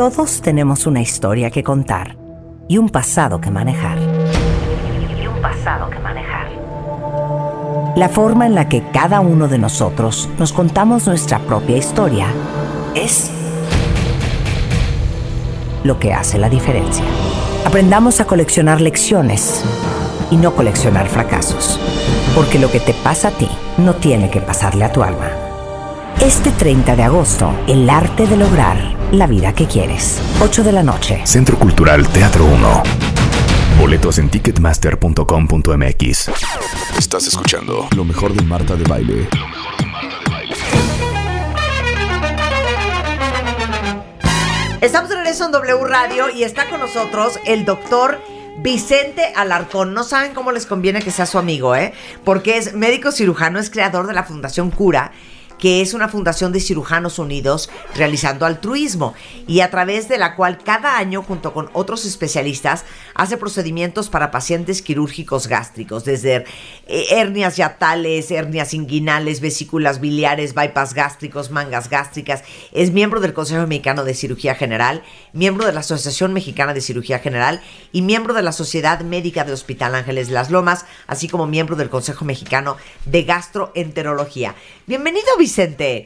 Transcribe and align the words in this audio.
Todos 0.00 0.40
tenemos 0.40 0.86
una 0.86 1.02
historia 1.02 1.50
que 1.50 1.62
contar 1.62 2.16
y 2.68 2.78
un 2.78 2.88
pasado 2.88 3.38
que 3.38 3.50
manejar. 3.50 3.98
Y 3.98 5.26
un 5.26 5.42
pasado 5.42 5.90
que 5.90 5.98
manejar. 5.98 6.48
La 7.96 8.08
forma 8.08 8.46
en 8.46 8.54
la 8.54 8.66
que 8.66 8.82
cada 8.94 9.20
uno 9.20 9.46
de 9.46 9.58
nosotros 9.58 10.30
nos 10.38 10.54
contamos 10.54 11.06
nuestra 11.06 11.38
propia 11.40 11.76
historia 11.76 12.28
es 12.94 13.30
lo 15.84 15.98
que 15.98 16.14
hace 16.14 16.38
la 16.38 16.48
diferencia. 16.48 17.04
Aprendamos 17.66 18.20
a 18.20 18.24
coleccionar 18.24 18.80
lecciones 18.80 19.62
y 20.30 20.38
no 20.38 20.54
coleccionar 20.54 21.08
fracasos. 21.08 21.78
Porque 22.34 22.58
lo 22.58 22.70
que 22.70 22.80
te 22.80 22.94
pasa 22.94 23.28
a 23.28 23.32
ti 23.32 23.50
no 23.76 23.92
tiene 23.96 24.30
que 24.30 24.40
pasarle 24.40 24.86
a 24.86 24.92
tu 24.92 25.02
alma. 25.02 25.49
Este 26.22 26.52
30 26.52 26.96
de 26.96 27.02
agosto, 27.02 27.58
el 27.66 27.88
arte 27.88 28.26
de 28.26 28.36
lograr 28.36 28.76
la 29.10 29.26
vida 29.26 29.54
que 29.54 29.66
quieres. 29.66 30.20
8 30.42 30.62
de 30.62 30.72
la 30.72 30.82
noche. 30.82 31.22
Centro 31.24 31.58
Cultural 31.58 32.06
Teatro 32.08 32.44
1. 32.44 32.82
Boletos 33.80 34.18
en 34.18 34.28
ticketmaster.com.mx. 34.28 36.30
Estás 36.98 37.26
escuchando 37.26 37.88
lo 37.96 38.04
mejor 38.04 38.34
de 38.34 38.42
Marta 38.42 38.76
de 38.76 38.84
Baile. 38.84 39.28
Lo 39.34 39.48
mejor 39.48 39.74
de 39.78 39.86
Marta 39.86 40.18
de 40.18 40.30
Baile. 40.30 40.54
Estamos 44.82 45.08
de 45.08 45.16
regreso 45.16 45.46
en 45.46 45.52
W 45.52 45.84
Radio 45.86 46.28
y 46.28 46.42
está 46.42 46.68
con 46.68 46.80
nosotros 46.80 47.40
el 47.46 47.64
doctor 47.64 48.20
Vicente 48.58 49.32
Alarcón. 49.34 49.94
No 49.94 50.04
saben 50.04 50.34
cómo 50.34 50.52
les 50.52 50.66
conviene 50.66 51.00
que 51.00 51.12
sea 51.12 51.24
su 51.24 51.38
amigo, 51.38 51.74
¿eh? 51.74 51.94
Porque 52.24 52.58
es 52.58 52.74
médico 52.74 53.10
cirujano, 53.10 53.58
es 53.58 53.70
creador 53.70 54.06
de 54.06 54.12
la 54.12 54.24
Fundación 54.24 54.70
Cura 54.70 55.12
que 55.60 55.82
es 55.82 55.94
una 55.94 56.08
fundación 56.08 56.52
de 56.52 56.60
cirujanos 56.60 57.18
unidos 57.18 57.70
realizando 57.94 58.46
altruismo 58.46 59.14
y 59.46 59.60
a 59.60 59.70
través 59.70 60.08
de 60.08 60.18
la 60.18 60.34
cual 60.34 60.58
cada 60.58 60.96
año 60.96 61.22
junto 61.22 61.52
con 61.52 61.70
otros 61.74 62.06
especialistas 62.06 62.84
hace 63.14 63.36
procedimientos 63.36 64.08
para 64.08 64.30
pacientes 64.30 64.80
quirúrgicos 64.80 65.46
gástricos, 65.46 66.04
desde 66.04 66.46
eh, 66.86 67.06
hernias 67.10 67.58
yatales, 67.58 68.30
hernias 68.30 68.72
inguinales, 68.72 69.40
vesículas 69.40 70.00
biliares, 70.00 70.54
bypass 70.54 70.94
gástricos, 70.94 71.50
mangas 71.50 71.90
gástricas. 71.90 72.42
Es 72.72 72.90
miembro 72.90 73.20
del 73.20 73.34
Consejo 73.34 73.66
Mexicano 73.66 74.04
de 74.04 74.14
Cirugía 74.14 74.54
General, 74.54 75.02
miembro 75.34 75.66
de 75.66 75.72
la 75.72 75.80
Asociación 75.80 76.32
Mexicana 76.32 76.72
de 76.72 76.80
Cirugía 76.80 77.18
General 77.18 77.60
y 77.92 78.00
miembro 78.00 78.32
de 78.32 78.42
la 78.42 78.52
Sociedad 78.52 79.00
Médica 79.00 79.44
de 79.44 79.52
Hospital 79.52 79.94
Ángeles 79.94 80.28
de 80.28 80.34
las 80.34 80.50
Lomas, 80.50 80.86
así 81.06 81.28
como 81.28 81.46
miembro 81.46 81.76
del 81.76 81.90
Consejo 81.90 82.24
Mexicano 82.24 82.78
de 83.04 83.24
Gastroenterología. 83.24 84.54
Bienvenido, 84.86 85.26
Vicente. 85.38 85.49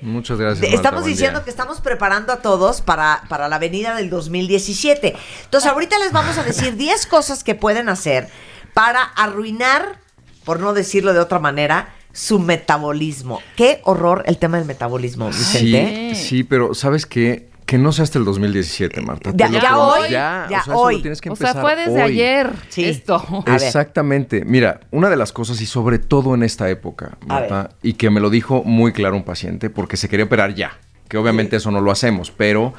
Muchas 0.03 0.39
gracias. 0.39 0.63
Marta, 0.63 0.77
Estamos 0.77 1.05
diciendo 1.05 1.41
día. 1.41 1.45
que 1.45 1.51
estamos 1.51 1.81
preparando 1.81 2.33
a 2.33 2.37
todos 2.43 2.81
para, 2.81 3.25
para 3.29 3.49
la 3.49 3.59
venida 3.59 3.95
del 3.95 4.11
2017. 4.11 5.15
Entonces, 5.45 5.71
ahorita 5.71 5.99
les 5.99 6.13
vamos 6.13 6.39
a 6.39 6.43
decir 6.43 6.77
10 6.77 7.07
cosas 7.07 7.45
que 7.45 7.55
pueden 7.55 7.89
hacer 7.89 8.29
para 8.73 9.03
arruinar, 9.03 10.01
por 10.45 10.61
no 10.61 10.73
decirlo 10.75 11.13
de 11.13 11.21
otra 11.21 11.39
manera, 11.39 11.95
su 12.13 12.39
metabolismo. 12.39 13.41
Qué 13.57 13.81
horror 13.85 14.23
el 14.27 14.39
tema 14.39 14.59
del 14.59 14.67
metabolismo, 14.67 15.29
Vicente. 15.29 16.15
Sí, 16.15 16.25
sí, 16.29 16.45
pero 16.45 16.75
¿sabes 16.75 17.07
qué? 17.07 17.49
Que 17.67 17.79
no 17.79 17.93
sea 17.93 18.03
hasta 18.03 18.19
el 18.19 18.27
2017, 18.27 19.01
Marta. 19.01 19.31
Ya- 19.35 19.49
ya 19.49 19.79
hoy, 19.79 20.11
Ya, 20.11 20.47
ya 20.51 20.61
o 20.61 20.65
sea, 20.65 20.75
eso 20.75 20.77
hoy. 20.79 20.97
lo 20.97 21.01
tienes 21.03 21.21
que 21.23 21.31
O 21.31 21.37
sea, 21.37 21.49
empezar 21.51 21.63
fue 21.63 21.77
desde 21.77 22.03
hoy. 22.05 22.13
ayer 22.13 22.51
Sí. 22.69 22.85
esto. 22.85 23.25
Exactamente. 23.47 24.45
Mira, 24.45 24.81
una 24.91 25.09
de 25.09 25.17
las 25.17 25.33
cosas, 25.33 25.61
y 25.61 25.67
sobre 25.67 25.99
todo 25.99 26.35
en 26.35 26.43
esta 26.43 26.69
época. 26.69 27.17
Marta, 27.27 27.71
y 27.83 27.95
que 27.95 28.11
me 28.11 28.21
lo 28.21 28.29
dijo 28.31 28.63
muy 28.65 28.93
claro 28.93 29.17
un 29.17 29.25
paciente, 29.25 29.71
porque 29.71 29.97
se 29.97 30.09
quería 30.09 30.27
operar 30.27 30.55
ya, 30.55 30.79
que 31.09 31.17
obviamente 31.17 31.57
eso 31.57 31.71
no 31.71 31.81
lo 31.81 31.91
hacemos, 31.91 32.31
pero 32.31 32.75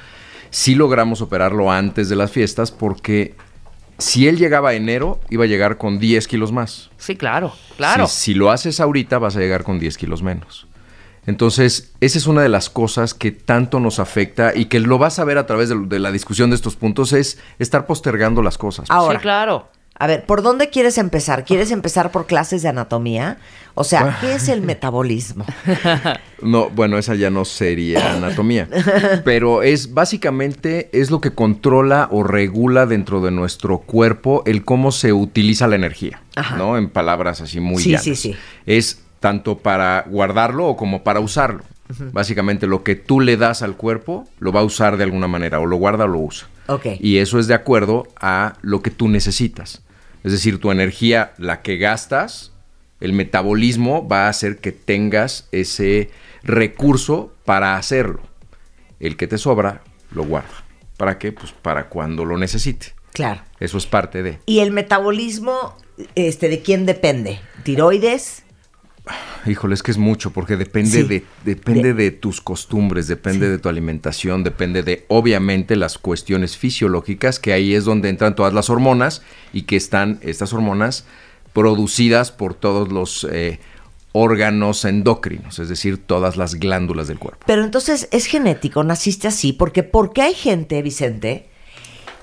sí 0.51 0.75
logramos 0.75 1.21
operarlo 1.21 1.71
antes 1.71 2.07
de 2.07 2.15
las 2.15 2.31
fiestas, 2.31 2.71
porque 2.71 3.35
si 3.97 4.27
él 4.27 4.37
llegaba 4.37 4.69
a 4.69 4.73
enero, 4.75 5.19
iba 5.29 5.45
a 5.45 5.47
llegar 5.47 5.77
con 5.77 5.97
10 5.99 6.27
kilos 6.27 6.51
más. 6.51 6.91
Sí, 6.97 7.15
claro, 7.15 7.53
claro. 7.77 8.05
Si, 8.07 8.21
si 8.21 8.33
lo 8.35 8.51
haces 8.51 8.79
ahorita, 8.79 9.17
vas 9.17 9.35
a 9.35 9.39
llegar 9.39 9.63
con 9.63 9.79
10 9.79 9.97
kilos 9.97 10.21
menos. 10.21 10.67
Entonces, 11.27 11.91
esa 12.01 12.17
es 12.17 12.27
una 12.27 12.41
de 12.41 12.49
las 12.49 12.69
cosas 12.69 13.13
que 13.13 13.31
tanto 13.31 13.79
nos 13.79 13.99
afecta 13.99 14.53
y 14.55 14.65
que 14.65 14.79
lo 14.79 14.97
vas 14.97 15.19
a 15.19 15.23
ver 15.23 15.37
a 15.37 15.45
través 15.47 15.69
de, 15.69 15.75
de 15.87 15.99
la 15.99 16.11
discusión 16.11 16.49
de 16.51 16.55
estos 16.55 16.75
puntos, 16.75 17.13
es 17.13 17.39
estar 17.59 17.87
postergando 17.87 18.41
las 18.41 18.57
cosas. 18.57 18.85
Ahora, 18.89 19.19
sí, 19.19 19.23
claro. 19.23 19.69
a 19.97 20.07
ver, 20.07 20.25
¿por 20.25 20.41
dónde 20.43 20.69
quieres 20.69 20.97
empezar? 20.97 21.43
¿Quieres 21.45 21.71
empezar 21.71 22.11
por 22.11 22.27
clases 22.27 22.61
de 22.61 22.69
anatomía? 22.69 23.37
O 23.77 23.83
sea, 23.83 24.17
¿qué 24.21 24.35
es 24.35 24.47
el 24.49 24.61
metabolismo? 24.61 25.45
No, 26.41 26.69
bueno, 26.69 26.97
esa 26.97 27.15
ya 27.15 27.29
no 27.31 27.43
sería 27.43 28.13
anatomía. 28.13 28.67
Pero 29.23 29.63
es 29.63 29.93
básicamente 29.93 30.89
es 30.93 31.09
lo 31.09 31.21
que 31.21 31.31
controla 31.33 32.07
o 32.11 32.23
regula 32.23 32.85
dentro 32.85 33.21
de 33.21 33.31
nuestro 33.31 33.79
cuerpo 33.79 34.43
el 34.45 34.63
cómo 34.63 34.91
se 34.91 35.11
utiliza 35.13 35.67
la 35.67 35.75
energía. 35.75 36.21
Ajá. 36.35 36.57
¿No? 36.57 36.77
En 36.77 36.89
palabras 36.89 37.41
así 37.41 37.59
muy 37.59 37.81
Sí, 37.81 37.89
llanas. 37.91 38.03
sí, 38.03 38.15
sí. 38.15 38.35
Es 38.65 39.01
tanto 39.25 39.57
para 39.57 40.05
guardarlo 40.07 40.67
o 40.67 40.77
como 40.77 41.03
para 41.03 41.19
usarlo. 41.19 41.63
Básicamente 42.11 42.67
lo 42.67 42.83
que 42.83 42.93
tú 42.93 43.21
le 43.21 43.37
das 43.37 43.63
al 43.63 43.75
cuerpo 43.75 44.27
lo 44.37 44.51
va 44.51 44.59
a 44.59 44.63
usar 44.63 44.97
de 44.97 45.03
alguna 45.03 45.27
manera, 45.27 45.59
o 45.59 45.65
lo 45.65 45.77
guarda 45.77 46.05
o 46.05 46.07
lo 46.07 46.19
usa. 46.19 46.47
Ok. 46.67 46.85
Y 46.99 47.17
eso 47.17 47.39
es 47.39 47.47
de 47.47 47.55
acuerdo 47.55 48.07
a 48.21 48.53
lo 48.61 48.83
que 48.83 48.91
tú 48.91 49.07
necesitas. 49.07 49.81
Es 50.23 50.31
decir, 50.31 50.59
tu 50.59 50.69
energía, 50.69 51.33
la 51.39 51.63
que 51.63 51.77
gastas, 51.77 52.51
el 52.99 53.13
metabolismo 53.13 54.07
va 54.07 54.27
a 54.27 54.29
hacer 54.29 54.57
que 54.57 54.71
tengas 54.71 55.47
ese 55.51 56.11
recurso 56.43 57.33
para 57.45 57.77
hacerlo. 57.77 58.21
El 58.99 59.17
que 59.17 59.25
te 59.25 59.39
sobra, 59.39 59.81
lo 60.11 60.23
guarda. 60.23 60.63
¿Para 60.97 61.17
qué? 61.17 61.31
Pues 61.31 61.51
para 61.51 61.89
cuando 61.89 62.25
lo 62.25 62.37
necesite. 62.37 62.93
Claro. 63.11 63.41
Eso 63.59 63.79
es 63.79 63.87
parte 63.87 64.21
de. 64.21 64.37
¿Y 64.45 64.59
el 64.59 64.69
metabolismo, 64.69 65.75
este, 66.13 66.47
de 66.47 66.61
quién 66.61 66.85
depende? 66.85 67.39
¿Tiroides? 67.63 68.44
Híjole, 69.45 69.75
es 69.75 69.83
que 69.83 69.91
es 69.91 69.97
mucho, 69.97 70.31
porque 70.31 70.57
depende, 70.57 70.89
Sí. 70.89 71.03
de, 71.03 71.23
depende 71.43 71.93
De- 71.93 72.03
de, 72.05 72.11
tus 72.11 72.41
costumbres, 72.41 73.07
depende 73.07 73.47
de 73.49 73.59
tu 73.59 73.69
alimentación, 73.69 74.43
depende 74.43 74.81
de, 74.83 75.05
obviamente, 75.07 75.75
las 75.75 75.97
cuestiones 75.97 76.57
fisiológicas, 76.57 77.39
que 77.39 77.53
ahí 77.53 77.75
es 77.75 77.85
donde 77.85 78.09
entran 78.09 78.35
todas 78.35 78.53
las 78.53 78.69
hormonas 78.69 79.21
y 79.53 79.63
que 79.63 79.75
están 79.75 80.19
estas 80.21 80.53
hormonas 80.53 81.05
producidas 81.53 82.31
por 82.31 82.53
todos 82.55 82.91
los 82.91 83.25
eh, 83.31 83.59
órganos 84.11 84.83
endocrinos, 84.85 85.59
es 85.59 85.69
decir, 85.69 85.97
todas 86.05 86.37
las 86.37 86.55
glándulas 86.55 87.07
del 87.07 87.19
cuerpo. 87.19 87.43
Pero 87.45 87.63
entonces 87.63 88.07
es 88.11 88.25
genético, 88.25 88.83
naciste 88.83 89.27
así, 89.27 89.53
porque 89.53 89.83
porque 89.83 90.21
hay 90.21 90.33
gente, 90.33 90.81
Vicente, 90.81 91.47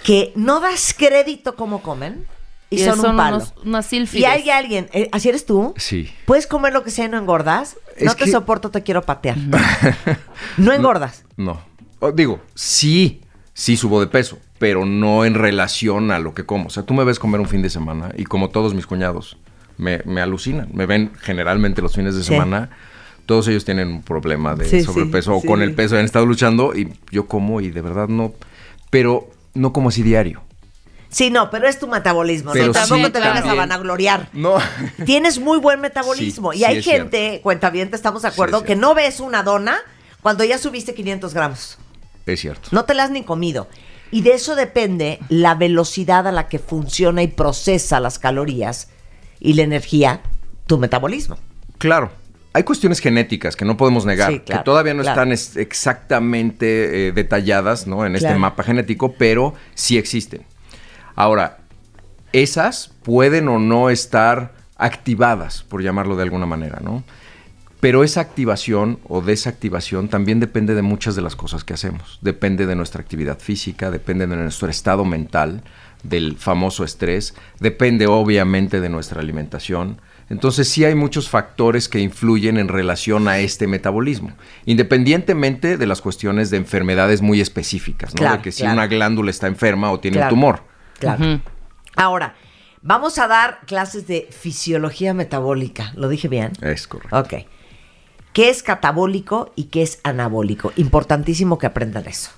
que 0.02 0.32
no 0.34 0.58
das 0.60 0.94
crédito 0.96 1.54
como 1.54 1.80
comen 1.82 2.24
y, 2.72 2.76
Y 2.76 2.84
son, 2.84 2.96
son 3.00 3.10
un 3.12 3.16
palo. 3.16 3.36
unos- 3.36 3.54
unas 3.64 3.92
y 4.14 4.24
hay 4.24 4.48
alguien, 4.50 4.88
eh, 4.92 5.08
así 5.12 5.28
eres 5.28 5.44
tú, 5.46 5.74
Sí. 5.76 6.08
puedes 6.26 6.46
comer 6.46 6.72
lo 6.72 6.82
que 6.82 6.90
sea 6.90 7.04
y 7.04 7.08
no 7.08 7.18
engordas, 7.18 7.76
Es 7.96 8.04
no 8.06 8.14
te 8.14 8.24
que- 8.24 8.30
soporto, 8.30 8.70
te 8.70 8.82
quiero 8.82 9.02
patear. 9.02 9.36
no 10.56 10.72
engordas. 10.72 11.24
No. 11.36 11.60
O, 12.00 12.10
digo, 12.12 12.40
sí, 12.54 13.20
sí 13.54 13.76
subo 13.76 14.00
de 14.00 14.06
peso, 14.06 14.38
pero 14.58 14.84
no 14.84 15.24
en 15.24 15.34
relación 15.34 16.10
a 16.10 16.18
lo 16.18 16.34
que 16.34 16.44
como. 16.44 16.66
O 16.66 16.70
sea, 16.70 16.82
tú 16.84 16.94
me 16.94 17.04
ves 17.04 17.18
comer 17.18 17.40
un 17.40 17.48
fin 17.48 17.62
de 17.62 17.70
semana 17.70 18.10
y 18.16 18.24
como 18.24 18.48
todos 18.50 18.74
mis 18.74 18.86
cuñados, 18.86 19.36
me, 19.78 20.00
me 20.04 20.20
alucinan. 20.20 20.68
Me 20.72 20.86
ven 20.86 21.12
generalmente 21.20 21.82
los 21.82 21.94
fines 21.94 22.14
de 22.16 22.22
Sí. 22.22 22.28
semana. 22.28 22.70
Todos 23.26 23.46
ellos 23.48 23.64
tienen 23.64 23.88
un 23.88 24.02
problema 24.02 24.54
de 24.56 24.64
Sí, 24.64 24.80
sí, 24.80 24.84
sobrepeso 24.84 25.36
o 25.36 25.40
sí. 25.40 25.46
con 25.46 25.62
el 25.62 25.74
peso 25.74 25.96
han 25.96 26.04
estado 26.04 26.26
luchando 26.26 26.74
y 26.74 26.92
yo 27.10 27.26
como 27.26 27.60
y 27.60 27.70
de 27.70 27.80
verdad 27.80 28.08
no. 28.08 28.32
Pero 28.90 29.30
no 29.54 29.72
como 29.72 29.90
así 29.90 30.02
diario. 30.02 30.42
Sí, 31.12 31.30
no, 31.30 31.50
pero 31.50 31.68
es 31.68 31.78
tu 31.78 31.86
metabolismo, 31.86 32.52
Pero 32.52 32.66
¿no? 32.68 32.72
Tampoco 32.72 33.04
sí, 33.06 33.12
te 33.12 33.20
vengas 33.20 33.44
a 33.44 33.52
vanagloriar. 33.54 34.30
No. 34.32 34.56
Tienes 35.04 35.38
muy 35.38 35.58
buen 35.58 35.80
metabolismo. 35.80 36.52
Sí, 36.52 36.60
y 36.60 36.64
hay 36.64 36.82
gente, 36.82 37.40
cuenta 37.42 37.68
bien, 37.70 37.90
estamos 37.92 38.22
de 38.22 38.28
acuerdo, 38.28 38.64
que 38.64 38.74
no 38.76 38.94
ves 38.94 39.20
una 39.20 39.42
dona 39.42 39.76
cuando 40.22 40.42
ya 40.42 40.56
subiste 40.58 40.94
500 40.94 41.34
gramos. 41.34 41.78
es 42.26 42.40
cierto. 42.40 42.68
No 42.72 42.84
te 42.86 42.94
la 42.94 43.04
has 43.04 43.10
ni 43.10 43.22
comido. 43.24 43.68
Y 44.10 44.22
de 44.22 44.32
eso 44.34 44.54
depende 44.56 45.18
la 45.28 45.54
velocidad 45.54 46.26
a 46.26 46.32
la 46.32 46.48
que 46.48 46.58
funciona 46.58 47.22
y 47.22 47.28
procesa 47.28 48.00
las 48.00 48.18
calorías 48.18 48.88
y 49.38 49.52
la 49.54 49.62
energía, 49.62 50.20
tu 50.66 50.78
metabolismo. 50.78 51.36
Claro. 51.78 52.10
Hay 52.54 52.64
cuestiones 52.64 53.00
genéticas 53.00 53.56
que 53.56 53.64
no 53.64 53.76
podemos 53.78 54.04
negar, 54.04 54.30
Sí, 54.30 54.40
claro, 54.40 54.60
que 54.60 54.64
todavía 54.66 54.92
no 54.94 55.02
claro. 55.02 55.20
están 55.22 55.32
es- 55.32 55.56
exactamente 55.56 57.08
eh, 57.08 57.12
detalladas 57.12 57.86
¿no? 57.86 58.04
en 58.06 58.16
este 58.16 58.34
mapa 58.34 58.62
genético, 58.62 59.12
pero 59.14 59.54
sí 59.74 59.96
existen. 59.98 60.44
Ahora, 61.14 61.58
esas 62.32 62.92
pueden 63.02 63.48
o 63.48 63.58
no 63.58 63.90
estar 63.90 64.54
activadas, 64.76 65.62
por 65.62 65.82
llamarlo 65.82 66.16
de 66.16 66.22
alguna 66.22 66.46
manera, 66.46 66.80
¿no? 66.82 67.04
Pero 67.80 68.04
esa 68.04 68.20
activación 68.20 69.00
o 69.08 69.22
desactivación 69.22 70.08
también 70.08 70.38
depende 70.38 70.74
de 70.74 70.82
muchas 70.82 71.16
de 71.16 71.22
las 71.22 71.34
cosas 71.34 71.64
que 71.64 71.74
hacemos. 71.74 72.18
Depende 72.22 72.66
de 72.66 72.76
nuestra 72.76 73.02
actividad 73.02 73.40
física, 73.40 73.90
depende 73.90 74.26
de 74.26 74.36
nuestro 74.36 74.68
estado 74.68 75.04
mental, 75.04 75.62
del 76.04 76.36
famoso 76.36 76.84
estrés, 76.84 77.34
depende 77.58 78.06
obviamente 78.06 78.80
de 78.80 78.88
nuestra 78.88 79.20
alimentación. 79.20 80.00
Entonces 80.30 80.68
sí 80.68 80.84
hay 80.84 80.94
muchos 80.94 81.28
factores 81.28 81.88
que 81.88 81.98
influyen 81.98 82.56
en 82.56 82.68
relación 82.68 83.26
a 83.28 83.38
este 83.38 83.66
metabolismo, 83.66 84.30
independientemente 84.64 85.76
de 85.76 85.86
las 85.86 86.00
cuestiones 86.00 86.50
de 86.50 86.58
enfermedades 86.58 87.20
muy 87.20 87.40
específicas, 87.40 88.14
¿no? 88.14 88.18
Claro, 88.18 88.36
de 88.36 88.42
que 88.42 88.52
si 88.52 88.62
claro. 88.62 88.74
una 88.74 88.86
glándula 88.86 89.30
está 89.30 89.48
enferma 89.48 89.90
o 89.90 90.00
tiene 90.00 90.18
Claro. 90.18 90.34
un 90.34 90.40
tumor. 90.40 90.71
Claro. 91.02 91.40
Ahora, 91.96 92.34
vamos 92.80 93.18
a 93.18 93.26
dar 93.28 93.60
clases 93.66 94.06
de 94.06 94.28
fisiología 94.30 95.12
metabólica. 95.14 95.92
¿Lo 95.96 96.08
dije 96.08 96.28
bien? 96.28 96.52
Es 96.62 96.86
correcto. 96.86 97.18
Ok. 97.18 97.34
¿Qué 98.32 98.48
es 98.48 98.62
catabólico 98.62 99.52
y 99.56 99.64
qué 99.64 99.82
es 99.82 100.00
anabólico? 100.04 100.72
Importantísimo 100.76 101.58
que 101.58 101.66
aprendan 101.66 102.06
eso. 102.06 102.30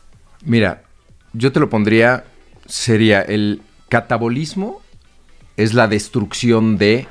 Mira, 0.43 0.83
yo 1.33 1.53
te 1.53 1.61
lo 1.61 1.71
pondría, 1.71 2.25
sería 2.67 3.23
el 3.23 3.63
catabolismo 3.89 4.81
es 5.57 5.73
la 5.73 5.87
destrucción 5.87 6.79
de 6.79 7.07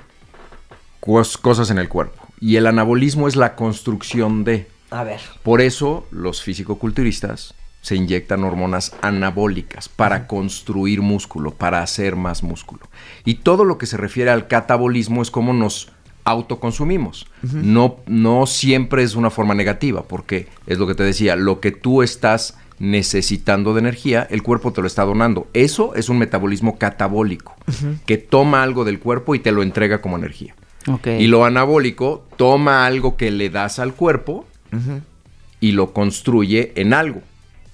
cos- 1.00 1.38
cosas 1.40 1.70
en 1.70 1.78
el 1.78 1.88
cuerpo 1.88 2.28
y 2.42 2.58
el 2.58 2.68
anabolismo 2.68 3.30
es 3.30 3.38
la 3.38 3.56
construcción 3.56 4.44
de. 4.44 4.68
A 4.92 5.04
ver. 5.06 5.22
Por 5.44 5.62
eso 5.62 6.06
los 6.12 6.42
fisicoculturistas 6.44 7.54
se 7.84 7.98
inyectan 7.98 8.46
hormonas 8.46 8.96
anabólicas 9.02 9.90
para 9.90 10.26
construir 10.26 11.02
músculo, 11.02 11.52
para 11.52 11.84
hacer 11.84 12.16
más 12.16 12.42
músculo. 12.42 12.88
Y 13.26 13.36
todo 13.36 13.66
lo 13.66 13.78
que 13.78 13.88
se 13.88 13.98
refiere 13.98 14.32
al 14.32 14.48
catabolismo 14.48 15.22
es 15.22 15.30
cómo 15.30 15.52
nos 15.54 15.92
autoconsumimos. 16.24 17.28
no, 17.42 17.98
no 18.08 18.46
siempre 18.46 19.04
es 19.04 19.16
una 19.16 19.30
forma 19.30 19.54
negativa, 19.54 20.04
porque 20.04 20.48
es 20.66 20.78
lo 20.78 20.88
que 20.88 20.96
te 20.96 21.04
decía, 21.04 21.36
lo 21.36 21.60
que 21.60 21.74
tú 21.74 22.02
estás 22.02 22.58
necesitando 22.80 23.74
de 23.74 23.82
energía, 23.82 24.26
el 24.32 24.44
cuerpo 24.44 24.72
te 24.72 24.80
lo 24.80 24.88
está 24.88 25.04
donando. 25.04 25.48
Eso 25.54 25.94
es 25.96 26.08
un 26.08 26.20
metabolismo 26.20 26.78
catabólico, 26.78 27.54
que 28.06 28.18
toma 28.18 28.64
algo 28.64 28.86
del 28.86 29.00
cuerpo 29.00 29.36
y 29.36 29.40
te 29.40 29.52
lo 29.52 29.62
entrega 29.62 30.02
como 30.02 30.18
energía. 30.18 30.56
Y 31.20 31.28
lo 31.28 31.44
anabólico 31.44 32.26
toma 32.38 32.86
algo 32.86 33.18
que 33.18 33.30
le 33.30 33.50
das 33.50 33.80
al 33.80 33.94
cuerpo 33.94 34.48
y 35.60 35.74
lo 35.74 35.92
construye 35.92 36.72
en 36.76 36.94
algo, 36.94 37.22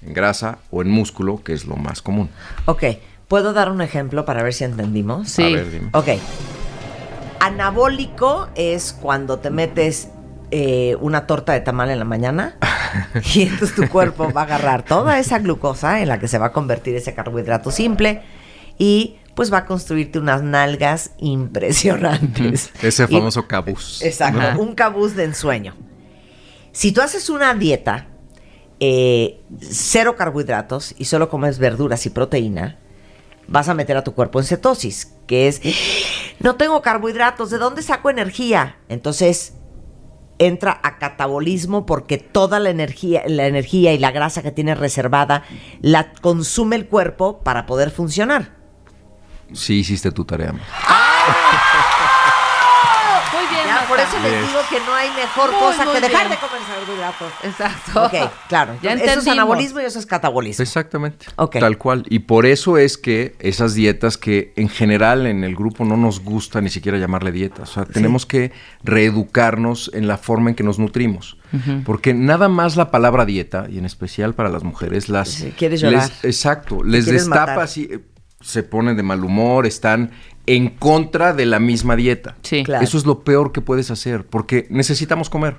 en 0.02 0.12
grasa 0.14 0.58
o 0.70 0.82
en 0.82 0.90
músculo, 0.90 1.42
que 1.42 1.52
es 1.52 1.64
lo 1.66 1.76
más 1.76 2.02
común. 2.02 2.30
Ok. 2.66 2.84
¿Puedo 3.28 3.52
dar 3.52 3.70
un 3.70 3.80
ejemplo 3.80 4.24
para 4.24 4.42
ver 4.42 4.52
si 4.54 4.64
entendimos? 4.64 5.28
Sí. 5.28 5.42
A 5.44 5.56
ver, 5.56 5.70
dime. 5.70 5.90
Ok. 5.92 6.08
Anabólico 7.38 8.48
es 8.54 8.92
cuando 8.92 9.38
te 9.38 9.50
metes 9.50 10.08
eh, 10.50 10.96
una 11.00 11.26
torta 11.26 11.52
de 11.52 11.60
tamal 11.60 11.90
en 11.90 11.98
la 11.98 12.04
mañana 12.04 12.56
y 13.34 13.42
entonces 13.42 13.74
tu 13.74 13.88
cuerpo 13.88 14.32
va 14.32 14.42
a 14.42 14.44
agarrar 14.44 14.84
toda 14.84 15.18
esa 15.18 15.38
glucosa 15.38 16.00
en 16.02 16.08
la 16.08 16.18
que 16.18 16.28
se 16.28 16.38
va 16.38 16.46
a 16.46 16.52
convertir 16.52 16.94
ese 16.96 17.14
carbohidrato 17.14 17.70
simple 17.70 18.22
y 18.78 19.16
pues 19.34 19.52
va 19.52 19.58
a 19.58 19.64
construirte 19.64 20.18
unas 20.18 20.42
nalgas 20.42 21.12
impresionantes. 21.18 22.72
Ese 22.82 23.04
Y- 23.04 23.06
famoso 23.06 23.46
cabuz. 23.46 24.02
Exacto, 24.02 24.60
un 24.60 24.74
cabuz 24.74 25.14
de 25.14 25.24
ensueño. 25.24 25.74
Si 26.72 26.92
tú 26.92 27.00
haces 27.00 27.30
una 27.30 27.54
dieta, 27.54 28.08
eh, 28.80 29.42
cero 29.60 30.16
carbohidratos 30.16 30.94
y 30.98 31.04
solo 31.04 31.28
comes 31.28 31.58
verduras 31.58 32.06
y 32.06 32.10
proteína, 32.10 32.78
vas 33.46 33.68
a 33.68 33.74
meter 33.74 33.96
a 33.96 34.04
tu 34.04 34.14
cuerpo 34.14 34.40
en 34.40 34.46
cetosis, 34.46 35.12
que 35.26 35.48
es, 35.48 35.60
no 36.40 36.56
tengo 36.56 36.80
carbohidratos, 36.82 37.50
¿de 37.50 37.58
dónde 37.58 37.82
saco 37.82 38.10
energía? 38.10 38.78
Entonces 38.88 39.54
entra 40.38 40.80
a 40.82 40.98
catabolismo 40.98 41.84
porque 41.84 42.16
toda 42.16 42.58
la 42.58 42.70
energía, 42.70 43.22
la 43.26 43.46
energía 43.46 43.92
y 43.92 43.98
la 43.98 44.10
grasa 44.10 44.42
que 44.42 44.50
tienes 44.50 44.78
reservada 44.78 45.44
la 45.82 46.12
consume 46.12 46.76
el 46.76 46.86
cuerpo 46.86 47.40
para 47.40 47.66
poder 47.66 47.90
funcionar. 47.90 48.56
Sí 49.52 49.80
hiciste 49.80 50.10
tu 50.12 50.24
tarea. 50.24 50.50
amor. 50.50 50.62
Por 53.90 54.00
eso 54.00 54.18
les 54.22 54.46
digo 54.48 54.60
que 54.70 54.80
no 54.86 54.94
hay 54.94 55.10
mejor 55.10 55.50
Muy, 55.50 55.60
cosa 55.60 55.84
muy 55.84 55.94
que 55.94 56.00
dejar 56.00 56.28
bien. 56.28 56.30
de 56.40 56.46
comer 56.46 56.62
carbohidratos. 56.66 57.32
Exacto. 57.42 58.04
Ok, 58.04 58.30
claro. 58.48 58.76
Ya 58.82 58.92
eso 58.94 59.20
es 59.20 59.28
anabolismo 59.28 59.80
y 59.80 59.84
eso 59.84 59.98
es 59.98 60.06
catabolismo. 60.06 60.62
Exactamente. 60.62 61.26
Ok. 61.36 61.58
Tal 61.58 61.76
cual. 61.76 62.04
Y 62.08 62.20
por 62.20 62.46
eso 62.46 62.78
es 62.78 62.96
que 62.96 63.34
esas 63.40 63.74
dietas 63.74 64.16
que 64.16 64.52
en 64.56 64.68
general 64.68 65.26
en 65.26 65.44
el 65.44 65.54
grupo 65.56 65.84
no 65.84 65.96
nos 65.96 66.20
gusta 66.20 66.60
ni 66.60 66.70
siquiera 66.70 66.96
llamarle 66.98 67.32
dietas. 67.32 67.70
O 67.70 67.72
sea, 67.74 67.84
tenemos 67.84 68.24
que 68.26 68.52
reeducarnos 69.04 69.90
en 69.94 70.06
la 70.06 70.18
forma 70.18 70.50
en 70.50 70.56
que 70.56 70.62
nos 70.62 70.78
nutrimos. 70.78 71.36
Porque 71.84 72.14
nada 72.14 72.48
más 72.48 72.76
la 72.76 72.92
palabra 72.92 73.24
dieta, 73.24 73.66
y 73.68 73.78
en 73.78 73.84
especial 73.84 74.34
para 74.34 74.48
las 74.50 74.62
mujeres, 74.62 75.08
las... 75.08 75.44
Quieres 75.58 75.80
llorar. 75.80 76.08
les- 76.08 76.24
exacto. 76.24 76.84
Les 76.84 77.06
destapa 77.06 77.40
matar. 77.40 77.58
así, 77.60 77.88
eh, 77.90 77.98
se 78.40 78.62
ponen 78.62 78.96
de 78.96 79.02
mal 79.02 79.24
humor, 79.24 79.66
están 79.66 80.12
en 80.46 80.68
contra 80.70 81.32
de 81.32 81.46
la 81.46 81.58
misma 81.58 81.96
dieta. 81.96 82.36
Sí. 82.42 82.64
Claro. 82.64 82.82
Eso 82.84 82.98
es 82.98 83.06
lo 83.06 83.20
peor 83.20 83.52
que 83.52 83.60
puedes 83.60 83.90
hacer, 83.90 84.24
porque 84.26 84.66
necesitamos 84.70 85.30
comer. 85.30 85.58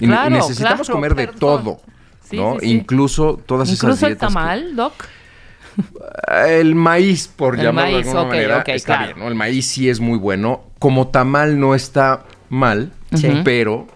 Y 0.00 0.06
Claro, 0.06 0.30
necesitamos 0.30 0.86
claro, 0.86 0.94
comer 0.94 1.14
de 1.14 1.26
perdón. 1.28 1.38
todo. 1.40 1.80
Sí, 2.28 2.36
¿no? 2.36 2.54
sí, 2.60 2.66
sí. 2.66 2.72
Incluso 2.72 3.40
todas 3.44 3.68
esas 3.68 3.82
Incluso 3.84 4.06
el 4.06 4.12
dietas 4.12 4.28
que- 4.28 4.34
tamal, 4.34 4.76
Doc. 4.76 4.92
el 6.48 6.74
maíz, 6.74 7.28
por 7.28 7.54
El 7.56 7.62
llamarlo 7.66 7.92
maíz, 7.92 8.04
de 8.06 8.10
alguna 8.12 8.28
manera, 8.28 8.62
está 8.66 8.86
claro. 8.96 9.06
bien, 9.06 9.18
¿no? 9.18 9.28
El 9.28 9.34
maíz 9.34 9.66
sí 9.66 9.88
es 9.88 10.00
muy 10.00 10.18
bueno. 10.18 10.62
Como 10.78 11.08
tamal 11.08 11.58
no 11.58 11.74
está 11.74 12.24
mal, 12.48 12.92
Sí. 13.14 13.28
pero 13.44 13.86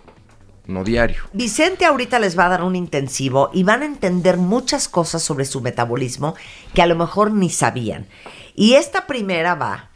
no 0.66 0.84
diario. 0.84 1.22
Vicente 1.32 1.84
ahorita 1.84 2.18
les 2.18 2.38
va 2.38 2.46
a 2.46 2.50
dar 2.50 2.62
un 2.62 2.76
intensivo 2.76 3.50
y 3.52 3.62
van 3.64 3.82
a 3.82 3.86
entender 3.86 4.36
muchas 4.36 4.88
cosas 4.88 5.22
sobre 5.22 5.44
su 5.44 5.60
metabolismo 5.60 6.34
que 6.74 6.82
a 6.82 6.86
lo 6.86 6.96
mejor 6.96 7.32
ni 7.32 7.50
sabían. 7.50 8.06
Y 8.54 8.74
esta 8.74 9.06
primera 9.06 9.54
va 9.54 9.90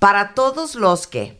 para 0.00 0.34
todos 0.34 0.74
los 0.74 1.06
que 1.06 1.38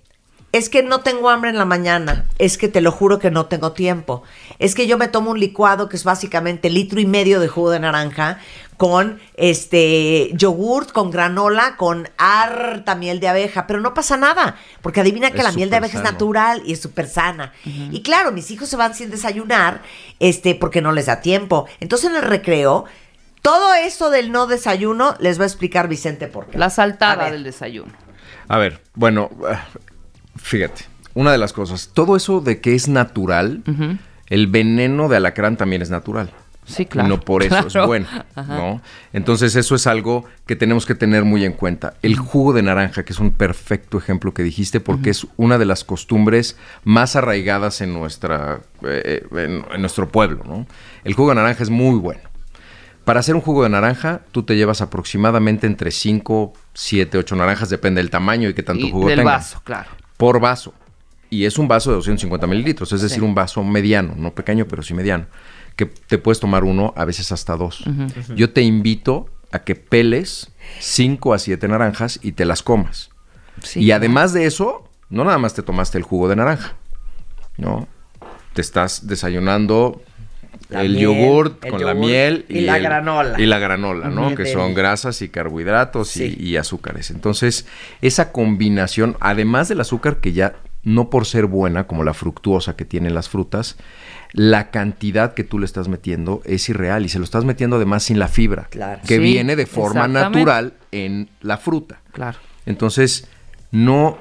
es 0.53 0.69
que 0.69 0.83
no 0.83 1.01
tengo 1.01 1.31
hambre 1.31 1.51
en 1.51 1.59
la 1.59 1.65
mañana, 1.65 2.27
es 2.39 2.59
que 2.59 2.69
te 2.69 2.81
lo 2.81 2.91
juro 2.91 3.19
que 3.19 3.31
no 3.31 3.47
tengo 3.47 3.73
tiempo, 3.73 4.25
es 4.59 4.75
que 4.75 4.87
yo 4.87 4.99
me 4.99 5.09
tomo 5.09 5.31
un 5.31 5.39
licuado 5.39 5.89
que 5.89 5.97
es 5.97 6.05
básicamente 6.05 6.71
litro 6.71 7.01
y 7.01 7.07
medio 7.07 7.39
de 7.39 7.49
jugo 7.49 7.71
de 7.71 7.81
naranja 7.81 8.39
con 8.77 9.21
este 9.37 10.31
yogurt, 10.35 10.91
con 10.91 11.11
granola, 11.11 11.77
con 11.77 12.09
harta 12.17 12.95
miel 12.95 13.21
de 13.21 13.29
abeja, 13.29 13.67
pero 13.67 13.81
no 13.81 13.95
pasa 13.95 14.17
nada, 14.17 14.57
porque 14.83 15.01
adivina 15.01 15.31
que 15.31 15.39
Es 15.39 15.45
la 15.45 15.53
miel 15.53 15.71
de 15.71 15.77
abeja 15.77 15.99
es 15.99 16.05
natural 16.05 16.63
y 16.65 16.73
es 16.73 16.81
súper 16.81 17.07
sana. 17.07 17.53
Y 17.65 18.03
claro, 18.03 18.33
mis 18.33 18.51
hijos 18.51 18.69
se 18.69 18.77
van 18.77 18.95
sin 18.95 19.11
desayunar, 19.11 19.83
este, 20.19 20.55
porque 20.55 20.81
no 20.81 20.93
les 20.93 21.07
da 21.07 21.21
tiempo. 21.21 21.69
Entonces 21.79 22.11
en 22.11 22.17
el 22.17 22.23
recreo, 22.23 22.87
todo 23.43 23.75
eso 23.75 24.11
del 24.11 24.33
no 24.33 24.47
desayuno 24.47 25.15
les 25.21 25.39
va 25.39 25.45
a 25.45 25.47
explicar 25.47 25.87
Vicente 25.87 26.27
por 26.27 26.47
qué. 26.47 26.59
La 26.59 26.71
saltada 26.71 27.31
del 27.31 27.45
desayuno. 27.45 28.10
A 28.51 28.59
ver, 28.59 28.81
bueno, 28.97 29.31
ah, 29.49 29.65
fíjate, 30.35 30.83
una 31.15 31.31
de 31.31 31.39
las 31.39 31.53
cosas, 31.53 31.91
todo 31.95 32.17
eso 32.17 32.41
de 32.41 32.61
que 32.61 32.75
es 32.75 32.89
natural, 32.89 33.63
el 34.27 34.49
veneno 34.49 35.09
de 35.09 35.19
alacrán 35.19 35.57
también 35.57 35.83
es 35.83 35.91
natural. 35.91 36.33
Sí, 36.65 36.85
claro. 36.85 37.09
No 37.09 37.21
por 37.21 37.45
eso 37.45 37.69
es 37.69 37.87
bueno, 37.87 38.09
Ajá. 38.35 38.57
¿no? 38.57 38.83
Entonces 39.13 39.55
eso 39.55 39.77
es 39.77 39.87
algo 39.87 40.25
que 40.47 40.57
tenemos 40.57 40.85
que 40.85 40.97
tener 40.97 41.23
muy 41.25 41.45
en 41.45 41.53
cuenta. 41.53 41.95
El 42.03 42.17
jugo 42.17 42.53
de 42.53 42.63
naranja, 42.63 43.05
que 43.05 43.13
es 43.13 43.21
un 43.21 43.31
perfecto 43.31 43.99
ejemplo 43.99 44.35
que 44.35 44.43
dijiste, 44.43 44.81
porque 44.81 45.11
es 45.11 45.29
una 45.37 45.57
de 45.57 45.67
las 45.67 45.85
costumbres 45.85 46.57
más 46.83 47.15
arraigadas 47.15 47.81
en 47.83 47.93
nuestra, 47.93 48.63
eh, 48.83 49.25
en, 49.31 49.65
en 49.73 49.81
nuestro 49.81 50.09
pueblo, 50.09 50.43
¿no? 50.45 50.67
El 51.05 51.15
jugo 51.15 51.29
de 51.29 51.37
naranja 51.37 51.63
es 51.63 51.71
muy 51.71 52.01
bueno. 52.01 52.30
Para 53.11 53.19
hacer 53.19 53.35
un 53.35 53.41
jugo 53.41 53.65
de 53.65 53.69
naranja, 53.71 54.21
tú 54.31 54.45
te 54.45 54.55
llevas 54.55 54.81
aproximadamente 54.83 55.67
entre 55.67 55.91
5, 55.91 56.53
7, 56.75 57.19
8 57.19 57.35
naranjas, 57.35 57.69
depende 57.69 58.01
del 58.01 58.09
tamaño 58.09 58.49
y 58.49 58.55
qué 58.55 58.63
tanto 58.63 58.87
Y 58.87 58.93
jugo 58.93 59.09
del 59.09 59.19
tengan. 59.19 59.35
vaso, 59.35 59.61
claro. 59.65 59.91
Por 60.17 60.39
vaso. 60.39 60.73
Y 61.29 61.45
es 61.45 61.59
un 61.59 61.67
vaso 61.67 61.91
de 61.91 61.97
250 61.97 62.47
mililitros, 62.47 62.93
es 62.93 63.01
decir, 63.03 63.19
Sí. 63.19 63.25
un 63.25 63.35
vaso 63.35 63.65
mediano, 63.65 64.15
no 64.17 64.33
pequeño, 64.33 64.67
pero 64.69 64.85
sí 64.85 64.95
mediano, 64.95 65.27
que 65.75 65.87
te 65.87 66.19
puedes 66.19 66.39
tomar 66.39 66.63
uno, 66.63 66.95
a 66.97 67.05
veces 67.05 67.33
hasta 67.33 67.57
dos. 67.57 67.83
Yo 68.37 68.53
te 68.53 68.63
invito 68.63 69.27
a 69.51 69.59
que 69.65 69.75
peles 69.75 70.53
5 70.79 71.35
a 71.35 71.41
7 71.41 71.67
naranjas 71.67 72.21
y 72.23 72.31
te 72.31 72.45
las 72.45 72.63
comas. 72.63 73.11
Sí, 73.61 73.81
y 73.81 73.91
además 73.91 74.33
de 74.33 74.47
eso, 74.47 74.89
no 75.09 75.25
nada 75.25 75.39
más 75.39 75.55
te 75.55 75.65
tomaste 75.65 75.99
el 75.99 76.05
jugo 76.05 76.29
de 76.29 76.37
naranja, 76.37 76.77
¿no? 77.59 77.89
Te 78.53 78.61
estás 78.61 79.09
desayunando 79.09 80.01
La 80.71 80.83
el 80.83 80.91
miel, 80.93 81.03
yogurt 81.03 81.65
el 81.65 81.71
con 81.71 81.85
la 81.85 81.95
miel 81.95 82.47
y 82.49 82.61
la 82.61 82.77
el- 82.77 82.83
granola. 82.83 83.41
Y 83.41 83.47
la 83.47 83.59
granola, 83.59 84.09
¿no? 84.09 84.35
Que 84.35 84.47
son 84.47 84.73
grasas 84.75 85.21
y 85.23 85.29
carbohidratos 85.29 86.17
y- 86.17 86.31
Sí. 86.31 86.37
y, 86.39 86.57
azúcares. 86.57 87.11
Entonces, 87.11 87.67
esa 88.03 88.33
combinación, 88.33 89.17
además 89.21 89.69
del 89.69 89.81
azúcar 89.81 90.19
que 90.19 90.33
ya 90.33 90.55
no 90.83 91.11
por 91.11 91.27
ser 91.27 91.45
buena 91.47 91.87
como 91.87 92.05
la 92.05 92.15
fructuosa 92.15 92.75
que 92.77 92.85
tienen 92.87 93.15
las 93.15 93.29
frutas, 93.29 93.77
la 94.33 94.71
cantidad 94.71 95.35
que 95.35 95.45
tú 95.45 95.59
le 95.59 95.67
estás 95.67 95.89
metiendo 95.89 96.41
es 96.47 96.69
irreal 96.69 97.05
y 97.05 97.09
se 97.09 97.19
lo 97.19 97.25
estás 97.25 97.45
metiendo 97.45 97.77
además 97.77 98.05
sin 98.05 98.19
la 98.19 98.29
fibra, 98.29 98.69
Claro. 98.71 99.01
que 99.07 99.17
Sí, 99.17 99.21
viene 99.21 99.57
de 99.57 99.67
forma 99.67 100.09
natural 100.09 100.75
en 100.93 101.29
la 101.43 101.59
fruta. 101.59 102.01
Claro. 102.13 102.39
Entonces, 102.65 103.29
no, 103.73 104.19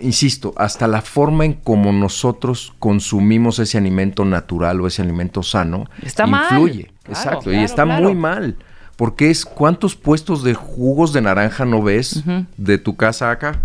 insisto, 0.00 0.52
hasta 0.56 0.86
la 0.88 1.02
forma 1.02 1.44
en 1.44 1.54
como 1.54 1.92
nosotros 1.92 2.72
consumimos 2.78 3.58
ese 3.58 3.78
alimento 3.78 4.24
natural 4.24 4.80
o 4.80 4.86
ese 4.86 5.02
alimento 5.02 5.42
sano 5.42 5.84
Está 6.02 6.26
mal. 6.26 6.44
influye. 6.44 6.90
Claro, 7.02 7.18
Exacto, 7.18 7.52
y 7.52 7.58
está 7.58 7.84
claro. 7.84 8.04
muy 8.04 8.14
mal. 8.14 8.56
Porque 8.96 9.30
es 9.30 9.44
cuántos 9.44 9.96
puestos 9.96 10.44
de 10.44 10.54
jugos 10.54 11.12
de 11.12 11.22
naranja 11.22 11.64
no 11.64 11.82
ves 11.82 12.22
de 12.56 12.78
tu 12.78 12.96
casa 12.96 13.30
acá. 13.30 13.62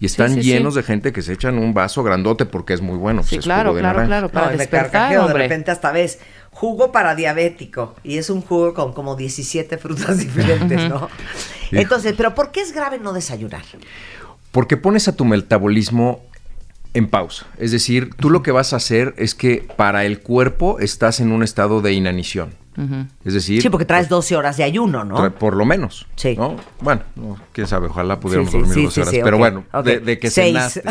Y 0.00 0.06
están 0.06 0.34
Sí, 0.34 0.42
sí, 0.42 0.48
llenos 0.52 0.74
sí. 0.74 0.80
de 0.80 0.82
gente 0.84 1.12
que 1.12 1.22
se 1.22 1.32
echan 1.32 1.58
un 1.58 1.74
vaso 1.74 2.04
grandote 2.04 2.46
porque 2.46 2.72
es 2.74 2.80
muy 2.80 2.96
bueno. 2.96 3.22
Sí, 3.24 3.30
pues, 3.30 3.38
es 3.40 3.44
claro, 3.44 3.70
jugo 3.70 3.76
de 3.76 3.80
claro, 3.82 3.98
naranja. 3.98 4.08
claro, 4.08 4.28
para 4.28 4.46
No, 4.46 4.52
y 4.52 4.54
me 4.54 4.58
despertar, 4.58 5.26
de 5.26 5.32
repente 5.34 5.70
hasta 5.72 5.90
ves 5.90 6.20
jugo 6.52 6.92
para 6.92 7.16
diabético 7.16 7.96
y 8.04 8.18
es 8.18 8.30
un 8.30 8.42
jugo 8.42 8.74
con 8.74 8.92
como 8.92 9.16
17 9.16 9.76
frutas 9.78 10.18
diferentes, 10.20 10.88
¿no? 10.88 11.08
Entonces, 11.72 12.14
pero 12.16 12.34
¿por 12.36 12.52
qué 12.52 12.60
es 12.60 12.72
grave 12.72 12.98
no 12.98 13.12
desayunar? 13.12 13.62
Porque 14.52 14.76
pones 14.76 15.08
a 15.08 15.16
tu 15.16 15.24
metabolismo 15.24 16.22
en 16.94 17.08
pausa. 17.08 17.46
Es 17.58 17.70
decir, 17.70 18.10
tú 18.14 18.30
lo 18.30 18.42
que 18.42 18.50
vas 18.50 18.72
a 18.72 18.76
hacer 18.76 19.14
es 19.18 19.34
que 19.34 19.66
para 19.76 20.04
el 20.04 20.20
cuerpo 20.20 20.80
estás 20.80 21.20
en 21.20 21.32
un 21.32 21.42
estado 21.42 21.80
de 21.80 21.92
inanición. 21.92 22.50
Es 23.24 23.34
decir, 23.34 23.60
Sí, 23.60 23.70
porque 23.70 23.84
traes 23.84 24.08
12 24.08 24.36
horas 24.36 24.56
de 24.56 24.62
ayuno, 24.62 25.04
¿no? 25.04 25.34
Por 25.34 25.56
lo 25.56 25.64
menos. 25.64 26.06
Sí. 26.14 26.36
¿no? 26.36 26.54
Bueno, 26.80 27.02
no, 27.16 27.36
quién 27.50 27.66
sabe, 27.66 27.88
ojalá 27.88 28.20
pudiéramos 28.20 28.52
Sí, 28.52 28.56
sí, 28.56 28.60
dormir 28.60 28.74
sí, 28.76 28.84
12 28.84 28.94
sí, 28.94 29.00
horas. 29.00 29.24
Pero 29.24 29.36
bueno, 29.38 29.64
de 29.82 30.18
que 30.20 30.30
Seis. 30.30 30.56
cenaste, 30.74 30.82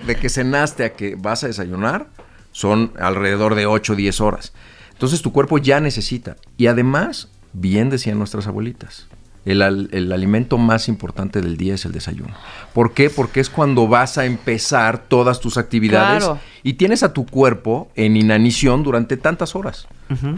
de 0.06 0.16
que 0.16 0.30
cenaste 0.30 0.84
a 0.84 0.92
que 0.94 1.16
vas 1.16 1.44
a 1.44 1.48
desayunar, 1.48 2.06
son 2.52 2.94
alrededor 2.98 3.56
de 3.56 3.66
8 3.66 3.92
o 3.92 3.96
10 3.96 4.20
horas. 4.22 4.54
Entonces 4.92 5.20
tu 5.20 5.30
cuerpo 5.32 5.58
ya 5.58 5.80
necesita. 5.80 6.36
Y 6.56 6.66
además, 6.66 7.28
bien 7.52 7.90
decían 7.90 8.18
nuestras 8.18 8.46
abuelitas, 8.46 9.06
el, 9.44 9.62
al- 9.62 9.88
el 9.92 10.12
alimento 10.12 10.58
más 10.58 10.88
importante 10.88 11.40
del 11.40 11.56
día 11.56 11.74
es 11.74 11.84
el 11.84 11.92
desayuno. 11.92 12.34
¿Por 12.74 12.92
qué? 12.92 13.08
Porque 13.10 13.40
es 13.40 13.48
cuando 13.50 13.88
vas 13.88 14.18
a 14.18 14.24
empezar 14.26 14.98
todas 15.08 15.40
tus 15.40 15.56
actividades 15.56 16.24
Claro. 16.24 16.40
y 16.62 16.74
tienes 16.74 17.02
a 17.02 17.12
tu 17.12 17.24
cuerpo 17.26 17.90
en 17.94 18.16
inanición 18.16 18.82
durante 18.82 19.16
tantas 19.16 19.54
horas. 19.56 19.86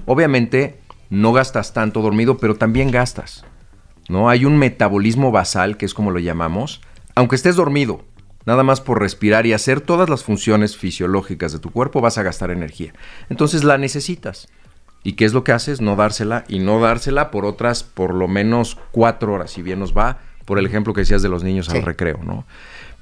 Obviamente 0.07 0.81
no 1.11 1.33
gastas 1.33 1.73
tanto 1.73 2.03
dormido, 2.03 2.39
pero 2.39 2.57
también 2.57 2.91
gastas. 2.91 3.45
¿no? 4.09 4.29
Hay 4.29 4.45
un 4.45 4.59
metabolismo 4.59 5.31
basal, 5.33 5.77
que 5.77 5.87
es 5.87 5.95
como 5.95 6.11
lo 6.11 6.19
llamamos, 6.19 6.81
aunque 7.15 7.37
estés 7.37 7.57
dormido, 7.57 8.05
nada 8.47 8.63
más 8.65 8.81
por 8.81 9.01
respirar 9.01 9.47
y 9.47 9.53
hacer 9.53 9.81
todas 9.81 10.09
las 10.09 10.25
funciones 10.25 10.77
fisiológicas 10.77 11.53
de 11.53 11.59
tu 11.59 11.71
cuerpo, 11.71 12.01
vas 12.01 12.19
a 12.19 12.23
gastar 12.23 12.51
energía. 12.51 12.93
Entonces 13.29 13.63
la 13.65 13.79
necesitas. 13.79 14.49
¿Y 15.03 15.15
qué 15.15 15.25
es 15.25 15.33
lo 15.33 15.45
que 15.45 15.53
haces? 15.53 15.81
No 15.81 15.97
dársela 15.97 16.45
y 16.49 16.59
no 16.59 16.81
dársela 16.81 17.31
por 17.31 17.45
otras, 17.45 17.83
por 17.83 18.15
lo 18.15 18.29
menos 18.29 18.77
cuatro 18.93 19.33
horas, 19.33 19.51
si 19.51 19.63
bien 19.63 19.79
nos 19.79 19.97
va, 19.97 20.19
por 20.45 20.59
el 20.59 20.67
ejemplo 20.67 20.93
que 20.93 21.01
decías 21.01 21.23
de 21.23 21.29
los 21.29 21.43
niños 21.43 21.67
Sí. 21.67 21.77
al 21.77 21.83
recreo, 21.83 22.21
¿no? 22.23 22.45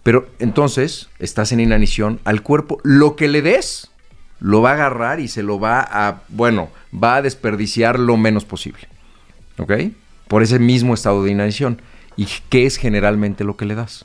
Pero 0.05 0.29
entonces 0.39 1.09
estás 1.19 1.51
en 1.53 1.61
inanición, 1.61 2.21
al 2.25 2.43
cuerpo 2.43 2.79
lo 2.85 3.17
que 3.17 3.29
le 3.29 3.43
des 3.43 3.91
lo 4.41 4.63
va 4.63 4.71
a 4.71 4.75
agarrar 4.75 5.19
y 5.19 5.27
se 5.27 5.43
lo 5.43 5.59
va 5.59 5.81
a, 5.81 6.23
bueno, 6.29 6.69
va 6.95 7.17
a 7.17 7.23
desperdiciar 7.23 7.99
lo 7.99 8.17
menos 8.17 8.45
posible. 8.45 8.87
¿Ok? 9.59 9.73
Por 10.29 10.45
ese 10.45 10.61
mismo 10.61 10.95
estado 10.95 11.25
de 11.25 11.33
inanición. 11.33 11.83
¿Y 12.17 12.29
qué 12.49 12.65
es 12.65 12.77
generalmente 12.77 13.43
lo 13.43 13.57
que 13.57 13.65
le 13.67 13.75
das? 13.75 14.05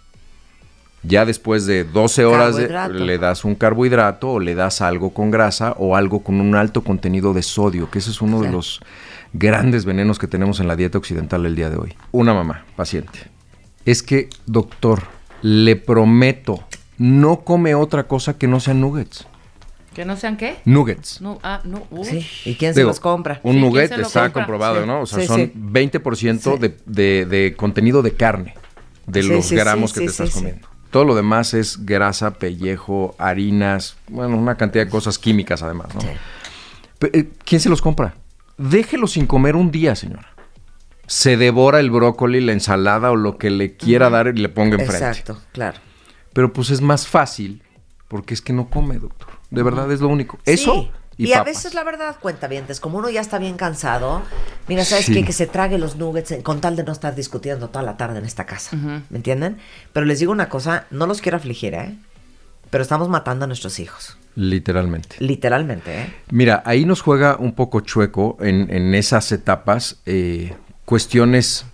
Ya 1.04 1.26
después 1.26 1.66
de 1.66 1.84
12 1.84 2.24
horas 2.26 2.56
de- 2.56 2.70
le 2.94 3.18
das 3.18 3.44
un 3.44 3.56
carbohidrato 3.56 4.30
o 4.32 4.40
le 4.40 4.56
das 4.56 4.82
algo 4.82 5.14
con 5.14 5.32
grasa 5.32 5.74
o 5.78 5.96
algo 5.98 6.24
con 6.24 6.40
un 6.40 6.56
alto 6.56 6.82
contenido 6.84 7.34
de 7.34 7.42
sodio, 7.44 7.90
que 7.92 8.00
ese 8.00 8.12
es 8.12 8.22
uno 8.22 8.40
de 8.42 8.50
los 8.50 8.80
grandes 9.34 9.84
venenos 9.84 10.18
que 10.18 10.28
tenemos 10.28 10.60
en 10.62 10.68
la 10.68 10.76
dieta 10.78 10.98
occidental 10.98 11.46
el 11.46 11.56
día 11.56 11.70
de 11.70 11.78
hoy. 11.78 11.94
Una 12.12 12.34
mamá, 12.34 12.64
paciente. 12.78 13.20
Es 13.86 14.02
que, 14.02 14.30
doctor, 14.46 15.04
le 15.42 15.76
prometo, 15.76 16.64
no 16.98 17.42
come 17.42 17.76
otra 17.76 18.04
cosa 18.08 18.38
que 18.38 18.48
no 18.48 18.62
sean 18.62 18.80
nuggets. 18.80 19.28
¿Que 19.94 20.06
no 20.06 20.16
sean 20.16 20.38
qué? 20.38 20.56
Nuggets. 20.66 21.20
No, 21.22 21.38
ah, 21.44 21.60
no. 21.66 21.84
Sí. 22.04 22.26
¿Y 22.46 22.56
quién 22.56 22.74
se 22.74 22.80
Digo, 22.80 22.88
los 22.90 23.00
compra? 23.00 23.42
Un 23.44 23.52
Sí, 23.56 23.60
¿quién 23.60 23.70
nugget 23.70 23.92
está 23.92 24.22
compra? 24.24 24.32
comprobado, 24.32 24.82
Sí. 24.82 24.88
¿no? 24.88 25.02
O 25.02 25.06
sea, 25.06 25.20
Sí, 25.20 25.28
son 25.28 25.38
sí. 25.38 25.52
20% 25.54 26.54
Sí. 26.54 26.60
de, 26.60 26.78
de- 26.86 27.26
de 27.26 27.56
contenido 27.56 28.02
de 28.02 28.14
carne, 28.14 28.56
de 29.06 29.22
Sí, 29.22 29.28
los 29.30 29.46
sí, 29.48 29.56
gramos 29.56 29.92
sí, 29.92 29.96
que 29.96 30.00
sí, 30.00 30.06
te 30.06 30.12
estás 30.24 30.30
comiendo. 30.32 30.68
Todo 30.94 31.06
lo 31.06 31.16
demás 31.16 31.56
es 31.56 31.88
grasa, 31.88 32.36
pellejo, 32.36 33.16
harinas, 33.18 33.98
bueno, 34.10 34.38
una 34.38 34.58
cantidad 34.58 34.86
de 34.86 34.92
cosas 34.92 35.18
químicas 35.18 35.64
además, 35.64 35.88
¿no? 35.96 36.02
Sí. 36.02 36.08
Eh, 37.12 37.32
¿Quién 37.44 37.60
se 37.60 37.68
los 37.68 37.82
compra? 37.82 38.14
Déjelo 38.60 39.08
sin 39.08 39.26
comer 39.26 39.56
un 39.56 39.72
día, 39.72 39.96
señora. 39.96 40.36
Se 41.08 41.36
devora 41.36 41.80
el 41.80 41.90
brócoli, 41.90 42.42
la 42.42 42.52
ensalada 42.52 43.10
o 43.10 43.16
lo 43.16 43.40
que 43.40 43.50
le 43.50 43.76
quiera 43.76 44.12
dar 44.12 44.28
y 44.28 44.34
le 44.40 44.50
ponga 44.50 44.76
enfrente. 44.76 44.98
Exacto, 44.98 45.42
claro. 45.52 45.80
Pero 46.32 46.54
pues 46.54 46.70
es 46.70 46.80
más 46.80 47.08
fácil 47.08 47.64
porque 48.08 48.36
es 48.36 48.42
que 48.44 48.54
no 48.54 48.70
come, 48.70 49.00
doctor. 49.00 49.30
De 49.50 49.64
verdad 49.64 49.92
es 49.92 50.00
lo 50.00 50.10
único. 50.10 50.38
Eso. 50.46 50.92
Y, 51.18 51.28
Y, 51.28 51.34
a 51.34 51.44
veces 51.44 51.74
la 51.74 51.84
verdad 51.84 52.16
cuenta 52.20 52.48
bien, 52.48 52.66
como 52.82 52.98
uno 52.98 53.10
ya 53.10 53.22
está 53.22 53.38
bien 53.40 53.56
cansado, 53.58 54.22
mira, 54.68 54.84
¿sabes 54.86 55.06
Sí. 55.06 55.14
qué? 55.14 55.24
Que 55.24 55.34
se 55.34 55.48
trague 55.48 55.78
los 55.78 55.96
nuggets 55.96 56.36
con 56.44 56.60
tal 56.62 56.76
de 56.76 56.84
no 56.84 56.92
estar 56.92 57.16
discutiendo 57.16 57.70
toda 57.70 57.84
la 57.84 57.98
tarde 57.98 58.20
en 58.20 58.26
esta 58.26 58.46
casa. 58.46 58.76
¿Me 58.76 59.18
entienden? 59.18 59.58
Pero 59.94 60.06
les 60.06 60.20
digo 60.20 60.32
una 60.32 60.50
cosa, 60.50 60.86
no 60.92 61.06
los 61.08 61.22
quiero 61.22 61.38
afligir, 61.38 61.74
¿eh? 61.74 61.96
Pero 62.70 62.82
estamos 62.82 63.08
matando 63.10 63.46
a 63.46 63.48
nuestros 63.48 63.80
hijos. 63.80 64.18
Literalmente. 64.36 65.16
Literalmente, 65.20 66.02
¿eh? 66.02 66.14
Mira, 66.32 66.64
ahí 66.66 66.86
nos 66.86 67.02
juega 67.02 67.38
un 67.38 67.54
poco 67.54 67.82
chueco 67.82 68.38
en, 68.42 68.74
en 68.74 68.96
esas 68.96 69.32
etapas 69.32 69.98
eh, 70.08 70.56
cuestiones, 70.86 71.66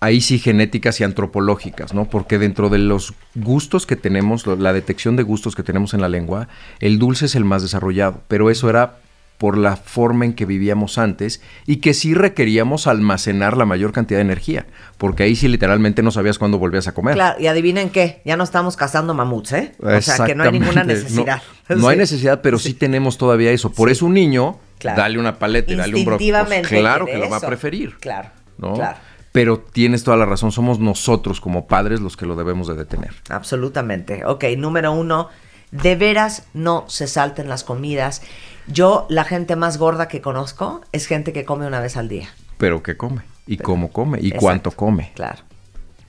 ahí 0.00 0.20
sí 0.20 0.38
genéticas 0.38 1.00
y 1.00 1.04
antropológicas, 1.04 1.94
¿no? 1.94 2.06
Porque 2.06 2.38
dentro 2.38 2.68
de 2.70 2.78
los 2.78 3.14
gustos 3.34 3.86
que 3.86 3.96
tenemos, 3.96 4.46
la 4.46 4.72
detección 4.72 5.16
de 5.16 5.22
gustos 5.22 5.54
que 5.54 5.62
tenemos 5.62 5.94
en 5.94 6.00
la 6.00 6.08
lengua, 6.08 6.48
el 6.80 6.98
dulce 6.98 7.26
es 7.26 7.34
el 7.34 7.44
más 7.44 7.62
desarrollado, 7.62 8.22
pero 8.26 8.50
eso 8.50 8.68
era 8.70 8.96
por 9.36 9.56
la 9.56 9.76
forma 9.76 10.26
en 10.26 10.34
que 10.34 10.44
vivíamos 10.44 10.98
antes 10.98 11.40
y 11.66 11.76
que 11.76 11.94
sí 11.94 12.12
requeríamos 12.12 12.86
almacenar 12.86 13.56
la 13.56 13.64
mayor 13.64 13.90
cantidad 13.90 14.18
de 14.18 14.22
energía, 14.22 14.66
porque 14.98 15.22
ahí 15.22 15.34
sí 15.34 15.48
literalmente 15.48 16.02
no 16.02 16.10
sabías 16.10 16.38
cuándo 16.38 16.58
volvías 16.58 16.88
a 16.88 16.92
comer. 16.92 17.14
Claro, 17.14 17.40
y 17.40 17.46
adivinen 17.46 17.88
qué, 17.88 18.20
ya 18.26 18.36
no 18.36 18.44
estamos 18.44 18.76
cazando 18.76 19.14
mamuts, 19.14 19.52
¿eh? 19.52 19.72
O 19.78 20.00
sea, 20.02 20.26
que 20.26 20.34
no 20.34 20.44
hay 20.44 20.52
ninguna 20.52 20.84
necesidad. 20.84 21.42
No, 21.70 21.76
no 21.76 21.88
hay 21.88 21.96
necesidad, 21.96 22.42
pero 22.42 22.58
sí, 22.58 22.74
tenemos 22.74 23.16
todavía 23.16 23.50
eso. 23.50 23.72
Por 23.72 23.88
eso 23.88 24.04
un 24.04 24.12
niño, 24.14 24.58
Claro. 24.78 25.00
dale 25.00 25.18
una 25.18 25.38
paleta 25.38 25.72
y 25.72 25.76
dale 25.76 25.94
un 25.94 26.04
brócoli. 26.04 26.30
Claro 26.62 27.06
que 27.06 27.12
quiere 27.12 27.26
lo 27.26 27.30
va 27.30 27.38
a 27.38 27.40
preferir. 27.40 27.96
Claro, 27.98 28.30
¿no? 28.58 28.74
claro. 28.74 28.98
Pero 29.32 29.58
tienes 29.60 30.02
toda 30.04 30.16
la 30.16 30.26
razón, 30.26 30.50
somos 30.52 30.78
nosotros 30.80 31.40
como 31.40 31.66
padres 31.66 32.00
los 32.00 32.16
que 32.16 32.26
lo 32.26 32.34
debemos 32.36 32.66
de 32.66 32.74
detener. 32.74 33.14
Absolutamente. 33.28 34.24
Ok, 34.24 34.44
número 34.56 34.92
uno, 34.92 35.28
de 35.70 35.94
veras 35.96 36.46
no 36.54 36.84
se 36.88 37.06
salten 37.06 37.48
las 37.48 37.62
comidas. 37.64 38.22
Yo, 38.66 39.06
la 39.08 39.24
gente 39.24 39.56
más 39.56 39.78
gorda 39.78 40.08
que 40.08 40.20
conozco 40.20 40.80
es 40.92 41.06
gente 41.06 41.32
que 41.32 41.44
come 41.44 41.66
una 41.66 41.80
vez 41.80 41.96
al 41.96 42.08
día. 42.08 42.28
Pero 42.58 42.82
¿qué 42.82 42.96
come? 42.96 43.22
¿Y 43.46 43.56
Pero- 43.56 43.66
cómo 43.68 43.92
come? 43.92 44.18
¿Y 44.20 44.26
Exacto. 44.28 44.40
cuánto 44.40 44.70
come? 44.72 45.12
Claro. 45.14 45.38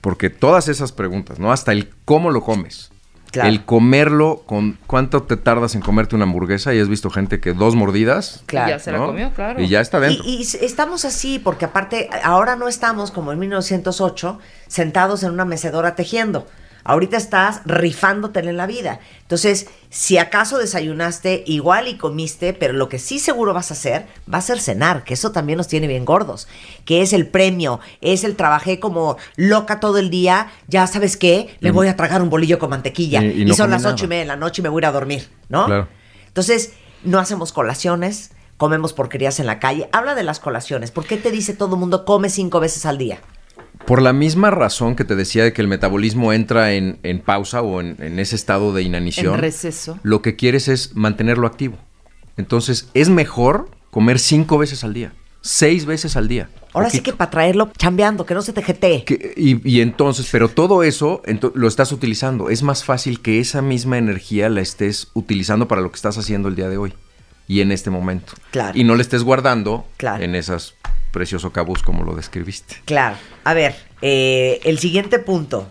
Porque 0.00 0.30
todas 0.30 0.68
esas 0.68 0.90
preguntas, 0.92 1.38
¿no? 1.38 1.52
Hasta 1.52 1.72
el 1.72 1.90
cómo 2.04 2.30
lo 2.30 2.42
comes. 2.42 2.91
Claro. 3.32 3.48
El 3.48 3.64
comerlo, 3.64 4.42
con 4.44 4.78
¿cuánto 4.86 5.22
te 5.22 5.38
tardas 5.38 5.74
en 5.74 5.80
comerte 5.80 6.14
una 6.14 6.24
hamburguesa? 6.24 6.74
Y 6.74 6.80
has 6.80 6.88
visto 6.88 7.08
gente 7.08 7.40
que 7.40 7.54
dos 7.54 7.74
mordidas 7.74 8.42
Claro. 8.44 8.68
Y 8.68 8.70
ya 8.72 8.78
se 8.78 8.92
la 8.92 8.98
comió, 8.98 9.32
claro. 9.32 9.60
Y 9.60 9.68
ya 9.68 9.80
está 9.80 10.00
dentro. 10.00 10.22
Y, 10.24 10.42
y 10.42 10.64
estamos 10.64 11.06
así 11.06 11.38
porque 11.38 11.64
aparte 11.64 12.10
ahora 12.22 12.56
no 12.56 12.68
estamos 12.68 13.10
como 13.10 13.32
en 13.32 13.38
1908 13.38 14.38
sentados 14.68 15.22
en 15.22 15.32
una 15.32 15.46
mecedora 15.46 15.94
tejiendo. 15.94 16.46
Ahorita 16.84 17.16
estás 17.16 17.60
rifándotela 17.64 18.50
en 18.50 18.56
la 18.56 18.66
vida. 18.66 19.00
Entonces, 19.22 19.68
si 19.90 20.18
acaso 20.18 20.58
desayunaste 20.58 21.44
igual 21.46 21.88
y 21.88 21.96
comiste, 21.96 22.52
pero 22.52 22.72
lo 22.72 22.88
que 22.88 22.98
sí 22.98 23.18
seguro 23.18 23.54
vas 23.54 23.70
a 23.70 23.74
hacer 23.74 24.06
va 24.32 24.38
a 24.38 24.42
ser 24.42 24.60
cenar, 24.60 25.04
que 25.04 25.14
eso 25.14 25.32
también 25.32 25.56
nos 25.58 25.68
tiene 25.68 25.86
bien 25.86 26.04
gordos, 26.04 26.48
que 26.84 27.02
es 27.02 27.12
el 27.12 27.26
premio, 27.26 27.80
es 28.00 28.24
el 28.24 28.36
trabajé 28.36 28.80
como 28.80 29.16
loca 29.36 29.80
todo 29.80 29.98
el 29.98 30.10
día, 30.10 30.50
ya 30.68 30.86
sabes 30.86 31.16
qué, 31.16 31.56
me 31.60 31.70
voy 31.70 31.88
a 31.88 31.96
tragar 31.96 32.22
un 32.22 32.30
bolillo 32.30 32.58
con 32.58 32.70
mantequilla 32.70 33.22
Y- 33.22 33.42
y, 33.42 33.54
son 33.54 33.70
las 33.70 33.84
ocho 33.84 34.04
y 34.04 34.08
media 34.08 34.22
de 34.22 34.28
la 34.28 34.36
noche 34.36 34.60
y 34.60 34.64
me 34.64 34.68
voy 34.68 34.80
a 34.80 34.82
ir 34.82 34.86
a 34.86 34.92
dormir, 34.92 35.28
¿no? 35.48 35.66
Claro. 35.66 35.88
Entonces, 36.26 36.72
no 37.04 37.18
hacemos 37.18 37.52
colaciones, 37.52 38.30
comemos 38.56 38.92
porquerías 38.92 39.40
en 39.40 39.46
la 39.46 39.58
calle. 39.58 39.88
Habla 39.92 40.14
de 40.14 40.22
las 40.22 40.40
colaciones. 40.40 40.90
¿Por 40.90 41.04
qué 41.04 41.16
te 41.16 41.30
dice 41.30 41.52
todo 41.52 41.74
el 41.74 41.80
mundo 41.80 42.04
come 42.04 42.30
cinco 42.30 42.60
veces 42.60 42.86
al 42.86 42.96
día? 42.96 43.18
Por 43.86 44.00
la 44.00 44.12
misma 44.12 44.50
razón 44.50 44.94
que 44.96 45.04
te 45.04 45.16
decía 45.16 45.44
de 45.44 45.52
que 45.52 45.60
el 45.60 45.68
metabolismo 45.68 46.32
entra 46.32 46.72
en, 46.72 46.98
en 47.02 47.20
pausa 47.20 47.62
o 47.62 47.80
en, 47.80 47.96
en 48.00 48.18
ese 48.18 48.36
estado 48.36 48.72
de 48.72 48.82
inanición, 48.82 49.34
En 49.34 49.40
receso. 49.40 49.98
lo 50.02 50.22
que 50.22 50.36
quieres 50.36 50.68
es 50.68 50.94
mantenerlo 50.94 51.46
activo. 51.46 51.76
Entonces, 52.36 52.88
es 52.94 53.08
mejor 53.08 53.68
comer 53.90 54.18
cinco 54.18 54.56
veces 54.56 54.84
al 54.84 54.94
día, 54.94 55.12
seis 55.42 55.84
veces 55.84 56.16
al 56.16 56.28
día. 56.28 56.48
Ahora 56.72 56.88
sí 56.88 57.00
que 57.00 57.12
para 57.12 57.30
traerlo 57.30 57.70
chambeando, 57.76 58.24
que 58.24 58.32
no 58.32 58.40
se 58.40 58.54
te 58.54 58.62
jetee. 58.62 59.04
Que- 59.04 59.34
y, 59.36 59.60
y 59.70 59.80
entonces, 59.82 60.26
pero 60.32 60.48
todo 60.48 60.82
eso 60.84 61.20
ento- 61.26 61.52
lo 61.54 61.68
estás 61.68 61.92
utilizando. 61.92 62.48
Es 62.48 62.62
más 62.62 62.84
fácil 62.84 63.20
que 63.20 63.40
esa 63.40 63.60
misma 63.60 63.98
energía 63.98 64.48
la 64.48 64.62
estés 64.62 65.08
utilizando 65.12 65.68
para 65.68 65.82
lo 65.82 65.90
que 65.90 65.96
estás 65.96 66.16
haciendo 66.16 66.48
el 66.48 66.54
día 66.56 66.70
de 66.70 66.78
hoy 66.78 66.94
y 67.46 67.60
en 67.60 67.72
este 67.72 67.90
momento. 67.90 68.32
Claro. 68.52 68.78
Y 68.78 68.84
no 68.84 68.94
le 68.94 69.02
estés 69.02 69.22
guardando 69.24 69.86
Claro. 69.98 70.24
en 70.24 70.34
esas 70.34 70.74
precioso 71.12 71.52
cabús 71.52 71.82
como 71.82 72.02
lo 72.02 72.14
describiste. 72.16 72.76
Claro. 72.84 73.16
A 73.44 73.54
ver, 73.54 73.76
eh, 74.00 74.60
el 74.64 74.78
siguiente 74.80 75.18
punto. 75.20 75.70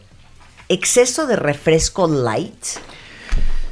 Exceso 0.70 1.28
de 1.28 1.36
refresco 1.36 2.08
light. 2.08 2.64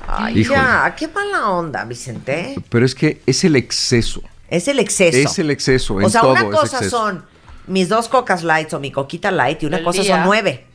Ay, 0.08 0.40
Híjole. 0.40 0.60
ya, 0.60 0.96
qué 0.98 1.08
mala 1.08 1.52
onda, 1.52 1.86
Vicente. 1.86 2.56
Pero 2.70 2.86
es 2.86 2.94
que 2.96 3.22
es 3.26 3.44
el 3.44 3.56
exceso. 3.56 4.22
Es 4.50 4.68
el 4.68 4.80
exceso. 4.80 5.18
Es 5.18 5.40
el 5.40 5.52
exceso. 5.52 6.00
En 6.02 6.08
o 6.08 6.10
sea, 6.10 6.22
todo 6.22 6.32
una 6.32 6.50
cosa 6.50 6.84
son 6.90 7.24
mis 7.68 7.88
dos 7.88 8.10
cocas 8.10 8.44
lights 8.44 8.74
o 8.74 8.80
mi 8.80 8.92
coquita 8.92 9.30
light 9.32 9.62
y 9.64 9.68
una 9.68 9.78
El 9.78 9.84
cosa 9.84 10.02
día. 10.02 10.16
son 10.18 10.26
nueve. 10.26 10.66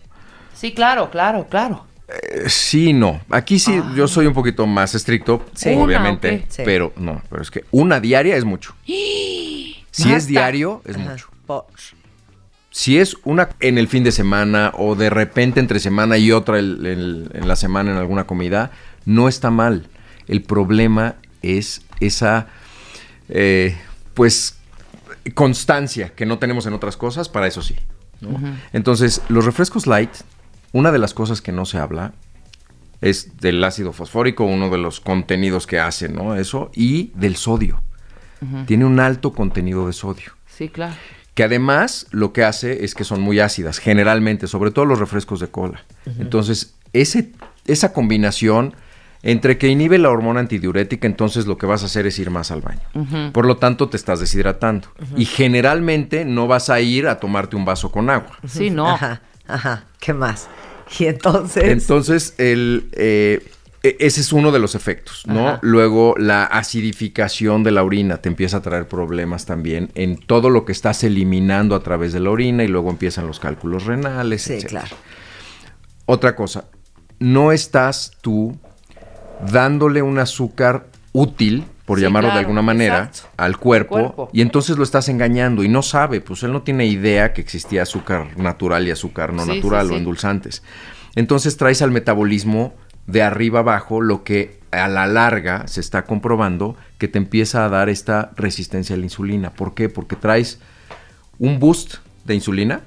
Sí, 0.54 0.72
claro, 0.72 1.10
claro, 1.10 1.48
claro. 1.50 1.84
Eh, 2.06 2.44
sí, 2.48 2.92
no. 2.92 3.20
Aquí 3.30 3.58
sí, 3.58 3.82
yo 3.96 4.06
soy 4.06 4.26
un 4.26 4.34
poquito 4.34 4.66
más 4.66 4.94
estricto, 4.94 5.44
Sí. 5.54 5.74
obviamente, 5.74 6.46
Una, 6.56 6.64
pero 6.64 6.92
no, 6.96 7.20
pero 7.28 7.42
es 7.42 7.50
que 7.50 7.64
una 7.72 7.98
diaria 7.98 8.36
es 8.36 8.44
mucho. 8.44 8.74
Si 9.94 10.02
Basta. 10.04 10.16
es 10.16 10.26
diario, 10.26 10.82
es 10.84 10.96
Ajá. 10.96 11.10
mucho. 11.10 11.28
Si 12.70 12.98
es 12.98 13.16
una 13.22 13.50
en 13.60 13.78
el 13.78 13.86
fin 13.86 14.02
de 14.02 14.10
semana 14.10 14.72
o 14.76 14.96
de 14.96 15.08
repente 15.08 15.60
entre 15.60 15.78
semana 15.78 16.18
y 16.18 16.32
otra 16.32 16.58
el- 16.58 16.84
el- 16.84 17.30
en 17.32 17.46
la 17.46 17.54
semana 17.54 17.92
en 17.92 17.98
alguna 17.98 18.26
comida, 18.26 18.72
no 19.04 19.28
está 19.28 19.52
mal. 19.52 19.86
El 20.26 20.42
problema 20.42 21.14
es 21.42 21.82
esa, 22.00 22.48
eh, 23.28 23.76
pues, 24.14 24.58
constancia 25.34 26.10
que 26.16 26.26
no 26.26 26.40
tenemos 26.40 26.66
en 26.66 26.72
otras 26.72 26.96
cosas, 26.96 27.28
para 27.28 27.46
eso 27.46 27.62
sí. 27.62 27.76
¿no? 28.20 28.40
Entonces, 28.72 29.22
los 29.28 29.44
refrescos 29.44 29.86
light, 29.86 30.10
una 30.72 30.90
de 30.90 30.98
las 30.98 31.14
cosas 31.14 31.40
que 31.40 31.52
no 31.52 31.64
se 31.66 31.78
habla 31.78 32.14
es 33.00 33.36
del 33.38 33.62
ácido 33.62 33.92
fosfórico, 33.92 34.44
uno 34.44 34.68
de 34.70 34.78
los 34.78 34.98
contenidos 34.98 35.68
que 35.68 35.78
hace, 35.78 36.08
¿no? 36.08 36.34
Eso, 36.34 36.72
y 36.74 37.12
del 37.14 37.36
sodio. 37.36 37.80
Tiene 38.66 38.84
un 38.84 39.00
alto 39.00 39.32
contenido 39.32 39.86
de 39.86 39.92
sodio 39.92 40.32
Sí, 40.46 40.68
claro. 40.68 40.94
que 41.34 41.44
además 41.44 42.06
lo 42.10 42.32
que 42.32 42.44
hace 42.44 42.84
es 42.84 42.94
que 42.94 43.04
son 43.04 43.20
muy 43.20 43.40
ácidas, 43.40 43.78
generalmente, 43.78 44.46
sobre 44.46 44.70
todo 44.70 44.84
los 44.84 44.98
refrescos 44.98 45.40
de 45.40 45.48
cola. 45.48 45.84
Entonces, 46.18 46.74
ese, 46.92 47.32
esa 47.66 47.92
combinación 47.92 48.74
entre 49.22 49.56
que 49.56 49.68
inhibe 49.68 49.96
la 49.98 50.10
hormona 50.10 50.40
antidiurética, 50.40 51.06
entonces 51.06 51.46
lo 51.46 51.56
que 51.56 51.64
vas 51.64 51.82
a 51.82 51.86
hacer 51.86 52.06
es 52.06 52.18
ir 52.18 52.30
más 52.30 52.50
al 52.50 52.60
baño. 52.60 52.82
Por 53.32 53.46
lo 53.46 53.56
tanto, 53.56 53.88
te 53.88 53.96
estás 53.96 54.20
deshidratando. 54.20 54.88
Y 55.16 55.24
generalmente 55.24 56.24
no 56.26 56.46
vas 56.46 56.68
a 56.70 56.80
ir 56.80 57.06
a 57.08 57.18
tomarte 57.18 57.56
un 57.56 57.64
vaso 57.64 57.90
con 57.90 58.10
agua. 58.10 58.38
Sí, 58.46 58.68
no. 58.70 58.90
Ajá, 58.90 59.22
ajá. 59.48 59.84
¿Qué 60.00 60.12
más? 60.14 60.48
Y 60.98 61.06
entonces. 61.06 61.64
Entonces, 61.64 62.34
el, 62.36 62.90
eh, 62.92 63.42
ese 63.98 64.20
es 64.22 64.32
uno 64.32 64.50
de 64.50 64.58
los 64.58 64.74
efectos, 64.74 65.24
¿no? 65.26 65.48
Ajá. 65.48 65.58
Luego, 65.62 66.14
la 66.18 66.44
acidificación 66.44 67.62
de 67.62 67.70
la 67.70 67.82
orina 67.84 68.18
te 68.18 68.28
empieza 68.28 68.56
a 68.58 68.62
traer 68.62 68.88
problemas 68.88 69.44
también 69.46 69.90
en 69.94 70.16
todo 70.16 70.48
lo 70.50 70.64
que 70.64 70.72
estás 70.72 71.04
eliminando 71.04 71.74
a 71.74 71.82
través 71.82 72.12
de 72.12 72.20
la 72.20 72.30
orina 72.30 72.64
y 72.64 72.68
luego 72.68 72.90
empiezan 72.90 73.26
los 73.26 73.40
cálculos 73.40 73.84
renales, 73.84 74.42
sí, 74.42 74.54
etcétera. 74.54 74.80
claro. 74.82 74.96
Otra 76.06 76.34
cosa, 76.36 76.64
no 77.18 77.52
estás 77.52 78.12
tú 78.20 78.56
dándole 79.50 80.02
un 80.02 80.18
azúcar 80.18 80.86
útil, 81.12 81.64
por 81.84 81.98
Sí, 81.98 82.04
llamarlo 82.04 82.32
de 82.32 82.38
alguna 82.38 82.62
manera, 82.62 83.10
al 83.36 83.58
cuerpo, 83.58 83.96
cuerpo. 83.96 84.30
y 84.32 84.40
entonces 84.40 84.78
lo 84.78 84.84
estás 84.84 85.08
engañando 85.10 85.62
y 85.62 85.68
no 85.68 85.82
sabe, 85.82 86.22
pues 86.22 86.42
él 86.42 86.52
no 86.52 86.62
tiene 86.62 86.86
idea 86.86 87.34
que 87.34 87.42
existía 87.42 87.82
azúcar 87.82 88.38
natural 88.38 88.88
y 88.88 88.90
azúcar 88.90 89.34
no 89.34 89.44
Sí, 89.44 89.56
natural 89.56 89.90
o 89.90 89.96
endulzantes. 89.96 90.62
Entonces 91.14 91.56
traes 91.58 91.82
al 91.82 91.90
metabolismo 91.90 92.74
de 93.06 93.22
arriba 93.22 93.60
abajo 93.60 94.00
lo 94.00 94.24
que 94.24 94.58
a 94.70 94.88
la 94.88 95.06
larga 95.06 95.66
se 95.68 95.80
está 95.80 96.04
comprobando 96.04 96.76
que 96.98 97.06
te 97.08 97.18
empieza 97.18 97.64
a 97.64 97.68
dar 97.68 97.88
esta 97.88 98.32
resistencia 98.36 98.96
a 98.96 98.98
la 98.98 99.04
insulina. 99.04 99.50
¿Por 99.50 99.74
qué? 99.74 99.88
Porque 99.88 100.16
traes 100.16 100.58
un 101.38 101.58
boost 101.60 101.96
de 102.24 102.34
insulina 102.34 102.80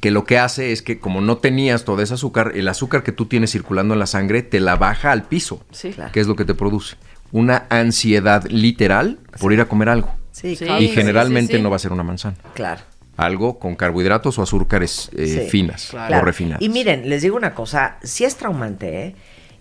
que 0.00 0.10
lo 0.10 0.24
que 0.24 0.38
hace 0.38 0.72
es 0.72 0.82
que 0.82 1.00
como 1.00 1.20
no 1.20 1.38
tenías 1.38 1.84
todo 1.84 2.00
ese 2.00 2.14
azúcar, 2.14 2.52
el 2.54 2.68
azúcar 2.68 3.02
que 3.02 3.12
tú 3.12 3.26
tienes 3.26 3.50
circulando 3.50 3.94
en 3.94 4.00
la 4.00 4.06
sangre 4.06 4.42
te 4.42 4.60
la 4.60 4.76
baja 4.76 5.10
al 5.10 5.24
piso, 5.24 5.64
Sí. 5.72 5.90
Claro. 5.90 6.12
que 6.12 6.20
es 6.20 6.26
lo 6.28 6.36
que 6.36 6.44
te 6.44 6.54
produce. 6.54 6.96
Una 7.32 7.66
ansiedad 7.70 8.44
literal 8.48 9.18
por 9.40 9.52
ir 9.52 9.60
a 9.60 9.64
comer 9.66 9.88
algo. 9.88 10.14
Sí, 10.30 10.56
claro. 10.56 10.80
y 10.80 10.88
sí, 10.88 10.94
generalmente 10.94 11.52
sí, 11.54 11.56
sí. 11.58 11.62
no 11.62 11.70
va 11.70 11.76
a 11.76 11.80
ser 11.80 11.92
una 11.92 12.04
manzana. 12.04 12.36
Claro. 12.54 12.82
Algo 13.16 13.58
con 13.58 13.76
carbohidratos 13.76 14.38
o 14.38 14.42
azúcares 14.42 15.10
eh, 15.16 15.26
Sí, 15.26 15.50
finas 15.50 15.88
claro. 15.90 16.18
o 16.18 16.24
refinadas. 16.24 16.62
Y 16.62 16.68
miren, 16.68 17.08
les 17.08 17.22
digo 17.22 17.36
una 17.36 17.54
cosa, 17.54 17.96
sí 18.02 18.24
es 18.24 18.36
traumante, 18.36 19.06
¿eh? 19.06 19.14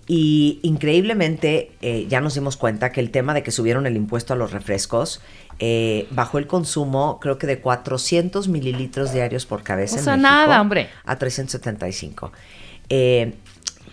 Y 0.07 0.59
increíblemente 0.61 1.71
eh, 1.81 2.05
ya 2.07 2.21
nos 2.21 2.35
dimos 2.35 2.57
cuenta 2.57 2.91
que 2.91 2.99
el 2.99 3.09
tema 3.09 3.33
de 3.33 3.41
que 3.41 3.49
subieron 3.51 3.87
el 3.87 3.95
impuesto 3.95 4.33
a 4.33 4.35
los 4.35 4.51
refrescos 4.51 5.19
eh, 5.57 6.07
bajó 6.11 6.37
el 6.37 6.45
consumo, 6.45 7.19
creo 7.19 7.39
que 7.39 7.47
de 7.47 7.59
400 7.59 8.47
mililitros 8.47 9.13
diarios 9.13 9.47
por 9.47 9.63
cabeza. 9.63 9.95
O 9.95 9.97
en 9.99 10.03
sea, 10.03 10.13
México 10.15 10.29
nada, 10.31 10.61
hombre. 10.61 10.89
A 11.05 11.15
375. 11.17 12.31
Eh, 12.89 13.33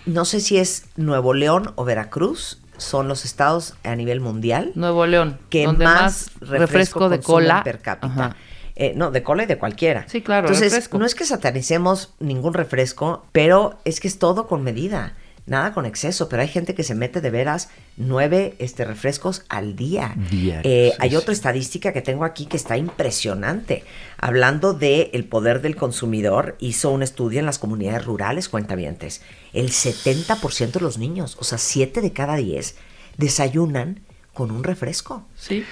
no 0.05 0.25
sé 0.27 0.41
si 0.41 0.59
es 0.59 0.85
Nuevo 0.97 1.33
León 1.33 1.73
o 1.77 1.85
Veracruz, 1.85 2.59
son 2.77 3.09
los 3.09 3.25
estados 3.25 3.75
a 3.85 3.95
nivel 3.95 4.21
mundial 4.21 4.73
Nuevo 4.75 5.07
León. 5.07 5.39
que 5.49 5.65
donde 5.65 5.85
más, 5.85 6.31
refresco, 6.41 7.09
de 7.09 7.19
consumen 7.19 7.47
cola. 7.47 7.65
per 7.65 7.79
cápita. 7.79 8.13
Ajá. 8.13 8.37
Eh, 8.77 8.95
no, 8.97 9.11
de 9.11 9.23
cola 9.23 9.45
y 9.45 9.47
de 9.47 9.59
cualquiera. 9.59 10.07
Sí, 10.09 10.23
claro, 10.23 10.49
Entonces, 10.49 10.73
refresco. 10.73 10.99
no 10.99 11.07
es 11.07 11.15
que 11.15 11.25
satanicemos 11.25 12.15
ningún 12.21 12.55
refresco, 12.55 13.27
pero 13.33 13.79
es 13.85 14.01
que 14.01 14.09
es 14.09 14.19
todo 14.19 14.47
con 14.47 14.63
medida. 14.63 15.15
Nada 15.45 15.75
con 15.75 15.87
exceso, 15.87 16.29
pero 16.29 16.43
hay 16.43 16.49
gente 16.49 16.75
que 16.75 16.85
se 16.85 16.95
mete 16.95 17.21
de 17.21 17.29
veras 17.31 17.69
nueve 17.97 18.55
este, 18.61 18.85
refrescos 18.85 19.45
al 19.49 19.75
día. 19.75 20.15
Eh, 20.31 20.93
hay 21.01 21.11
sí, 21.11 21.17
otra 21.17 21.33
estadística 21.33 21.93
que 21.93 22.01
tengo 22.01 22.25
aquí 22.25 22.47
que 22.47 22.57
está 22.57 22.77
impresionante. 22.77 23.83
Hablando 24.19 24.73
del 24.73 25.11
el 25.13 25.25
poder 25.25 25.61
del 25.61 25.75
consumidor, 25.75 26.57
hizo 26.61 26.91
un 26.91 27.03
estudio 27.03 27.41
en 27.41 27.47
las 27.47 27.59
comunidades 27.59 28.05
rurales, 28.05 28.49
cuentavientes. 28.49 29.21
El 29.53 29.71
70% 29.71 30.73
de 30.73 30.81
los 30.81 30.99
niños, 30.99 31.37
o 31.41 31.45
sea, 31.45 31.59
7 31.59 32.01
de 32.01 32.13
cada 32.13 32.37
10, 32.37 32.77
desayunan 33.17 34.01
con 34.33 34.53
un 34.53 34.63
refresco. 34.63 35.27
Sí. 35.35 35.65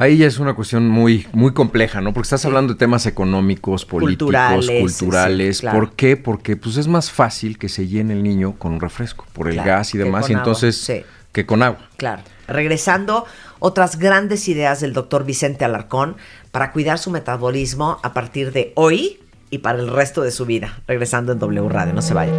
Ahí 0.00 0.16
ya 0.16 0.28
es 0.28 0.38
una 0.38 0.54
cuestión 0.54 0.88
muy, 0.88 1.26
muy 1.32 1.52
compleja, 1.52 2.00
¿no? 2.00 2.12
Porque 2.12 2.26
estás 2.26 2.44
hablando 2.44 2.74
de 2.74 2.78
temas 2.78 3.04
económicos, 3.06 3.84
políticos, 3.84 4.26
Culturales, 4.26 4.80
culturales. 4.80 5.56
sí, 5.56 5.60
claro. 5.62 5.76
¿Por 5.80 5.92
qué? 5.94 6.16
Porque 6.16 6.56
pues 6.56 6.76
es 6.76 6.86
más 6.86 7.10
fácil 7.10 7.58
que 7.58 7.68
se 7.68 7.88
llene 7.88 8.14
el 8.14 8.22
niño 8.22 8.52
con 8.58 8.74
un 8.74 8.80
refresco, 8.80 9.26
por 9.32 9.48
el 9.48 9.54
Claro, 9.54 9.68
gas 9.70 9.96
y 9.96 9.98
demás, 9.98 10.30
y 10.30 10.34
entonces 10.34 10.76
sí. 10.80 11.02
que 11.32 11.46
con 11.46 11.64
agua. 11.64 11.80
Claro. 11.96 12.22
Regresando, 12.46 13.24
otras 13.58 13.98
grandes 13.98 14.46
ideas 14.46 14.80
del 14.80 14.92
doctor 14.92 15.24
Vicente 15.24 15.64
Alarcón 15.64 16.16
para 16.52 16.70
cuidar 16.70 17.00
su 17.00 17.10
metabolismo 17.10 17.98
a 18.04 18.12
partir 18.14 18.52
de 18.52 18.72
hoy 18.76 19.18
y 19.50 19.58
para 19.58 19.80
el 19.80 19.88
resto 19.88 20.22
de 20.22 20.30
su 20.30 20.46
vida. 20.46 20.78
Regresando 20.86 21.32
en 21.32 21.40
W 21.40 21.68
Radio, 21.68 21.92
no 21.92 22.02
se 22.02 22.14
vayan. 22.14 22.36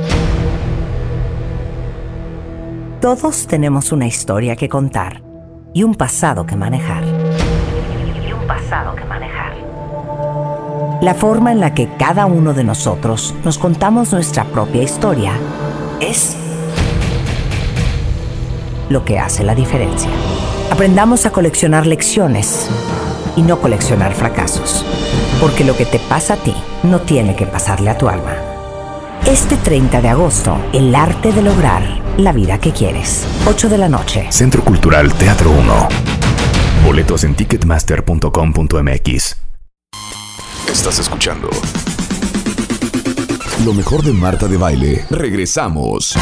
Todos 3.02 3.48
tenemos 3.48 3.92
una 3.92 4.08
historia 4.08 4.56
que 4.56 4.70
contar 4.70 5.22
y 5.74 5.84
un 5.84 5.96
pasado 5.96 6.46
que 6.46 6.56
manejar. 6.56 7.04
La 11.02 11.14
forma 11.14 11.54
en 11.54 11.62
la 11.62 11.74
que 11.74 11.88
cada 11.98 12.26
uno 12.26 12.54
de 12.54 12.66
nosotros 12.66 13.34
nos 13.46 13.58
contamos 13.58 14.12
nuestra 14.12 14.44
propia 14.44 14.84
historia 14.84 15.32
es 16.02 16.36
lo 18.90 19.06
que 19.06 19.18
hace 19.18 19.46
la 19.46 19.56
diferencia. 19.56 20.10
Aprendamos 20.70 21.26
a 21.26 21.32
coleccionar 21.32 21.88
lecciones 21.88 22.70
y 23.38 23.44
no 23.44 23.62
coleccionar 23.62 24.14
fracasos. 24.14 24.86
Porque 25.40 25.64
lo 25.64 25.78
que 25.78 25.86
te 25.86 26.00
pasa 26.00 26.34
a 26.34 26.38
ti 26.38 26.54
no 26.84 27.00
tiene 27.00 27.34
que 27.34 27.46
pasarle 27.46 27.92
a 27.92 27.98
tu 27.98 28.10
alma. 28.10 28.36
Este 29.26 29.56
30 29.56 30.02
de 30.02 30.10
agosto, 30.10 30.58
el 30.74 30.94
arte 30.94 31.32
de 31.32 31.42
lograr 31.42 31.82
la 32.18 32.34
vida 32.34 32.60
que 32.60 32.74
quieres. 32.74 33.26
8 33.48 33.70
de 33.70 33.78
la 33.78 33.88
noche. 33.88 34.28
Centro 34.32 34.66
Cultural 34.66 35.14
Teatro 35.14 35.50
1. 35.50 35.88
Boletos 36.86 37.24
en 37.24 37.36
ticketmaster.com.mx. 37.36 39.49
Estás 40.72 41.00
escuchando 41.00 41.50
lo 43.66 43.74
mejor 43.74 44.04
de 44.04 44.14
Marta 44.14 44.48
de 44.48 44.58
Baile. 44.58 45.06
Regresamos. 45.10 46.16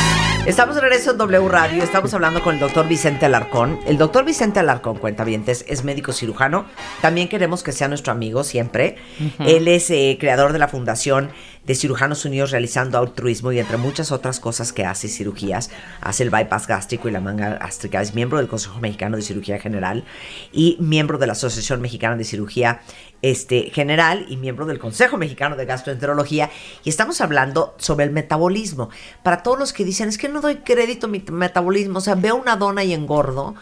Estamos 0.47 0.75
de 0.75 0.81
regreso 0.81 1.11
en 1.11 1.17
W 1.17 1.47
Radio. 1.47 1.83
Estamos 1.83 2.13
hablando 2.13 2.41
con 2.41 2.55
el 2.55 2.59
doctor 2.59 2.87
Vicente 2.87 3.25
Alarcón. 3.25 3.79
El 3.85 3.97
doctor 3.97 4.25
Vicente 4.25 4.59
Alarcón, 4.59 4.97
cuentavientes, 4.97 5.63
es 5.67 5.83
médico 5.83 6.13
cirujano. 6.13 6.65
También 7.01 7.27
queremos 7.27 7.63
que 7.63 7.73
sea 7.73 7.89
nuestro 7.89 8.11
amigo 8.11 8.43
siempre. 8.43 8.95
Él 9.39 9.67
es 9.67 9.89
eh, 9.91 10.17
creador 10.19 10.51
de 10.51 10.59
la 10.59 10.67
Fundación 10.67 11.29
de 11.65 11.75
Cirujanos 11.75 12.23
Unidos 12.23 12.51
Realizando 12.51 12.97
Altruismo 12.97 13.51
y 13.51 13.59
entre 13.59 13.75
muchas 13.75 14.11
otras 14.13 14.39
cosas 14.39 14.71
que 14.71 14.85
hace 14.85 15.09
cirugías. 15.09 15.69
Hace 16.01 16.23
el 16.23 16.29
bypass 16.29 16.65
gástrico 16.65 17.07
y 17.09 17.11
la 17.11 17.19
manga 17.19 17.57
gástrica. 17.57 18.01
Es 18.01 18.15
miembro 18.15 18.39
del 18.39 18.47
Consejo 18.47 18.79
Mexicano 18.79 19.17
de 19.17 19.21
Cirugía 19.21 19.59
General 19.59 20.05
y 20.53 20.77
miembro 20.79 21.17
de 21.17 21.27
la 21.27 21.33
Asociación 21.33 21.81
Mexicana 21.81 22.15
de 22.15 22.23
Cirugía 22.23 22.81
este, 23.21 23.71
General 23.71 24.25
y 24.29 24.37
miembro 24.37 24.65
del 24.65 24.79
Consejo 24.79 25.17
Mexicano 25.17 25.55
de 25.55 25.65
Gastroenterología. 25.65 26.49
Y 26.83 26.89
estamos 26.89 27.21
hablando 27.21 27.75
sobre 27.77 28.05
el 28.05 28.11
metabolismo. 28.11 28.89
Para 29.23 29.43
todos 29.43 29.59
los 29.59 29.73
que 29.73 29.85
dicen, 29.85 30.09
es 30.09 30.17
que 30.17 30.29
no 30.29 30.41
doy 30.41 30.57
crédito 30.57 31.07
a 31.07 31.09
mi 31.09 31.23
metabolismo, 31.31 31.99
o 31.99 32.01
sea, 32.01 32.15
veo 32.15 32.35
una 32.35 32.55
dona 32.55 32.83
y 32.83 32.93
engordo, 32.93 33.55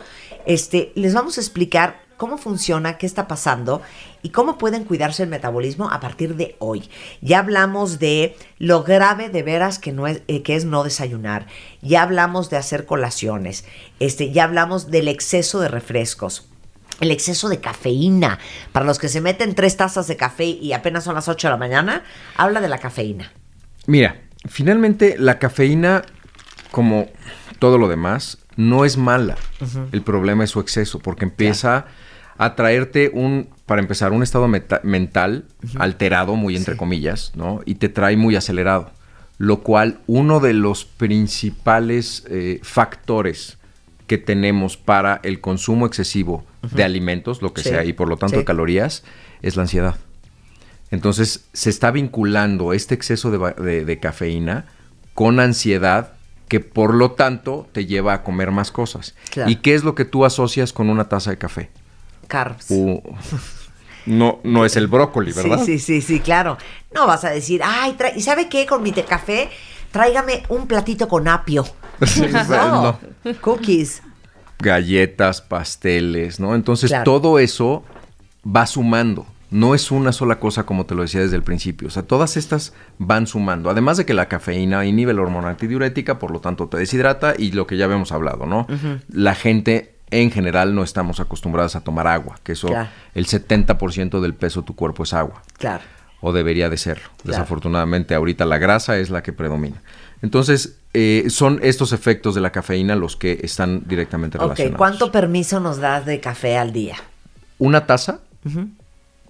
este, 0.46 0.92
les 0.96 1.14
vamos 1.14 1.38
a 1.38 1.42
explicar 1.42 2.06
cómo 2.18 2.38
funciona, 2.38 2.98
qué 2.98 3.06
está 3.06 3.28
pasando 3.28 3.82
y 4.22 4.30
cómo 4.30 4.58
pueden 4.58 4.86
cuidarse 4.86 5.24
el 5.24 5.30
metabolismo 5.30 5.90
a 5.90 6.00
partir 6.00 6.36
de 6.36 6.56
hoy. 6.60 6.90
Ya 7.22 7.40
hablamos 7.40 8.00
de 8.00 8.36
lo 8.58 8.84
grave 8.84 9.30
de 9.30 9.44
veras 9.44 9.80
que, 9.80 9.92
no 9.92 10.08
es, 10.08 10.22
eh, 10.28 10.42
que 10.42 10.56
es 10.56 10.66
no 10.66 10.84
desayunar. 10.84 11.48
Ya 11.82 12.04
hablamos 12.04 12.50
de 12.50 12.58
hacer 12.58 12.86
colaciones. 12.86 13.66
Este, 14.00 14.32
ya 14.32 14.46
hablamos 14.46 14.90
del 14.92 15.08
exceso 15.08 15.60
de 15.60 15.68
refrescos. 15.68 16.50
El 17.00 17.12
exceso 17.12 17.50
de 17.50 17.60
cafeína. 17.60 18.40
Para 18.72 18.86
los 18.86 19.00
que 19.00 19.10
se 19.10 19.22
meten 19.22 19.56
tres 19.56 19.78
tazas 19.78 20.08
de 20.08 20.16
café 20.16 20.46
y 20.46 20.74
apenas 20.74 21.04
son 21.04 21.16
las 21.16 21.28
8 21.28 21.48
de 21.48 21.52
la 21.52 21.58
mañana, 21.58 22.04
habla 22.38 22.62
de 22.62 22.70
la 22.70 22.78
cafeína. 22.78 23.32
Mira, 23.88 24.22
finalmente 24.48 25.16
la 25.18 25.38
cafeína 25.40 26.04
como 26.76 27.08
todo 27.60 27.78
lo 27.78 27.88
demás, 27.88 28.38
no 28.58 28.84
es 28.84 28.98
mala. 28.98 29.38
El 29.94 30.02
problema 30.02 30.44
es 30.44 30.50
su 30.50 30.60
exceso, 30.60 31.00
porque 31.00 31.24
empieza 31.24 31.86
a 32.38 32.54
traerte 32.56 33.12
un, 33.14 33.48
para 33.66 33.80
empezar, 33.82 34.12
un 34.12 34.24
estado 34.24 34.50
mental 34.84 35.46
alterado, 35.78 36.36
muy 36.36 36.58
entre 36.58 36.76
comillas, 36.76 37.32
¿no? 37.34 37.62
Y 37.66 37.76
te 37.76 37.88
trae 37.88 38.18
muy 38.18 38.36
acelerado. 38.36 38.92
Lo 39.38 39.62
cual, 39.62 40.00
uno 40.06 40.42
de 40.42 40.54
los 40.54 40.84
principales 40.84 42.26
eh, 42.30 42.60
factores 42.62 43.58
que 44.08 44.18
tenemos 44.18 44.78
para 44.78 45.20
el 45.24 45.42
consumo 45.42 45.86
excesivo 45.86 46.46
de 46.72 46.84
alimentos, 46.84 47.42
lo 47.42 47.54
que 47.54 47.62
Sí. 47.64 47.70
sea, 47.70 47.84
y 47.84 47.94
por 47.94 48.08
lo 48.08 48.18
tanto 48.18 48.36
Sí. 48.36 48.40
de 48.40 48.46
calorías, 48.46 49.04
es 49.42 49.56
la 49.56 49.64
ansiedad. 49.64 49.96
Entonces 50.92 51.46
se 51.54 51.70
está 51.70 51.92
vinculando 51.92 52.74
este 52.74 52.94
exceso 52.96 53.32
de, 53.32 53.38
va- 53.38 53.52
de- 53.52 53.86
de 53.86 54.00
cafeína 54.00 54.66
con 55.14 55.40
ansiedad 55.40 56.14
que 56.48 56.60
por 56.60 56.94
lo 56.94 57.12
tanto 57.12 57.68
te 57.72 57.86
lleva 57.88 58.14
a 58.14 58.24
comer 58.24 58.52
más 58.52 58.72
cosas. 58.72 59.16
Claro. 59.32 59.50
¿Y 59.50 59.56
qué 59.58 59.74
es 59.74 59.84
lo 59.84 59.96
que 59.96 60.06
tú 60.06 60.26
asocias 60.26 60.74
con 60.74 60.90
una 60.90 61.10
taza 61.10 61.32
de 61.32 61.38
café? 61.38 61.70
Carbs. 62.28 62.68
Uh, 62.70 63.02
no, 64.06 64.40
no 64.44 64.66
es 64.66 64.76
el 64.76 64.88
brócoli, 64.88 65.32
¿verdad? 65.32 65.60
Sí, 65.66 65.80
sí, 65.80 66.02
sí, 66.02 66.02
sí, 66.02 66.20
claro. 66.20 66.58
No 66.94 67.08
vas 67.08 67.24
a 67.26 67.32
decir, 67.32 67.62
ay, 67.64 67.98
¿y 68.16 68.22
sabe 68.22 68.48
qué? 68.50 68.68
Con 68.68 68.84
mi 68.84 68.92
té 68.92 69.04
café, 69.04 69.50
tráigame 69.96 70.44
un 70.50 70.68
platito 70.68 71.08
con 71.08 71.28
apio. 71.30 71.66
Sí, 72.06 72.26
No, 72.50 73.00
no. 73.24 73.34
cookies. 73.40 74.02
Galletas, 74.60 75.42
pasteles, 75.42 76.40
¿no? 76.42 76.54
Entonces 76.56 76.90
Claro. 76.90 77.06
todo 77.06 77.40
eso 77.40 77.84
va 78.46 78.66
sumando. 78.66 79.26
No 79.52 79.74
es 79.76 79.92
una 79.92 80.12
sola 80.12 80.38
cosa 80.40 80.66
como 80.66 80.86
te 80.86 80.96
lo 80.96 81.04
decía 81.04 81.22
desde 81.22 81.38
el 81.38 81.44
principio. 81.44 81.88
O 81.88 81.92
sea, 81.92 82.04
todas 82.04 82.36
estas 82.36 82.74
van 82.98 83.28
sumando. 83.28 83.70
Además 83.70 83.96
de 83.96 84.06
que 84.06 84.14
la 84.14 84.28
cafeína 84.28 84.86
inhibe 84.86 85.14
la 85.14 85.22
hormona 85.22 85.50
antidiurética, 85.50 86.20
por 86.20 86.32
lo 86.32 86.42
tanto 86.42 86.68
te 86.68 86.76
deshidrata 86.78 87.34
y 87.38 87.52
lo 87.52 87.66
que 87.66 87.78
ya 87.78 87.86
habíamos 87.86 88.12
hablado, 88.12 88.46
¿no? 88.46 88.68
La 89.08 89.34
gente 89.36 89.96
en 90.12 90.32
general 90.32 90.76
no 90.76 90.84
estamos 90.84 91.22
acostumbradas 91.22 91.76
a 91.78 91.82
tomar 91.82 92.08
agua, 92.08 92.38
que 92.44 92.52
eso, 92.52 92.68
Claro. 92.68 92.90
el 93.14 93.26
70% 93.28 94.20
del 94.20 94.34
peso 94.34 94.62
de 94.62 94.68
tu 94.68 94.76
cuerpo 94.76 95.04
es 95.04 95.14
agua. 95.14 95.42
Claro. 95.58 95.84
O 96.28 96.34
debería 96.34 96.72
de 96.72 96.78
serlo. 96.78 97.04
Claro. 97.18 97.38
Desafortunadamente 97.38 98.16
ahorita 98.16 98.46
la 98.46 98.58
grasa 98.58 98.98
es 98.98 99.12
la 99.12 99.22
que 99.22 99.32
predomina. 99.32 99.80
Entonces, 100.24 100.78
eh, 100.96 101.26
son 101.28 101.60
estos 101.62 101.94
efectos 101.94 102.34
de 102.34 102.42
la 102.42 102.52
cafeína 102.52 102.96
los 102.96 103.16
que 103.16 103.42
están 103.44 103.84
directamente 103.86 104.40
Ok, 104.40 104.42
relacionados. 104.42 104.78
¿cuánto 104.80 105.12
permiso 105.12 105.60
nos 105.60 105.78
das 105.78 106.08
de 106.08 106.20
café 106.20 106.58
al 106.58 106.74
día? 106.74 106.96
Una 107.60 107.86
taza 107.86 108.22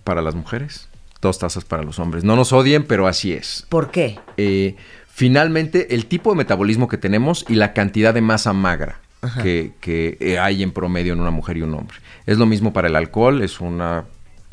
para 0.05 0.21
las 0.21 0.35
mujeres, 0.35 0.87
dos 1.21 1.37
tazas 1.37 1.65
para 1.65 1.83
los 1.83 1.99
hombres. 1.99 2.23
No 2.23 2.37
nos 2.37 2.53
odien, 2.53 2.85
pero 2.85 3.07
así 3.07 3.33
es. 3.33 3.65
¿Por 3.67 3.91
qué? 3.91 4.17
Eh, 4.37 4.77
finalmente, 5.09 5.95
el 5.95 6.05
tipo 6.05 6.29
de 6.29 6.37
metabolismo 6.37 6.87
que 6.87 6.97
tenemos 6.97 7.45
y 7.49 7.55
la 7.55 7.73
cantidad 7.73 8.13
de 8.13 8.21
masa 8.21 8.53
magra 8.53 9.01
que, 9.43 9.73
que, 9.81 10.15
eh, 10.21 10.39
hay 10.39 10.63
en 10.63 10.71
promedio 10.71 11.11
en 11.11 11.19
una 11.19 11.31
mujer 11.31 11.57
y 11.57 11.61
un 11.61 11.73
hombre. 11.73 11.97
Es 12.25 12.37
lo 12.37 12.45
mismo 12.45 12.71
para 12.71 12.87
el 12.87 12.95
alcohol, 12.95 13.41
es 13.41 13.59
una, 13.59 14.05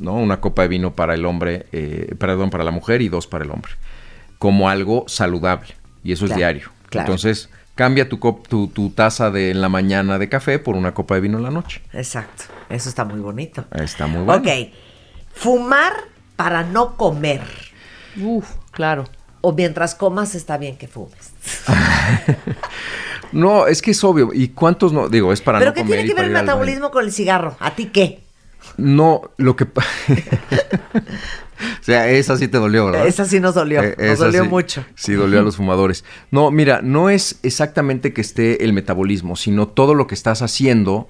¿no? 0.03 0.15
una 0.15 0.41
copa 0.41 0.63
de 0.63 0.69
vino 0.69 0.93
para 0.93 1.15
el 1.15 1.25
hombre, 1.25 1.67
eh, 1.73 2.15
perdón, 2.19 2.51
para 2.51 2.65
la 2.65 2.71
mujer 2.71 3.01
y 3.03 3.09
dos 3.09 3.27
para 3.27 3.45
el 3.45 3.51
hombre. 3.51 3.73
Como 4.39 4.69
algo 4.69 5.05
saludable. 5.09 5.75
Y 6.05 6.13
eso 6.13 6.27
Claro, 6.27 6.35
es 6.35 6.39
diario. 6.39 6.71
claro. 6.91 7.07
Entonces, 7.07 7.49
cambia 7.75 8.09
tu, 8.09 8.19
cop- 8.19 8.47
tu, 8.49 8.67
tu 8.69 8.91
taza 8.91 9.31
de 9.31 9.51
en 9.51 9.61
la 9.61 9.69
mañana 9.69 10.19
de 10.19 10.29
café 10.29 10.59
por 10.59 10.75
una 10.77 10.93
copa 10.95 11.15
de 11.15 11.21
vino 11.23 11.39
en 11.39 11.45
la 11.45 11.51
noche. 11.51 11.81
Exacto. 11.93 12.45
Eso 12.69 12.89
está 12.89 13.05
muy 13.05 13.21
bonito. 13.21 13.65
Está 13.73 14.07
muy 14.07 14.23
bueno. 14.25 14.43
Ok. 14.43 14.69
Fumar 15.35 15.93
para 16.37 16.65
no 16.65 16.97
comer. 16.97 17.43
Uf, 18.21 18.49
claro. 18.73 19.05
O 19.41 19.53
mientras 19.53 19.95
comas 19.95 20.35
está 20.35 20.59
bien 20.59 20.77
que 20.77 20.89
fumes. 20.89 21.33
No, 23.33 23.67
es 23.67 23.81
que 23.81 23.93
es 23.93 24.05
obvio. 24.05 24.31
¿Y 24.35 24.49
cuántos 24.49 24.93
no? 24.93 25.09
Digo, 25.09 25.33
es 25.33 25.41
para 25.41 25.59
¿Pero 25.59 25.71
no 25.71 25.75
qué 25.75 25.81
comer 25.81 25.97
tiene 26.01 26.07
y 26.07 26.09
que 26.11 26.15
ver 26.15 26.25
el 26.27 26.33
metabolismo 26.33 26.91
con 26.91 27.05
el 27.05 27.13
cigarro? 27.13 27.57
¿A 27.61 27.75
ti 27.75 27.87
qué? 27.87 28.21
No, 28.77 29.31
lo 29.37 29.57
que... 29.57 29.65
o 29.65 29.69
sea, 31.81 32.09
esa 32.11 32.37
sí 32.37 32.49
te 32.49 32.59
dolió, 32.59 32.87
¿verdad? 32.87 33.07
Esa 33.07 33.25
sí 33.25 33.41
nos 33.41 33.55
dolió. 33.55 33.83
Eh, 33.83 33.97
nos 33.99 34.19
dolió 34.19 34.45
sí- 34.45 34.49
mucho. 34.49 34.85
Sí, 34.95 35.13
dolió 35.15 35.41
a 35.41 35.43
los 35.43 35.57
fumadores. 35.57 36.05
No, 36.31 36.51
mira, 36.51 36.81
no 36.83 37.11
es 37.11 37.39
exactamente 37.43 38.13
que 38.13 38.21
esté 38.21 38.65
el 38.65 38.73
metabolismo, 38.73 39.37
sino 39.37 39.69
todo 39.69 39.95
lo 39.95 40.07
que 40.07 40.15
estás 40.15 40.43
haciendo. 40.43 41.09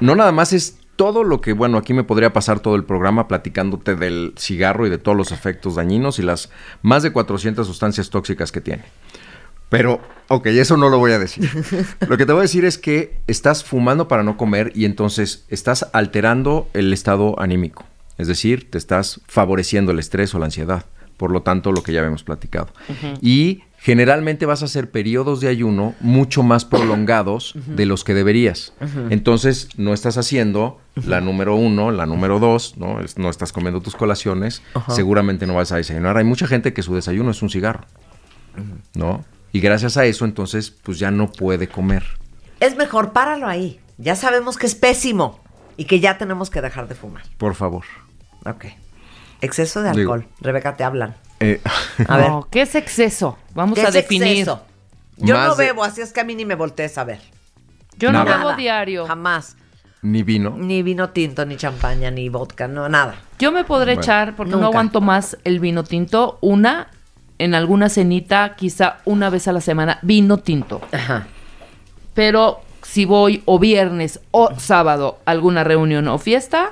No 0.00 0.14
nada 0.14 0.32
más 0.32 0.52
es 0.52 0.78
todo 0.96 1.24
lo 1.24 1.40
que, 1.40 1.52
bueno, 1.52 1.78
aquí 1.78 1.92
me 1.94 2.04
podría 2.04 2.32
pasar 2.32 2.60
todo 2.60 2.74
el 2.74 2.84
programa 2.84 3.28
platicándote 3.28 3.94
del 3.94 4.34
cigarro 4.38 4.86
y 4.86 4.90
de 4.90 4.98
todos 4.98 5.16
los 5.16 5.30
efectos 5.30 5.76
dañinos 5.76 6.18
y 6.18 6.22
las 6.22 6.50
más 6.82 7.02
de 7.02 7.12
400 7.12 7.66
sustancias 7.66 8.10
tóxicas 8.10 8.50
que 8.50 8.60
tiene. 8.62 8.84
Pero, 9.68 10.00
ok, 10.28 10.46
eso 10.46 10.76
no 10.76 10.88
lo 10.88 10.98
voy 10.98 11.12
a 11.12 11.18
decir. 11.18 11.48
Lo 12.08 12.16
que 12.16 12.26
te 12.26 12.32
voy 12.32 12.40
a 12.40 12.42
decir 12.42 12.64
es 12.64 12.78
que 12.78 13.18
estás 13.26 13.64
fumando 13.64 14.08
para 14.08 14.22
no 14.22 14.36
comer 14.36 14.72
y 14.74 14.84
entonces 14.84 15.44
estás 15.48 15.88
alterando 15.92 16.68
el 16.72 16.92
estado 16.92 17.40
anímico. 17.40 17.84
Es 18.18 18.28
decir, 18.28 18.70
te 18.70 18.78
estás 18.78 19.20
favoreciendo 19.26 19.92
el 19.92 19.98
estrés 19.98 20.34
o 20.34 20.38
la 20.38 20.46
ansiedad. 20.46 20.86
Por 21.16 21.30
lo 21.30 21.42
tanto, 21.42 21.72
lo 21.72 21.82
que 21.82 21.92
ya 21.92 22.00
habíamos 22.00 22.24
platicado. 22.24 22.68
Y 23.22 23.62
generalmente 23.78 24.44
vas 24.44 24.60
a 24.62 24.66
hacer 24.66 24.90
periodos 24.90 25.40
de 25.40 25.48
ayuno 25.48 25.94
mucho 26.00 26.42
más 26.42 26.64
prolongados 26.66 27.54
de 27.54 27.86
los 27.86 28.04
que 28.04 28.12
deberías. 28.12 28.74
Entonces, 29.08 29.70
no 29.78 29.94
estás 29.94 30.18
haciendo 30.18 30.78
la 31.06 31.22
número 31.22 31.56
uno, 31.56 31.90
la 31.90 32.04
número 32.04 32.38
dos, 32.38 32.76
¿no? 32.76 32.98
No 33.16 33.30
estás 33.30 33.52
comiendo 33.52 33.80
tus 33.80 33.96
colaciones, 33.96 34.62
seguramente 34.88 35.46
no 35.46 35.54
vas 35.54 35.72
a 35.72 35.76
desayunar. 35.76 36.18
Hay 36.18 36.24
mucha 36.24 36.46
gente 36.46 36.74
que 36.74 36.82
su 36.82 36.94
desayuno 36.94 37.30
es 37.30 37.40
un 37.40 37.48
cigarro. 37.48 37.86
¿no? 38.94 39.24
Y 39.56 39.60
gracias 39.60 39.96
a 39.96 40.04
eso, 40.04 40.26
entonces, 40.26 40.70
pues 40.70 40.98
ya 40.98 41.10
no 41.10 41.32
puede 41.32 41.66
comer. 41.66 42.04
Es 42.60 42.76
mejor, 42.76 43.12
páralo 43.14 43.48
ahí. 43.48 43.80
Ya 43.96 44.14
sabemos 44.14 44.58
que 44.58 44.66
es 44.66 44.74
pésimo 44.74 45.40
y 45.78 45.86
que 45.86 45.98
ya 45.98 46.18
tenemos 46.18 46.50
que 46.50 46.60
dejar 46.60 46.88
de 46.88 46.94
fumar. 46.94 47.22
Por 47.38 47.54
favor. 47.54 47.84
Ok. 48.44 48.66
Exceso 49.40 49.80
de 49.80 49.92
Digo- 49.92 50.12
alcohol. 50.12 50.30
Rebeca, 50.42 50.76
te 50.76 50.84
hablan. 50.84 51.16
Eh, 51.40 51.62
A 52.06 52.18
ver. 52.18 52.28
No, 52.28 52.48
¿qué 52.50 52.60
es 52.60 52.74
exceso? 52.74 53.38
Vamos 53.54 53.78
¿Qué 53.78 53.86
a 53.86 53.88
es 53.88 53.94
definir. 53.94 54.28
exceso? 54.28 54.62
Yo 55.16 55.36
Más 55.36 55.48
no 55.48 55.54
de- 55.56 55.64
bebo, 55.64 55.84
así 55.84 56.02
es 56.02 56.12
que 56.12 56.20
a 56.20 56.24
mí 56.24 56.34
ni 56.34 56.44
me 56.44 56.54
voltees 56.54 56.98
a 56.98 57.04
ver. 57.04 57.20
Yo 57.98 58.12
no 58.12 58.26
bebo 58.26 58.52
diario. 58.56 59.06
Jamás. 59.06 59.56
ni 60.02 60.22
vino. 60.22 60.50
Ni 60.50 60.82
vino 60.82 61.08
tinto, 61.10 61.46
ni 61.46 61.56
champaña, 61.56 62.10
ni 62.10 62.28
vodka, 62.28 62.68
no, 62.68 62.90
nada. 62.90 63.14
Yo 63.38 63.50
me 63.52 63.64
podré 63.64 63.94
Bueno. 63.94 64.02
echar, 64.02 64.36
porque 64.36 64.52
Nunca. 64.52 64.60
no 64.64 64.66
aguanto 64.68 65.00
más 65.00 65.38
el 65.44 65.60
vino 65.60 65.82
tinto, 65.82 66.36
una 66.42 66.90
en 67.38 67.54
alguna 67.54 67.88
cenita, 67.88 68.54
quizá 68.56 68.98
una 69.04 69.30
vez 69.30 69.46
a 69.48 69.52
la 69.52 69.60
semana, 69.60 69.98
vino 70.02 70.38
tinto. 70.38 70.80
Ajá. 70.92 71.26
Pero 72.14 72.60
si 72.82 73.04
voy 73.04 73.42
o 73.44 73.58
viernes 73.58 74.20
o 74.30 74.50
sábado 74.58 75.18
a 75.26 75.30
alguna 75.32 75.64
reunión 75.64 76.08
o 76.08 76.18
fiesta, 76.18 76.70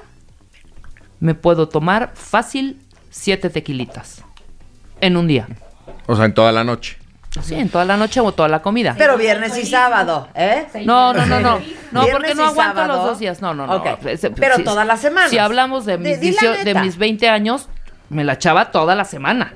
me 1.21 1.35
puedo 1.35 1.69
tomar 1.69 2.13
fácil 2.15 2.81
siete 3.11 3.51
tequilitas 3.51 4.23
en 5.01 5.17
un 5.17 5.27
día. 5.27 5.49
O 6.07 6.17
sea, 6.17 6.25
en 6.27 6.35
toda 6.35 6.53
la 6.53 6.65
noche. 6.65 6.99
Sí, 7.43 7.55
en 7.57 7.69
toda 7.69 7.85
la 7.85 7.97
noche 7.97 8.21
o 8.21 8.31
toda 8.31 8.49
la 8.49 8.63
comida. 8.63 8.95
Pero 8.97 9.19
viernes 9.19 9.57
y 9.59 9.67
sábado, 9.67 10.29
¿eh? 10.37 10.67
No, 10.85 11.13
no, 11.13 11.27
no, 11.27 11.41
no. 11.41 11.59
No, 11.91 12.07
porque 12.13 12.33
no 12.35 12.45
aguanto 12.45 12.75
sábado. 12.77 12.97
los 12.97 13.05
dos 13.07 13.19
días. 13.19 13.43
No, 13.43 13.53
no, 13.55 13.67
no. 13.67 13.83
Ese- 14.09 14.31
Pero 14.31 14.57
si- 14.57 14.63
todas 14.65 14.87
las 14.87 15.01
semanas. 15.01 15.31
Si 15.31 15.39
hablamos 15.39 15.85
de 15.85 15.99
mis, 15.99 16.13
la 16.13 16.21
18 16.21 16.53
de 16.59 16.65
neta. 16.65 16.83
mis 16.83 16.97
20 16.97 17.29
años, 17.29 17.69
me 18.09 18.23
la 18.23 18.35
echaba 18.35 18.71
toda 18.71 18.95
la 18.95 19.05
semana. 19.05 19.55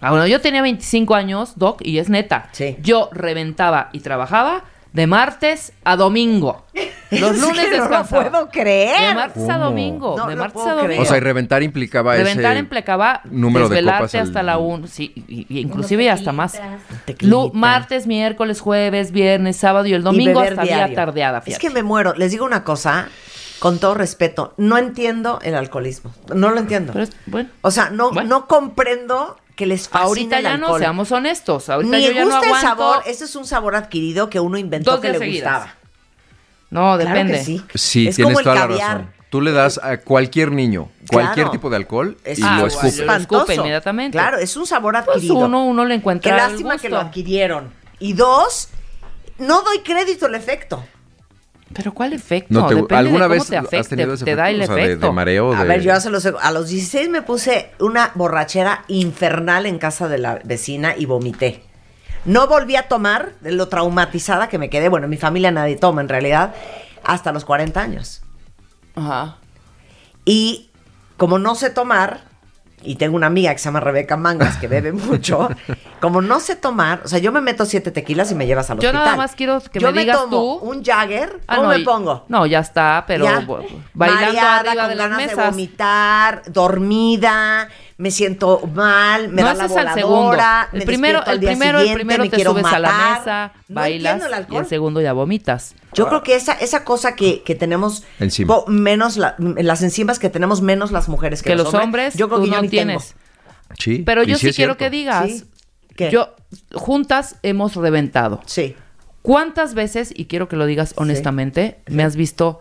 Ah, 0.00 0.10
bueno, 0.10 0.26
yo 0.26 0.40
tenía 0.40 0.62
25 0.62 1.14
años, 1.14 1.52
Doc, 1.56 1.80
y 1.84 1.98
es 1.98 2.08
neta. 2.08 2.48
Sí. 2.52 2.76
Yo 2.82 3.10
reventaba 3.12 3.90
y 3.92 4.00
trabajaba 4.00 4.64
de 4.92 5.06
martes 5.06 5.72
a 5.84 5.96
domingo. 5.96 6.64
Los 7.10 7.32
Es 7.36 7.40
lunes 7.42 7.66
que 7.68 7.78
no 7.78 7.88
lo 7.88 8.04
puedo 8.04 8.48
creer. 8.50 9.08
De 9.08 9.14
martes 9.14 9.48
a 9.48 9.58
domingo. 9.58 10.14
No 10.16 10.26
de 10.28 10.36
martes 10.36 10.62
a 10.62 10.70
domingo. 10.70 10.86
creer. 10.86 11.00
O 11.02 11.04
sea, 11.04 11.16
y 11.16 11.20
reventar 11.20 11.62
implicaba 11.62 12.14
Reventar 12.14 12.52
ese 12.52 12.60
implicaba 12.60 13.20
número 13.24 13.68
de 13.68 13.76
desvelarte 13.76 13.98
copas 14.02 14.14
al- 14.14 14.20
hasta 14.28 14.42
la 14.44 14.58
1, 14.58 14.86
sí, 14.86 15.12
y, 15.28 15.46
y 15.48 15.58
inclusive 15.60 16.08
hasta 16.08 16.30
más. 16.32 16.60
Lu- 17.20 17.50
martes, 17.52 18.06
miércoles, 18.06 18.60
jueves, 18.60 19.10
viernes, 19.12 19.56
sábado 19.56 19.86
y 19.86 19.92
el 19.94 20.02
domingo 20.04 20.40
hasta 20.40 20.62
día 20.62 20.76
diario. 20.76 20.94
tardeada, 20.96 21.38
Es 21.38 21.44
fíjate. 21.44 21.66
que 21.66 21.70
me 21.74 21.82
muero. 21.82 22.14
Les 22.14 22.30
digo 22.30 22.44
una 22.44 22.62
cosa, 22.64 23.08
con 23.58 23.78
todo 23.80 23.94
respeto. 23.94 24.54
No 24.56 24.78
entiendo 24.78 25.40
el 25.42 25.56
alcoholismo. 25.56 26.12
No 26.34 26.50
lo 26.50 26.58
entiendo. 26.60 26.92
Pero 26.92 27.04
es- 27.04 27.12
bueno. 27.26 27.48
O 27.62 27.70
sea, 27.72 27.90
no, 27.90 28.12
Bueno. 28.12 28.28
no 28.28 28.46
comprendo 28.46 29.36
que 29.60 29.66
les 29.66 29.88
fascine 29.90 30.06
Ahorita 30.06 30.36
el 30.38 30.42
ya 30.44 30.56
no, 30.56 30.66
alcohol. 30.66 30.80
seamos 30.80 31.12
honestos. 31.12 31.68
Ahorita 31.68 31.96
Ni 31.98 32.02
yo 32.06 32.12
ya 32.12 32.24
no 32.24 32.30
gusta 32.40 32.48
el 32.48 32.56
sabor. 32.62 33.02
Ese 33.06 33.24
es 33.26 33.36
un 33.36 33.46
sabor 33.46 33.76
adquirido 33.76 34.30
que 34.30 34.40
uno 34.40 34.56
inventó 34.56 34.92
Dos 34.92 35.00
que 35.00 35.10
le 35.12 35.18
seguidas. 35.18 35.52
gustaba. 35.58 35.74
No, 36.70 36.96
Claro 36.96 36.98
depende. 37.10 37.32
que 37.38 37.44
sí. 37.44 37.62
Sí, 37.74 38.08
es 38.08 38.16
tienes 38.16 38.32
como 38.34 38.38
el 38.40 38.44
toda 38.44 38.54
la 38.54 38.60
caviar. 38.62 38.90
razón. 38.98 39.10
Tú 39.28 39.40
le 39.42 39.52
das 39.52 39.78
a 39.82 39.98
cualquier 39.98 40.50
niño 40.50 40.88
cualquier 41.10 41.34
Claro. 41.46 41.50
tipo 41.50 41.68
de 41.70 41.76
alcohol 41.76 42.16
Es 42.24 42.38
y 42.38 42.42
Ah, 42.44 42.58
lo 42.60 42.66
escupe. 42.68 42.90
yo- 42.92 43.04
lo 43.04 43.14
escupe 43.14 43.54
inmediatamente. 43.54 44.16
Claro, 44.16 44.38
es 44.38 44.56
un 44.56 44.66
sabor 44.66 44.94
Pues 44.94 45.08
adquirido. 45.16 45.34
uno, 45.36 45.66
uno 45.66 45.84
le 45.84 45.90
Qué 45.90 45.98
encuentra 45.98 46.30
el 46.32 46.36
lástima 46.38 46.78
que 46.78 46.88
lo 46.88 46.96
gusto. 46.96 47.06
adquirieron. 47.08 47.72
Y 47.98 48.14
dos, 48.14 48.68
no 49.38 49.62
doy 49.62 49.80
crédito 49.80 50.24
al 50.26 50.34
efecto. 50.34 50.82
Pero 51.72 51.94
¿cuál 51.94 52.12
efecto? 52.12 52.52
No 52.52 52.66
te- 52.66 52.74
Depende 52.74 52.96
¿Alguna 52.96 53.24
de 53.24 53.28
cómo 53.28 53.40
vez 53.40 53.48
te 53.48 53.56
has 53.56 53.64
afecte, 53.64 53.90
tenido 53.96 54.14
ese 54.14 54.24
te 54.24 54.34
da 54.34 54.50
el 54.50 54.56
efecto? 54.56 54.72
O 54.72 54.76
sea, 54.76 54.84
de- 54.84 54.90
efecto. 54.92 55.06
de 55.06 55.12
mareo, 55.12 55.52
A 55.54 55.62
de- 55.62 55.68
ver, 55.68 55.80
yo 55.82 55.92
hace 55.94 56.10
los, 56.10 56.26
a 56.26 56.50
los 56.52 56.68
16 56.68 57.08
me 57.08 57.22
puse 57.22 57.70
una 57.78 58.10
borrachera 58.14 58.84
infernal 58.88 59.66
en 59.66 59.78
casa 59.78 60.08
de 60.08 60.18
la 60.18 60.40
vecina 60.44 60.94
y 60.96 61.06
vomité. 61.06 61.62
No 62.24 62.48
volví 62.48 62.76
a 62.76 62.88
tomar 62.88 63.32
de 63.40 63.52
lo 63.52 63.68
traumatizada 63.68 64.48
que 64.48 64.58
me 64.58 64.68
quedé. 64.68 64.88
Bueno, 64.88 65.04
en 65.04 65.10
mi 65.10 65.16
familia 65.16 65.50
nadie 65.52 65.76
toma 65.76 66.00
en 66.00 66.08
realidad. 66.08 66.54
Hasta 67.04 67.32
los 67.32 67.44
40 67.44 67.80
años. 67.80 68.20
Ajá. 68.94 69.36
Y 70.24 70.70
como 71.16 71.38
no 71.38 71.54
sé 71.54 71.70
tomar, 71.70 72.20
y 72.82 72.96
tengo 72.96 73.16
una 73.16 73.26
amiga 73.26 73.52
que 73.52 73.58
se 73.58 73.66
llama 73.66 73.80
Rebeca 73.80 74.16
Mangas 74.16 74.56
que 74.56 74.66
bebe 74.68 74.92
mucho, 74.92 75.48
como 76.00 76.22
no 76.22 76.40
sé 76.40 76.56
tomar, 76.56 77.02
o 77.04 77.08
sea, 77.08 77.18
yo 77.18 77.30
me 77.32 77.40
meto 77.40 77.66
siete 77.66 77.90
tequilas 77.90 78.30
y 78.32 78.34
me 78.34 78.46
llevas 78.46 78.70
al 78.70 78.78
Yo 78.78 78.88
hospital. 78.88 79.04
nada 79.04 79.16
más 79.16 79.34
quiero 79.34 79.60
que 79.60 79.78
Yo 79.80 79.92
me 79.92 80.00
digas 80.00 80.16
tomo 80.18 80.60
tú. 80.60 80.70
un 80.70 80.82
Jagger, 80.84 81.40
Ah, 81.46 81.56
¿cómo 81.56 81.68
no, 81.68 81.74
me 81.74 81.80
y- 81.80 81.84
pongo? 81.84 82.24
No, 82.28 82.46
ya 82.46 82.60
está, 82.60 83.04
pero 83.06 83.24
Ya. 83.24 83.46
bailando 83.94 84.40
arriba 84.40 84.74
con 84.74 84.88
de 84.88 84.94
las 84.96 85.10
ganas 85.10 85.28
de 85.28 85.34
vomitar, 85.36 86.42
dormida, 86.48 87.68
me 87.98 88.10
siento 88.10 88.60
mal, 88.74 89.28
me 89.28 89.42
no, 89.42 89.48
da 89.48 89.54
la 89.54 89.64
es 89.66 89.76
al 89.76 89.94
segundo. 89.94 90.16
voladora, 90.22 90.68
El 90.72 90.78
me 90.80 90.86
primero, 90.86 91.18
despierto 91.18 91.30
al 91.30 91.34
el 91.34 91.40
día 91.40 91.50
primero, 91.50 91.80
el 91.80 91.92
primero 91.94 92.24
me 92.24 92.30
te 92.30 92.36
quiero 92.36 92.50
subes 92.52 92.64
a 92.64 92.78
la 92.78 92.92
mesa, 93.18 93.52
No 93.68 93.74
bailas 93.80 94.22
el 94.22 94.46
y 94.54 94.56
el 94.56 94.66
segundo 94.66 95.00
ya 95.00 95.12
vomitas. 95.12 95.74
Yo 95.94 96.06
creo 96.08 96.22
que 96.22 96.34
esa, 96.36 96.52
esa 96.52 96.84
cosa 96.84 97.16
que, 97.16 97.42
que 97.42 97.54
tenemos 97.54 98.04
Encima. 98.18 98.54
po- 98.54 98.66
menos 98.70 99.16
la- 99.16 99.34
las 99.38 99.82
enzimas 99.82 100.18
que 100.18 100.30
tenemos 100.30 100.62
menos 100.62 100.92
las 100.92 101.08
mujeres 101.08 101.42
que, 101.42 101.50
Que 101.50 101.56
los 101.56 101.74
hombres, 101.74 102.14
yo 102.14 102.28
creo 102.28 102.38
tú 102.38 102.44
que 102.44 102.50
yo 102.50 102.56
no 102.56 102.62
ni 102.62 102.68
tienes. 102.68 103.08
tengo. 103.08 103.74
Sí. 103.78 104.02
Pero 104.06 104.22
y 104.22 104.26
yo 104.26 104.38
sí, 104.38 104.48
es 104.48 104.56
quiero 104.56 104.74
cierto. 104.74 104.78
que 104.78 104.90
digas, 104.90 105.30
Sí. 105.30 105.44
¿Qué? 105.96 106.10
yo 106.10 106.34
juntas 106.74 107.36
hemos 107.42 107.74
reventado. 107.76 108.40
Sí. 108.46 108.76
¿Cuántas 109.22 109.74
veces, 109.74 110.12
y 110.16 110.26
quiero 110.26 110.48
que 110.48 110.56
lo 110.56 110.64
digas 110.66 110.94
honestamente, 110.96 111.80
me 111.88 112.02
has 112.04 112.16
visto 112.16 112.60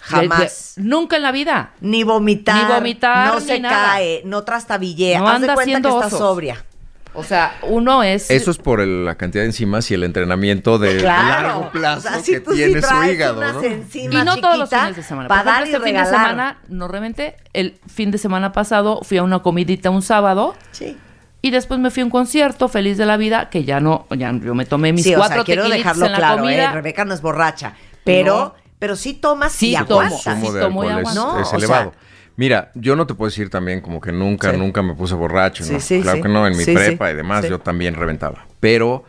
Jamás. 0.00 0.74
Nunca 0.76 1.16
en 1.16 1.22
la 1.22 1.30
vida. 1.32 1.74
Ni 1.80 2.04
vomitar. 2.04 2.56
Ni 2.68 2.72
vomitar, 2.74 3.34
No 3.34 3.40
ni 3.40 3.46
se 3.46 3.60
nada. 3.60 3.92
cae, 3.92 4.22
no 4.24 4.42
trastabillea. 4.44 5.18
No 5.20 5.28
Haz 5.28 5.32
de 5.32 5.36
anda 5.46 5.54
cuenta 5.54 5.64
que 5.64 5.70
haciendo 5.78 5.88
está 5.90 6.06
osos. 6.06 6.18
sobria. 6.18 6.64
O 7.12 7.24
sea, 7.24 7.56
uno 7.62 8.02
es 8.04 8.30
Eso 8.30 8.50
es 8.52 8.58
por 8.58 8.80
el- 8.80 9.04
la 9.04 9.16
cantidad 9.16 9.42
de 9.42 9.46
enzimas 9.48 9.90
y 9.90 9.94
el 9.94 10.04
entrenamiento 10.04 10.78
de 10.78 10.98
Claro. 10.98 11.42
largo 11.48 11.70
plazo 11.70 11.98
O 12.08 12.10
sea, 12.12 12.20
si 12.20 12.32
que 12.32 12.40
tú 12.40 12.52
sí 12.52 12.58
tiene 12.58 12.80
su 12.82 13.02
hígado, 13.04 13.38
unas 13.38 13.54
¿no? 13.54 13.62
enzimas 13.64 14.22
Y 14.22 14.24
no 14.24 14.36
todos 14.36 14.58
los 14.58 14.68
fines 14.70 14.94
de 14.96 15.02
semana. 15.02 15.28
Para 15.28 15.42
dar 15.42 15.62
ejemplo, 15.64 15.70
y 15.70 15.74
este 15.76 15.86
fin 15.90 15.96
de 16.04 16.04
semana 16.10 16.58
no 16.68 16.86
reventé. 16.88 17.36
El 17.52 17.78
fin 17.92 18.10
de 18.12 18.18
semana 18.18 18.52
pasado 18.52 19.00
fui 19.02 19.18
a 19.18 19.24
una 19.24 19.40
comidita 19.40 19.90
un 19.90 20.02
sábado 20.02 20.54
Sí. 20.70 20.96
y 21.42 21.50
después 21.50 21.80
me 21.80 21.90
fui 21.90 22.02
a 22.02 22.04
un 22.04 22.10
concierto, 22.10 22.68
feliz 22.68 22.96
de 22.96 23.06
la 23.06 23.16
vida, 23.16 23.50
que 23.50 23.64
ya 23.64 23.80
no, 23.80 24.06
ya 24.16 24.32
yo 24.32 24.54
me 24.54 24.64
tomé 24.64 24.92
mis 24.92 25.02
sí, 25.02 25.14
o 25.14 25.18
cuatro 25.18 25.36
sea, 25.38 25.44
quiero 25.44 25.68
dejarlo 25.68 26.06
en 26.06 26.12
la 26.12 26.18
claro, 26.18 26.42
comida. 26.42 26.64
eh, 26.64 26.72
Rebeca 26.72 27.04
no 27.04 27.12
es 27.14 27.22
borracha, 27.22 27.74
pero, 28.04 28.36
No. 28.38 28.54
pero 28.78 28.94
sí 28.94 29.14
tomas 29.14 29.50
Sí 29.52 29.72
y 29.72 29.84
tomo. 29.84 30.00
aguantas. 30.02 30.20
Sí, 30.22 30.30
consumo 30.30 30.52
de 30.52 30.60
tomo 30.60 30.84
y. 30.84 30.88
No, 30.88 31.40
es 31.40 31.46
o 31.48 31.50
sea- 31.50 31.58
elevado. 31.58 31.92
Mira, 32.40 32.70
yo 32.74 32.96
no 32.96 33.06
te 33.06 33.12
puedo 33.12 33.28
decir 33.28 33.50
también 33.50 33.82
como 33.82 34.00
que 34.00 34.12
nunca, 34.12 34.50
Sí. 34.50 34.56
nunca 34.56 34.80
me 34.80 34.94
puse 34.94 35.14
borracho. 35.14 35.62
Sí, 35.62 35.74
¿no? 35.74 35.80
sí, 35.80 36.00
claro 36.00 36.22
que 36.22 36.28
no, 36.30 36.46
en 36.46 36.56
mi 36.56 36.64
prepa 36.64 37.10
y 37.10 37.14
demás 37.14 37.46
yo 37.46 37.58
también 37.58 37.94
reventaba. 37.94 38.46
Pero 38.60 39.04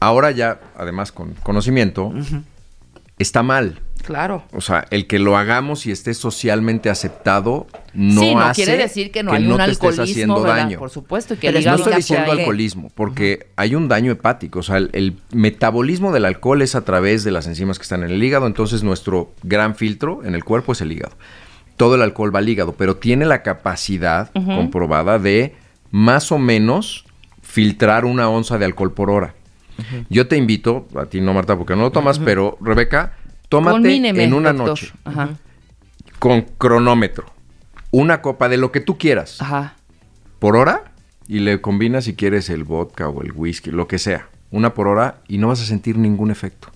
ahora 0.00 0.30
ya, 0.30 0.58
además 0.74 1.12
con 1.12 1.34
conocimiento, 1.42 2.14
está 3.18 3.42
mal. 3.42 3.80
Claro. 4.06 4.42
O 4.54 4.62
sea, 4.62 4.86
el 4.90 5.06
que 5.06 5.18
lo 5.18 5.36
hagamos 5.36 5.84
y 5.84 5.90
esté 5.92 6.14
socialmente 6.14 6.88
aceptado 6.88 7.66
no 7.92 8.22
sí, 8.22 8.34
no 8.34 8.40
hace 8.40 8.64
quiere 8.64 8.78
decir 8.82 9.10
que 9.12 9.22
no 9.22 9.32
hay 9.32 9.42
un 9.46 9.58
te 9.58 9.64
estés 9.64 9.68
alcoholismo, 9.74 10.02
haciendo 10.04 10.40
¿verdad? 10.40 10.56
daño. 10.56 10.78
Por 10.78 10.88
supuesto, 10.88 11.38
que 11.38 11.48
el 11.48 11.62
No 11.62 11.74
estoy 11.74 11.94
diciendo 11.96 12.32
alcoholismo, 12.32 12.90
porque 12.94 13.48
hay 13.56 13.74
un 13.74 13.86
daño 13.88 14.12
hepático. 14.12 14.60
O 14.60 14.62
sea, 14.62 14.78
el, 14.78 14.88
el 14.94 15.18
metabolismo 15.34 16.10
del 16.10 16.24
alcohol 16.24 16.62
es 16.62 16.74
a 16.74 16.86
través 16.86 17.22
de 17.22 17.32
las 17.32 17.46
enzimas 17.46 17.78
que 17.78 17.82
están 17.82 18.02
en 18.02 18.12
el 18.12 18.24
hígado. 18.24 18.46
Entonces, 18.46 18.82
nuestro 18.82 19.34
gran 19.42 19.74
filtro 19.74 20.24
en 20.24 20.34
el 20.34 20.42
cuerpo 20.42 20.72
es 20.72 20.80
el 20.80 20.90
hígado. 20.92 21.14
Todo 21.80 21.94
el 21.94 22.02
alcohol 22.02 22.34
va 22.34 22.40
al 22.40 22.48
hígado, 22.50 22.72
pero 22.72 22.96
tiene 22.96 23.24
la 23.24 23.42
capacidad 23.42 24.30
comprobada 24.34 25.18
de 25.18 25.56
más 25.90 26.30
o 26.30 26.38
menos 26.38 27.06
filtrar 27.40 28.04
una 28.04 28.28
onza 28.28 28.58
de 28.58 28.66
alcohol 28.66 28.92
por 28.92 29.08
hora. 29.08 29.34
Yo 30.10 30.28
te 30.28 30.36
invito, 30.36 30.86
a 30.94 31.06
ti 31.06 31.22
no, 31.22 31.32
Marta, 31.32 31.56
porque 31.56 31.74
no 31.74 31.80
lo 31.80 31.90
tomas, 31.90 32.18
pero 32.18 32.58
Rebeca, 32.60 33.14
tómate 33.48 33.76
Conmíneme, 33.76 34.24
en 34.24 34.34
una 34.34 34.52
doctor. 34.52 34.68
noche 34.68 34.92
Ajá. 35.04 35.30
con 36.18 36.42
cronómetro 36.58 37.32
una 37.92 38.20
copa 38.20 38.50
de 38.50 38.58
lo 38.58 38.72
que 38.72 38.80
tú 38.80 38.98
quieras 38.98 39.40
Ajá. 39.40 39.76
por 40.38 40.56
hora 40.56 40.92
y 41.26 41.38
le 41.38 41.62
combinas 41.62 42.04
si 42.04 42.14
quieres 42.14 42.50
el 42.50 42.64
vodka 42.64 43.08
o 43.08 43.22
el 43.22 43.32
whisky, 43.32 43.70
lo 43.70 43.88
que 43.88 43.98
sea. 43.98 44.28
Una 44.50 44.74
por 44.74 44.86
hora 44.86 45.22
y 45.28 45.38
no 45.38 45.48
vas 45.48 45.62
a 45.62 45.64
sentir 45.64 45.96
ningún 45.96 46.30
efecto. 46.30 46.68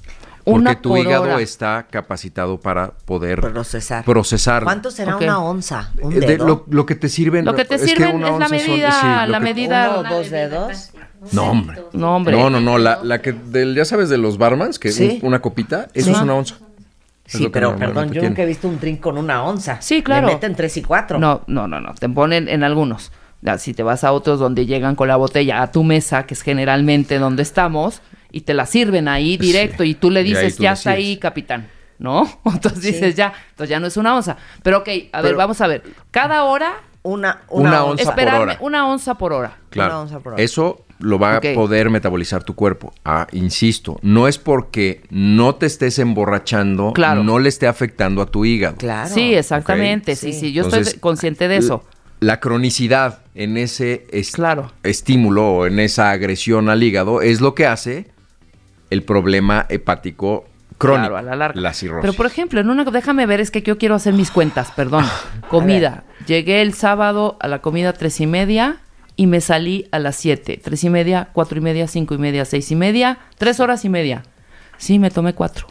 Porque 0.45 0.59
Una 0.61 0.75
tu 0.81 0.91
por 0.91 0.99
hígado 0.99 1.23
hora. 1.25 1.41
está 1.41 1.87
capacitado 1.91 2.61
para 2.61 2.91
poder 2.91 3.41
Procesar. 3.41 4.05
procesarlo. 4.05 4.67
¿Cuánto 4.67 4.91
será 4.91 5.17
una 5.17 5.39
onza? 5.41 5.91
¿Un 6.03 6.13
de 6.15 6.21
dedo? 6.21 6.47
lo, 6.47 6.65
lo 6.69 6.85
que 6.85 6.95
te 6.95 7.09
sirven. 7.09 7.47
Lo 7.47 7.55
que 7.55 7.65
te 7.65 7.77
es 7.77 7.81
que 7.83 7.89
sirven 7.89 8.17
una 8.17 8.27
es 8.27 8.31
la 8.31 8.37
onza 8.37 8.49
son- 8.49 8.57
medida, 8.69 8.91
sí, 8.93 9.07
la 9.31 9.39
que- 9.39 9.45
medida. 9.45 9.99
¿Uno 10.01 10.11
o 10.11 10.15
dos 10.15 10.31
dedos? 10.31 10.91
No, 11.33 11.45
hombre. 11.51 11.83
No, 11.95 12.17
hombre. 12.17 12.37
No, 12.37 12.51
no, 12.51 12.61
no. 12.61 12.77
La, 12.77 13.01
la 13.03 13.23
que, 13.23 13.33
del, 13.33 13.75
ya 13.75 13.87
sabes, 13.87 14.11
de 14.11 14.19
los 14.19 14.37
barmans, 14.37 14.79
que 14.79 14.93
Sí. 14.93 15.21
un- 15.23 15.29
una 15.29 15.41
copita, 15.41 15.89
eso 15.95 16.07
Sí. 16.11 16.13
es 16.13 16.21
una 16.21 16.35
onza. 16.35 16.57
Es 17.25 17.33
Sí, 17.33 17.49
pero 17.51 17.75
perdón, 17.77 18.09
yo 18.09 18.13
tiene. 18.13 18.29
nunca 18.29 18.43
he 18.43 18.47
visto 18.47 18.69
un 18.69 18.79
drink 18.79 19.01
con 19.01 19.17
una 19.17 19.43
onza. 19.45 19.81
Sí, 19.81 20.03
claro. 20.03 20.27
Le 20.27 20.35
meten 20.35 20.55
tres 20.55 20.77
y 20.77 20.83
cuatro. 20.83 21.19
No, 21.19 21.41
no, 21.47 21.67
no, 21.67 21.81
no. 21.81 21.95
Te 21.95 22.07
ponen 22.11 22.49
en 22.51 22.63
algunos. 22.65 23.13
Si 23.59 23.73
te 23.73 23.83
vas 23.83 24.05
a 24.05 24.13
otros 24.13 24.39
donde 24.39 24.67
llegan 24.67 24.95
con 24.95 25.09
la 25.09 25.17
botella 25.17 25.63
a 25.63 25.71
tu 25.73 25.85
mesa, 25.85 26.25
que 26.27 26.35
es 26.35 26.43
generalmente 26.43 27.19
donde 27.19 27.43
estamos, 27.43 28.03
y 28.35 28.41
te 28.43 28.53
la 28.55 28.67
sirven 28.67 29.09
ahí 29.09 29.37
directo, 29.37 29.85
y 29.85 29.95
tú 29.95 30.11
le 30.11 30.23
dices, 30.23 30.57
tú 30.57 30.65
ya 30.65 30.73
está 30.73 30.91
ahí, 30.93 31.17
capitán. 31.19 31.69
¿No? 31.99 32.29
Entonces 32.45 32.83
Sí. 32.83 32.93
dices, 32.93 33.15
ya, 33.15 33.33
entonces 33.51 33.71
ya 33.71 33.79
no 33.81 33.87
es 33.87 33.97
una 33.97 34.17
onza. 34.17 34.37
Pero 34.65 34.79
ok, 34.79 34.89
a 35.13 35.23
ver, 35.23 35.37
vamos 35.37 35.61
a 35.61 35.67
ver. 35.69 35.83
Cada 36.11 36.45
hora, 36.45 36.75
Una, 37.07 37.43
Una 37.51 37.69
una, 37.71 37.85
onza 37.85 38.03
onza. 38.11 38.15
por 38.17 38.35
hora. 38.35 38.57
una 38.61 38.87
onza 38.89 39.15
por 39.19 39.33
hora. 39.35 39.57
Claro. 39.71 39.91
Una 39.93 40.01
onza 40.01 40.21
por 40.21 40.33
hora. 40.33 40.43
Eso 40.43 40.87
lo 41.01 41.19
va 41.19 41.37
a 41.37 41.41
poder 41.41 41.91
metabolizar 41.91 42.43
tu 42.45 42.55
cuerpo. 42.55 42.95
Ah, 43.05 43.27
insisto, 43.33 43.99
no 44.01 44.27
es 44.27 44.39
porque 44.39 45.03
no 45.11 45.55
te 45.55 45.67
estés 45.67 45.99
emborrachando, 45.99 46.93
Claro. 46.95 47.23
no 47.23 47.39
le 47.39 47.51
esté 47.51 47.67
afectando 47.67 48.23
a 48.23 48.27
tu 48.27 48.45
hígado. 48.47 48.77
Claro. 48.79 49.09
Sí, 49.13 49.35
exactamente. 49.35 50.17
Sí, 50.17 50.33
sí. 50.33 50.41
sí, 50.41 50.53
yo 50.55 50.65
Entonces, 50.65 50.89
estoy 50.89 51.01
consciente 51.01 51.47
de 51.47 51.59
eso. 51.59 51.85
La 52.21 52.41
cronicidad 52.41 53.21
en 53.35 53.59
ese 53.59 54.07
es- 54.11 54.33
Claro. 54.33 54.73
estímulo 54.83 55.47
o 55.57 55.67
en 55.67 55.79
esa 55.81 56.11
agresión 56.11 56.71
al 56.71 56.83
hígado 56.83 57.21
es 57.21 57.43
lo 57.43 57.55
que 57.55 57.67
hace 57.67 58.07
el 58.91 59.03
problema 59.03 59.67
hepático 59.69 60.45
crónico, 60.79 61.11
Claro, 61.11 61.17
a 61.17 61.23
la 61.23 61.37
larga. 61.37 61.61
la 61.61 61.73
cirrosis. 61.73 62.03
Pero 62.03 62.13
por 62.15 62.27
ejemplo, 62.27 62.61
en 62.61 62.69
una, 62.71 62.85
déjame 62.85 63.27
ver, 63.27 63.41
es 63.41 63.51
que 63.51 63.63
yo 63.63 63.79
quiero 63.79 63.95
hacer 63.95 64.13
mis 64.15 64.31
cuentas, 64.31 64.71
perdón. 64.73 65.05
Comida. 65.49 66.05
Llegué 66.27 66.63
el 66.63 66.75
sábado 66.75 67.37
a 67.41 67.49
la 67.49 67.61
comida 67.61 67.93
tres 67.93 68.21
y 68.21 68.27
media 68.27 68.79
y 69.17 69.27
me 69.27 69.41
salí 69.41 69.87
a 69.93 69.99
las 69.99 70.17
siete. 70.17 70.61
Tres 70.63 70.83
y 70.85 70.91
media, 70.91 71.29
cuatro 71.33 71.59
y 71.59 71.61
media, 71.61 71.87
cinco 71.87 72.15
y 72.15 72.19
media, 72.19 72.45
seis 72.45 72.71
y 72.71 72.77
media, 72.77 73.19
tres 73.39 73.61
horas 73.61 73.85
y 73.85 73.89
media. 73.89 74.23
Sí, 74.79 74.99
me 74.99 75.11
tomé 75.11 75.35
cuatro 75.35 75.67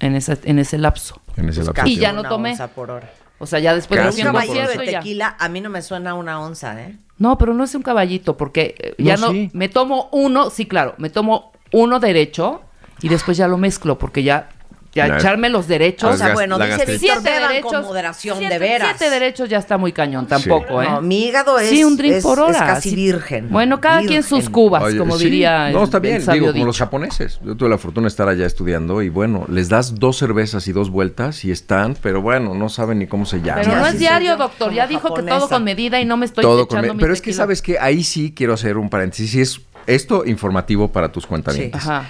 en 0.00 0.16
ese, 0.16 0.38
en 0.44 0.58
ese 0.58 0.78
lapso. 0.78 1.20
en 1.36 1.48
ese 1.50 1.60
Pues 1.62 1.76
lapso. 1.76 1.86
Y 1.86 1.96
ya 1.96 2.12
no 2.12 2.20
una 2.20 2.28
tomé. 2.30 2.50
onza 2.52 2.68
por 2.68 2.90
hora. 2.90 3.10
O 3.38 3.46
sea, 3.46 3.58
ya 3.58 3.74
después 3.74 4.00
de 4.02 4.22
un 4.22 4.26
caballito 4.32 4.54
de 4.78 4.90
ya. 4.90 4.98
tequila 5.00 5.36
a 5.38 5.48
mí 5.48 5.60
no 5.60 5.70
me 5.70 5.80
suena 5.82 6.14
una 6.14 6.40
onza, 6.40 6.80
¿eh? 6.82 6.96
No, 7.18 7.36
pero 7.38 7.52
no 7.54 7.64
es 7.64 7.74
un 7.74 7.82
caballito, 7.82 8.36
porque 8.36 8.74
eh, 8.78 8.94
ya 8.98 9.16
No, 9.16 9.26
no, 9.28 9.32
sí. 9.32 9.50
me 9.52 9.68
tomo 9.68 10.08
uno, 10.12 10.50
sí, 10.50 10.66
claro, 10.66 10.94
me 10.98 11.08
tomo 11.10 11.52
uno 11.72 12.00
derecho 12.00 12.62
y 13.02 13.08
después 13.08 13.36
ya 13.36 13.48
lo 13.48 13.56
mezclo, 13.58 13.98
porque 13.98 14.22
ya, 14.22 14.48
ya 14.92 15.06
echarme 15.06 15.48
los 15.50 15.68
derechos. 15.68 16.14
O 16.14 16.16
sea, 16.18 16.26
gas- 16.28 16.34
bueno, 16.34 16.58
dice. 16.58 16.84
Víctor, 16.84 16.98
siete 16.98 17.30
derechos. 17.30 17.72
con 17.72 17.82
moderación, 17.84 18.38
siete, 18.38 18.52
de 18.54 18.58
veras. 18.58 18.88
Siete 18.98 19.08
derechos 19.14 19.48
ya 19.48 19.58
está 19.58 19.78
muy 19.78 19.92
cañón, 19.92 20.26
tampoco, 20.26 20.82
¿eh? 20.82 20.88
No, 20.90 21.00
mi 21.00 21.26
hígado 21.26 21.58
es, 21.60 21.70
sí, 21.70 21.84
un 21.84 21.96
drink 21.96 22.16
es- 22.16 22.22
por 22.24 22.40
hora. 22.40 22.50
es 22.50 22.58
casi 22.58 22.94
virgen. 22.96 23.48
Bueno, 23.50 23.80
cada 23.80 24.02
quien 24.02 24.24
sus 24.24 24.50
cubas, 24.50 24.82
Oye, 24.82 24.98
como 24.98 25.16
sí, 25.16 25.26
diría 25.26 25.70
No, 25.70 25.84
está 25.84 25.98
el 25.98 26.02
bien, 26.02 26.24
digo, 26.32 26.52
como 26.52 26.64
los 26.66 26.76
japoneses. 26.78 27.38
Yo 27.44 27.56
tuve 27.56 27.68
la 27.68 27.78
fortuna 27.78 28.06
de 28.06 28.08
estar 28.08 28.28
allá 28.28 28.44
estudiando 28.44 29.00
y 29.00 29.08
bueno, 29.10 29.46
les 29.48 29.68
das 29.68 29.94
dos 29.94 30.18
cervezas 30.18 30.66
y 30.66 30.72
dos 30.72 30.90
vueltas 30.90 31.44
y 31.44 31.52
están, 31.52 31.96
pero 32.02 32.20
bueno, 32.20 32.54
no 32.54 32.68
saben 32.68 32.98
ni 32.98 33.06
cómo 33.06 33.24
se 33.26 33.38
llaman. 33.40 33.62
Pero 33.64 33.76
no 33.76 33.86
es 33.86 33.98
diario, 33.98 34.36
doctor. 34.36 34.72
Ya 34.72 34.88
dijo 34.88 35.14
que 35.14 35.22
todo 35.22 35.48
con 35.48 35.62
medida 35.64 36.00
y 36.00 36.04
no 36.04 36.16
me 36.16 36.26
estoy 36.26 36.42
Todo 36.42 36.66
con 36.66 36.78
echando 36.78 36.94
mi 36.94 37.00
Pero 37.00 37.12
es 37.14 37.22
que 37.22 37.32
sabes 37.32 37.62
que 37.62 37.78
ahí 37.78 38.02
sí 38.02 38.34
quiero 38.36 38.54
hacer 38.54 38.76
un 38.76 38.90
paréntesis. 38.90 39.34
y 39.36 39.40
Es 39.40 39.60
esto 39.90 40.24
informativo 40.26 40.88
para 40.92 41.12
tus 41.12 41.26
cuentavientes. 41.26 41.80
Ajá. 41.82 42.08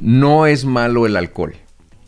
No 0.00 0.46
es 0.46 0.64
malo 0.64 1.06
el 1.06 1.16
alcohol. 1.16 1.54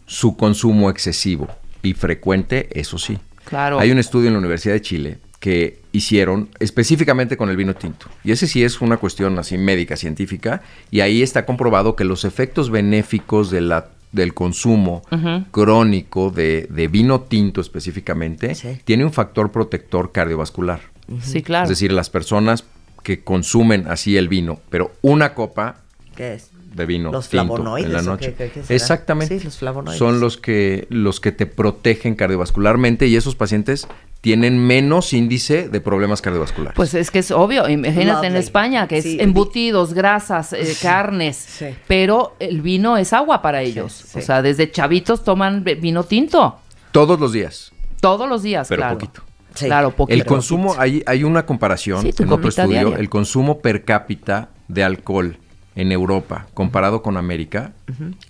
Su 0.07 0.37
consumo 0.37 0.91
excesivo 0.91 1.49
y 1.83 1.95
frecuente, 1.95 2.69
eso 2.73 2.99
sí. 2.99 3.19
Claro. 3.45 3.79
Hay 3.81 3.91
un 3.91 3.99
estudio 3.99 4.29
en 4.29 4.35
la 4.35 4.39
Universidad 4.39 4.75
de 4.75 4.83
Chile 4.83 5.19
que 5.39 5.79
hicieron 5.93 6.51
específicamente 6.59 7.37
con 7.37 7.49
el 7.49 7.57
vino 7.57 7.75
tinto. 7.75 8.07
Y 8.25 8.33
ese 8.33 8.47
sí 8.47 8.63
es 8.63 8.81
una 8.83 8.99
cuestión 8.99 9.39
así 9.39 9.57
médica, 9.57 9.97
científica. 9.97 10.63
Y 10.91 11.01
ahí 11.01 11.23
está 11.23 11.47
comprobado 11.47 11.97
que 11.97 12.05
los 12.05 12.25
efectos 12.27 12.71
benéficos 12.71 13.51
de 13.51 13.63
la, 13.63 13.89
del 14.13 14.35
consumo 14.35 15.03
crónico 15.51 16.31
de, 16.31 16.67
de 16.71 16.89
vino 16.89 17.23
tinto 17.23 17.61
específicamente 17.61 18.55
Sí. 18.55 18.79
tiene 18.85 19.05
un 19.05 19.13
factor 19.13 19.51
protector 19.51 20.13
cardiovascular. 20.13 20.81
Sí, 21.23 21.43
claro. 21.43 21.65
Es 21.65 21.71
decir, 21.71 21.91
las 21.93 22.11
personas 22.11 22.65
que 23.03 23.23
consumen 23.25 23.87
así 23.89 24.17
el 24.17 24.29
vino, 24.29 24.61
pero 24.71 24.93
una 25.03 25.35
copa 25.35 25.77
¿Qué 26.17 26.35
es? 26.35 26.51
de 26.75 26.87
vino 26.87 27.11
Los 27.11 27.29
tinto 27.29 27.47
flavonoides, 27.57 27.87
en 27.87 27.93
la 27.93 27.99
¿o 28.01 28.03
noche. 28.03 28.35
qué- 28.35 28.45
qué- 28.47 28.51
qué 28.53 28.63
será? 28.63 28.77
Exactamente. 28.77 29.39
Sí, 29.39 29.45
los 29.45 29.59
flavonoides. 29.59 29.99
Son 29.99 30.21
los 30.21 30.37
que 30.37 30.87
los 30.89 31.19
que 31.21 31.33
te 31.33 31.47
protegen 31.47 32.15
cardiovascularmente 32.15 33.07
y 33.09 33.17
esos 33.17 33.35
pacientes 33.35 33.89
tienen 34.21 34.59
menos 34.59 35.13
índice 35.15 35.69
de 35.69 35.81
problemas 35.81 36.21
cardiovasculares. 36.23 36.77
Pues 36.77 36.95
es 36.95 37.11
que 37.11 37.21
es 37.21 37.31
obvio, 37.31 37.69
imagínate 37.69 38.27
en. 38.29 38.37
España, 38.37 38.87
que 38.87 39.01
Sí, 39.03 39.17
es 39.17 39.23
embutidos, 39.25 39.95
grasas, 39.95 40.53
eh, 40.53 40.77
carnes, 40.81 41.37
Sí. 41.37 41.67
pero 41.89 42.37
el 42.39 42.61
vino 42.61 42.97
es 42.99 43.13
agua 43.15 43.41
para 43.43 43.63
ellos. 43.63 43.93
sí. 43.93 44.19
O 44.19 44.23
sea, 44.23 44.41
desde 44.43 44.71
chavitos 44.71 45.25
toman 45.25 45.65
vino 45.65 46.05
tinto, 46.05 46.59
todos 46.93 47.19
los 47.19 47.33
días, 47.33 47.73
todos 48.01 48.29
los 48.29 48.43
días, 48.43 48.69
pero 48.69 48.83
claro. 48.83 48.99
poquito. 48.99 49.23
Sí. 49.55 49.67
Claro, 49.67 49.91
poquito. 49.91 50.15
El 50.15 50.25
consumo, 50.25 50.75
hay, 50.79 51.03
hay 51.07 51.25
una 51.25 51.45
comparación 51.47 52.03
Sí, 52.03 52.13
en 52.19 52.33
otro 52.33 52.49
estudio, 52.49 52.69
diaria. 52.69 52.97
el 52.97 53.09
consumo 53.09 53.61
per 53.61 53.85
cápita 53.85 54.51
de 54.69 54.85
alcohol 54.85 55.39
en 55.77 55.93
Europa 55.93 56.47
comparado 56.55 57.03
con 57.03 57.17
América 57.17 57.73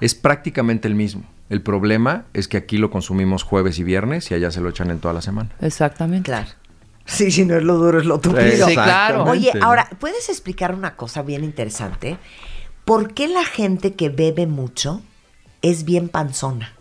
es 0.01 0.15
prácticamente 0.15 0.89
el 0.89 0.95
mismo. 0.95 1.25
El 1.49 1.63
problema 1.63 2.25
es 2.33 2.47
que 2.49 2.57
aquí 2.57 2.79
lo 2.79 2.91
consumimos 2.91 3.43
jueves 3.43 3.79
y 3.79 3.83
viernes 3.85 4.31
y 4.31 4.35
allá 4.35 4.51
se 4.51 4.61
lo 4.61 4.69
echan 4.69 4.91
en 4.91 5.01
toda 5.01 5.15
la 5.15 5.21
semana. 5.21 5.51
Exactamente. 5.61 6.27
Claro. 6.27 6.49
Sí, 7.07 7.31
si 7.33 7.45
no 7.45 7.57
es 7.57 7.65
lo 7.65 7.77
duro, 7.77 7.99
es 7.99 8.07
lo 8.07 8.21
tupido. 8.21 8.69
Sí, 8.69 8.75
claro. 8.75 9.25
Oye, 9.25 9.51
ahora, 9.61 9.89
¿puedes 9.99 10.29
explicar 10.29 10.75
una 10.75 10.95
cosa 10.95 11.23
bien 11.23 11.43
interesante? 11.43 12.19
¿Por 12.85 13.15
qué 13.15 13.27
la 13.27 13.45
gente 13.45 13.95
que 13.95 14.11
bebe 14.11 14.47
mucho 14.47 15.03
es 15.61 15.85
bien 15.85 16.09
panzona? 16.09 16.73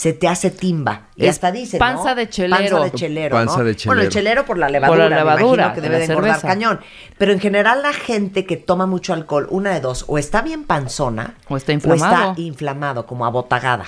Se 0.00 0.14
te 0.14 0.28
hace 0.28 0.50
timba. 0.50 1.08
Y 1.14 1.24
Es 1.24 1.32
hasta 1.32 1.52
dice, 1.52 1.76
panza 1.76 2.10
¿no? 2.10 2.14
de 2.14 2.30
chelero. 2.30 2.78
Panza 2.78 2.84
de 2.84 2.92
chelero, 2.92 3.36
Panza 3.36 3.58
¿no? 3.58 3.64
de 3.64 3.76
Bueno, 3.84 4.00
el 4.00 4.08
chelero. 4.08 4.10
chelero 4.10 4.44
por 4.46 4.56
la 4.56 4.70
levadura, 4.70 4.88
Por 4.88 4.98
la 4.98 5.08
me 5.10 5.14
levadura 5.16 5.62
imagino 5.64 5.74
que 5.74 5.80
de 5.82 5.88
debe 5.88 5.98
de 5.98 6.04
engordar 6.12 6.30
cerveza. 6.36 6.48
cañón. 6.48 6.80
Pero 7.18 7.32
en 7.32 7.38
general 7.40 7.82
la 7.82 7.92
gente 7.92 8.46
que 8.46 8.56
toma 8.56 8.86
mucho 8.86 9.12
alcohol, 9.12 9.46
una 9.50 9.74
de 9.74 9.80
dos, 9.80 10.06
o 10.08 10.16
está 10.16 10.40
bien 10.40 10.64
panzona, 10.64 11.34
O 11.48 11.56
está 11.58 11.74
inflamado. 11.74 12.28
o 12.28 12.30
está 12.30 12.40
inflamado, 12.40 13.04
como 13.04 13.26
abotagada. 13.26 13.84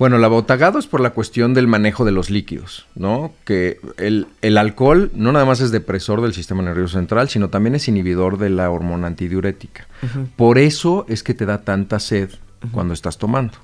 Bueno, 0.00 0.16
el 0.16 0.24
abotagado 0.24 0.80
es 0.80 0.88
por 0.88 1.00
la 1.00 1.10
cuestión 1.10 1.54
del 1.54 1.68
manejo 1.68 2.04
de 2.04 2.10
los 2.10 2.28
líquidos, 2.28 2.86
¿no? 2.96 3.32
Que 3.44 3.78
el, 3.98 4.26
el 4.42 4.58
alcohol 4.58 5.12
no 5.14 5.30
nada 5.30 5.44
más 5.44 5.60
es 5.60 5.70
depresor 5.70 6.22
del 6.22 6.34
sistema 6.34 6.62
nervioso 6.64 6.98
central, 6.98 7.28
sino 7.28 7.50
también 7.50 7.76
es 7.76 7.86
inhibidor 7.86 8.36
de 8.38 8.50
la 8.50 8.68
hormona 8.68 9.06
antidiurética. 9.06 9.86
Por 10.34 10.58
eso 10.58 11.06
es 11.08 11.22
que 11.22 11.34
te 11.34 11.46
da 11.46 11.62
tanta 11.62 12.00
sed 12.00 12.30
cuando 12.72 12.92
estás 12.94 13.16
tomando. 13.16 13.54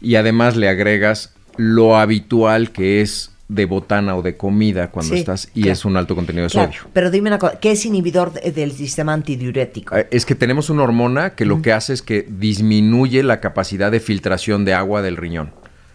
Y 0.00 0.16
además 0.16 0.56
le 0.56 0.68
agregas 0.68 1.34
lo 1.56 1.96
habitual 1.96 2.70
que 2.70 3.00
es 3.00 3.32
de 3.48 3.64
botana 3.64 4.16
o 4.16 4.22
de 4.22 4.36
comida 4.36 4.90
cuando 4.90 5.14
Sí, 5.14 5.20
estás 5.20 5.48
y 5.54 5.62
claro. 5.62 5.72
es 5.72 5.84
un 5.84 5.96
alto 5.96 6.16
contenido 6.16 6.44
de 6.44 6.50
Claro, 6.50 6.72
sodio. 6.72 6.90
pero 6.92 7.10
dime 7.12 7.30
una 7.30 7.38
cosa, 7.38 7.60
¿qué 7.60 7.70
es 7.70 7.86
inhibidor 7.86 8.32
de- 8.32 8.50
del 8.50 8.72
sistema 8.72 9.12
antidiurético? 9.12 9.96
Eh, 9.96 10.08
Es 10.10 10.26
que 10.26 10.34
tenemos 10.34 10.68
una 10.68 10.82
hormona 10.82 11.30
que 11.36 11.44
lo 11.44 11.62
que 11.62 11.72
hace 11.72 11.92
es 11.92 12.02
que 12.02 12.26
disminuye 12.28 13.22
la 13.22 13.40
capacidad 13.40 13.92
de 13.92 14.00
filtración 14.00 14.64
de 14.64 14.74
agua 14.74 15.00
del 15.00 15.16
riñón. 15.16 15.52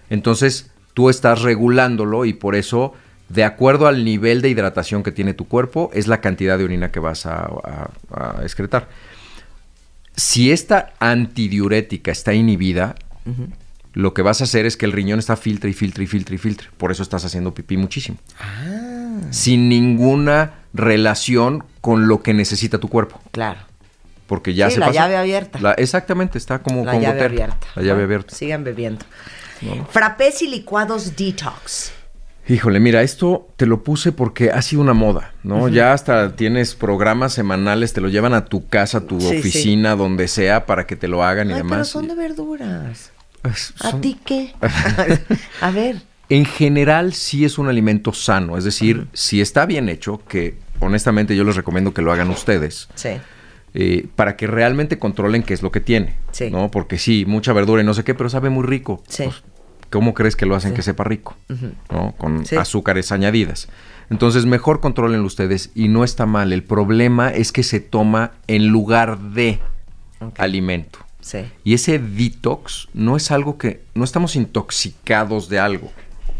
Entonces, 0.09 0.71
tú 0.93 1.09
estás 1.09 1.41
regulándolo 1.41 2.23
y 2.23 2.31
por 2.33 2.55
eso, 2.55 2.93
de 3.27 3.43
acuerdo 3.43 3.87
al 3.87 4.05
nivel 4.05 4.41
de 4.41 4.47
hidratación 4.49 5.03
que 5.03 5.11
tiene 5.11 5.33
tu 5.33 5.45
cuerpo, 5.47 5.91
es 5.93 6.07
la 6.07 6.21
cantidad 6.21 6.57
de 6.57 6.63
orina 6.63 6.89
que 6.91 7.01
vas 7.01 7.25
a, 7.25 7.43
a- 7.43 7.89
a 8.39 8.43
excretar. 8.43 8.87
Si 10.15 10.51
esta 10.51 10.93
antidiurética 10.99 12.11
está 12.11 12.33
inhibida, 12.33 12.95
lo 13.93 14.13
que 14.13 14.21
vas 14.21 14.41
a 14.41 14.45
hacer 14.45 14.65
es 14.65 14.77
que 14.77 14.85
el 14.85 14.91
riñón 14.93 15.19
está 15.19 15.35
filtra 15.35 15.69
y 15.69 15.73
filtra 15.73 16.03
y 16.03 16.07
filtra 16.07 16.35
y 16.35 16.37
filtra. 16.37 16.67
Por 16.77 16.91
eso 16.91 17.03
estás 17.03 17.25
haciendo 17.25 17.53
pipí 17.53 17.77
muchísimo. 17.77 18.17
Sin 19.31 19.69
ninguna 19.69 20.53
relación 20.73 21.63
con 21.81 22.07
lo 22.07 22.21
que 22.21 22.33
necesita 22.33 22.77
tu 22.77 22.87
cuerpo 22.87 23.19
Claro. 23.31 23.59
porque 24.27 24.53
ya 24.53 24.69
Sí, 24.69 24.75
se 24.75 24.79
la 24.79 24.91
llave 24.91 25.17
abierta. 25.17 25.59
La- 25.59 25.73
exactamente, 25.73 26.37
está 26.37 26.59
como 26.59 26.85
La 26.85 26.93
con 26.93 27.01
llave 27.01 27.23
abierta. 27.23 27.67
La 27.75 27.81
llave 27.83 28.03
abierta. 28.03 28.33
Sigan 28.35 28.63
bebiendo. 28.63 29.05
Frappés 29.89 30.41
y 30.41 30.47
licuados 30.47 31.15
detox. 31.15 31.91
Híjole, 32.47 32.79
mira, 32.79 33.03
esto 33.03 33.47
te 33.55 33.67
lo 33.67 33.83
puse 33.83 34.11
porque 34.11 34.49
ha 34.49 34.61
sido 34.63 34.81
una 34.81 34.93
moda, 34.93 35.33
¿no? 35.43 35.67
Ya 35.69 35.93
hasta 35.93 36.35
tienes 36.35 36.73
programas 36.73 37.33
semanales, 37.33 37.93
te 37.93 38.01
lo 38.01 38.09
llevan 38.09 38.33
a 38.33 38.45
tu 38.45 38.67
casa, 38.67 38.97
a 38.97 39.01
tu 39.01 39.21
Sí, 39.21 39.27
sí. 39.29 39.37
oficina, 39.37 39.95
donde 39.95 40.27
sea, 40.27 40.65
para 40.65 40.87
que 40.87 40.95
te 40.95 41.07
lo 41.07 41.23
hagan 41.23 41.51
y 41.51 41.53
demás. 41.53 41.71
pero 41.71 41.85
son 41.85 42.07
de 42.07 42.15
verduras. 42.15 43.10
¿A 43.81 43.99
ti 43.99 44.19
qué? 44.25 44.53
a 45.61 45.71
ver. 45.71 46.01
En 46.29 46.45
general 46.45 47.13
sí 47.13 47.43
es 47.43 47.57
un 47.57 47.67
alimento 47.67 48.13
sano, 48.13 48.57
es 48.57 48.63
decir, 48.63 49.07
si 49.13 49.41
está 49.41 49.65
bien 49.65 49.89
hecho, 49.89 50.21
que 50.27 50.57
honestamente 50.79 51.35
yo 51.35 51.43
les 51.43 51.55
recomiendo 51.57 51.93
que 51.93 52.01
lo 52.01 52.11
hagan 52.13 52.29
ustedes, 52.29 52.87
Sí. 52.95 53.09
eh, 53.73 54.07
para 54.15 54.37
que 54.37 54.47
realmente 54.47 54.97
controlen 54.97 55.43
qué 55.43 55.53
es 55.53 55.61
lo 55.61 55.71
que 55.71 55.81
tiene, 55.81 56.15
Sí. 56.31 56.49
¿no? 56.49 56.71
Porque 56.71 56.97
sí, 56.97 57.25
mucha 57.27 57.51
verdura 57.51 57.81
y 57.81 57.85
no 57.85 57.93
sé 57.93 58.03
qué, 58.05 58.13
pero 58.13 58.29
sabe 58.29 58.49
muy 58.49 58.63
rico. 58.65 59.03
Sí. 59.09 59.23
Pues, 59.25 59.43
¿Cómo 59.89 60.13
crees 60.13 60.37
que 60.37 60.45
lo 60.45 60.55
hacen 60.55 60.71
Sí. 60.71 60.75
que 60.77 60.81
sepa 60.83 61.03
rico? 61.03 61.35
¿no? 61.91 62.13
Con 62.17 62.45
Sí. 62.45 62.55
azúcares 62.55 63.11
añadidas. 63.11 63.67
Entonces, 64.09 64.45
mejor 64.45 64.79
controlenlo 64.79 65.25
ustedes 65.27 65.69
y 65.75 65.89
no 65.89 66.05
está 66.05 66.25
mal. 66.25 66.53
El 66.53 66.63
problema 66.63 67.29
es 67.29 67.51
que 67.51 67.63
se 67.63 67.81
toma 67.81 68.31
en 68.47 68.67
lugar 68.69 69.19
de 69.19 69.59
alimento. 70.37 70.99
Sí. 71.21 71.39
Y 71.63 71.73
ese 71.73 71.99
detox 71.99 72.87
no 72.93 73.15
es 73.15 73.31
algo 73.31 73.57
que... 73.57 73.81
No 73.93 74.03
estamos 74.03 74.35
intoxicados 74.35 75.49
de 75.49 75.59
algo. 75.59 75.91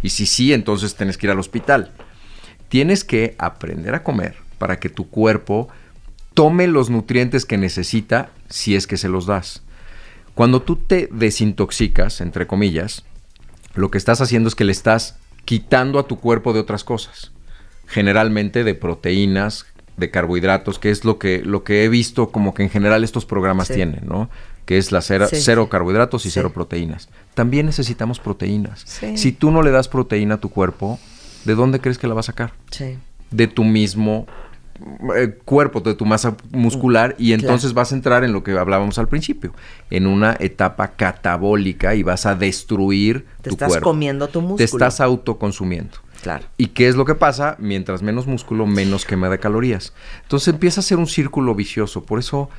Y 0.04 0.10
si 0.10 0.26
sí, 0.26 0.54
entonces 0.54 0.96
tienes 0.96 1.18
que 1.18 1.28
ir 1.28 1.32
al 1.32 1.40
hospital. 1.40 1.92
Tienes 2.70 3.04
que 3.04 3.36
aprender 3.38 3.94
a 3.96 4.04
comer 4.04 4.36
para 4.58 4.80
que 4.80 4.90
tu 4.90 5.10
cuerpo 5.10 5.70
tome 6.34 6.68
los 6.68 6.90
nutrientes 6.90 7.46
que 7.46 7.58
necesita 7.58 8.30
si 8.50 8.76
es 8.76 8.88
que 8.88 8.98
se 8.98 9.10
los 9.10 9.26
das. 9.26 9.62
Cuando 10.34 10.62
tú 10.62 10.78
te 10.78 11.10
desintoxicas, 11.12 12.22
entre 12.22 12.48
comillas, 12.48 13.04
lo 13.76 13.92
que 13.92 13.98
estás 13.98 14.22
haciendo 14.22 14.48
es 14.50 14.56
que 14.56 14.64
le 14.64 14.72
estás 14.72 15.18
quitando 15.46 16.00
a 16.00 16.08
tu 16.08 16.20
cuerpo 16.20 16.54
de 16.54 16.60
otras 16.60 16.84
cosas. 16.84 17.32
Generalmente 17.86 18.64
de 18.64 18.74
proteínas, 18.74 19.66
de 19.98 20.10
carbohidratos, 20.10 20.80
que 20.80 20.90
es 20.90 21.04
lo 21.04 21.20
que, 21.20 21.40
lo 21.44 21.64
que 21.64 21.84
he 21.84 21.90
visto 21.90 22.32
como 22.32 22.54
que 22.54 22.64
en 22.64 22.70
general 22.70 23.04
estos 23.04 23.26
programas 23.26 23.68
Sí. 23.68 23.76
tienen, 23.76 24.08
¿no? 24.08 24.30
Que 24.66 24.78
es 24.78 24.92
la 24.92 25.02
cera- 25.02 25.28
Sí, 25.28 25.38
cero 25.40 25.68
carbohidratos 25.70 26.26
y 26.26 26.30
Sí. 26.30 26.34
cero 26.36 26.52
proteínas. 26.54 27.10
También 27.34 27.66
necesitamos 27.66 28.20
proteínas. 28.20 28.82
Sí. 28.86 29.18
Si 29.18 29.32
tú 29.32 29.52
no 29.52 29.62
le 29.64 29.72
das 29.72 29.88
proteína 29.88 30.36
a 30.36 30.38
tu 30.40 30.50
cuerpo, 30.50 31.00
¿de 31.46 31.56
dónde 31.56 31.80
crees 31.80 31.98
que 31.98 32.08
la 32.08 32.14
va 32.14 32.20
a 32.22 32.24
sacar? 32.24 32.54
Sí. 32.72 32.98
de 33.32 33.48
tu 33.48 33.64
mismo 33.64 34.28
eh, 35.16 35.38
cuerpo, 35.46 35.80
de 35.80 35.94
tu 35.94 36.06
masa 36.06 36.36
muscular, 36.52 37.16
y 37.20 37.34
entonces 37.34 37.70
Claro. 37.72 37.76
vas 37.76 37.92
a 37.92 37.96
entrar 37.96 38.24
en 38.24 38.34
lo 38.34 38.44
que 38.44 38.52
hablábamos 38.58 38.98
al 38.98 39.08
principio, 39.08 39.54
en 39.92 40.08
una 40.08 40.36
etapa 40.40 40.90
catabólica 40.90 41.94
y 41.96 42.04
vas 42.04 42.26
a 42.26 42.36
destruir 42.36 43.26
Te 43.42 43.50
tu 43.50 43.56
estás 43.56 43.70
cuerpo. 43.70 43.90
comiendo 43.92 44.28
tu 44.28 44.42
músculo. 44.42 44.58
Te 44.58 44.64
estás 44.66 45.00
autoconsumiendo. 45.00 45.98
Claro. 46.24 46.46
¿Y 46.58 46.68
qué 46.68 46.88
es 46.88 46.96
lo 46.96 47.06
que 47.06 47.16
pasa? 47.16 47.56
Mientras 47.60 48.02
menos 48.02 48.28
músculo, 48.28 48.66
menos 48.66 49.06
quema 49.06 49.30
de 49.30 49.40
calorías. 49.40 49.94
Entonces 50.24 50.48
empieza 50.54 50.80
a 50.82 50.84
ser 50.84 50.98
un 50.98 51.08
círculo 51.08 51.56
vicioso. 51.56 52.04
Por 52.04 52.20
eso 52.20 52.50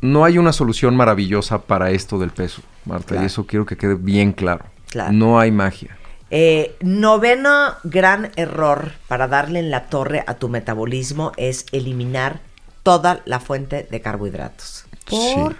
no 0.00 0.24
hay 0.24 0.38
una 0.38 0.52
solución 0.52 0.96
maravillosa 0.96 1.62
para 1.62 1.90
esto 1.90 2.18
del 2.18 2.30
peso, 2.30 2.62
Marta. 2.84 3.08
Claro. 3.08 3.22
Y 3.22 3.26
eso 3.26 3.46
quiero 3.46 3.66
que 3.66 3.76
quede 3.76 3.94
bien 3.94 4.32
claro. 4.32 4.64
Claro. 4.88 5.12
No 5.12 5.38
hay 5.38 5.50
magia. 5.50 5.96
Eh, 6.30 6.76
noveno 6.80 7.74
gran 7.82 8.30
error 8.36 8.92
para 9.08 9.26
darle 9.26 9.58
en 9.58 9.70
la 9.70 9.86
torre 9.86 10.22
a 10.26 10.34
tu 10.34 10.48
metabolismo 10.48 11.32
es 11.36 11.66
eliminar 11.72 12.40
toda 12.82 13.20
la 13.24 13.40
fuente 13.40 13.86
de 13.90 14.00
carbohidratos. 14.00 14.86
¿Por? 15.08 15.52
Sí. 15.52 15.58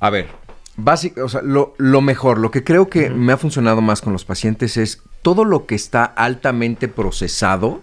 A 0.00 0.10
ver, 0.10 0.28
básico, 0.76 1.24
o 1.24 1.28
sea, 1.28 1.40
lo, 1.42 1.74
lo 1.78 2.02
mejor, 2.02 2.38
lo 2.38 2.50
que 2.50 2.62
creo 2.62 2.90
que 2.90 3.08
me 3.08 3.32
ha 3.32 3.36
funcionado 3.38 3.80
más 3.80 4.02
con 4.02 4.12
los 4.12 4.24
pacientes 4.24 4.76
es 4.76 5.02
todo 5.22 5.44
lo 5.44 5.66
que 5.66 5.74
está 5.74 6.04
altamente 6.04 6.88
procesado 6.88 7.80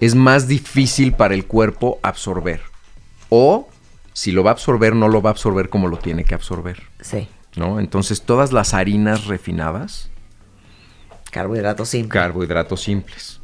es 0.00 0.14
más 0.14 0.46
difícil 0.46 1.14
para 1.14 1.34
el 1.34 1.46
cuerpo 1.46 1.98
absorber. 2.02 2.60
O 3.30 3.68
si 4.18 4.32
lo 4.32 4.42
va 4.42 4.50
a 4.50 4.54
absorber, 4.54 4.96
no 4.96 5.06
lo 5.06 5.22
va 5.22 5.30
a 5.30 5.32
absorber 5.32 5.68
como 5.68 5.86
lo 5.86 5.96
tiene 5.96 6.24
que 6.24 6.34
absorber. 6.34 6.82
Sí. 7.00 7.28
¿No? 7.54 7.78
Entonces, 7.78 8.22
todas 8.22 8.52
las 8.52 8.74
harinas 8.74 9.26
refinadas, 9.26 10.10
Carbohidratos 11.30 11.88
simples. 11.90 12.12
carbohidratos 12.12 12.80
simples. 12.82 13.40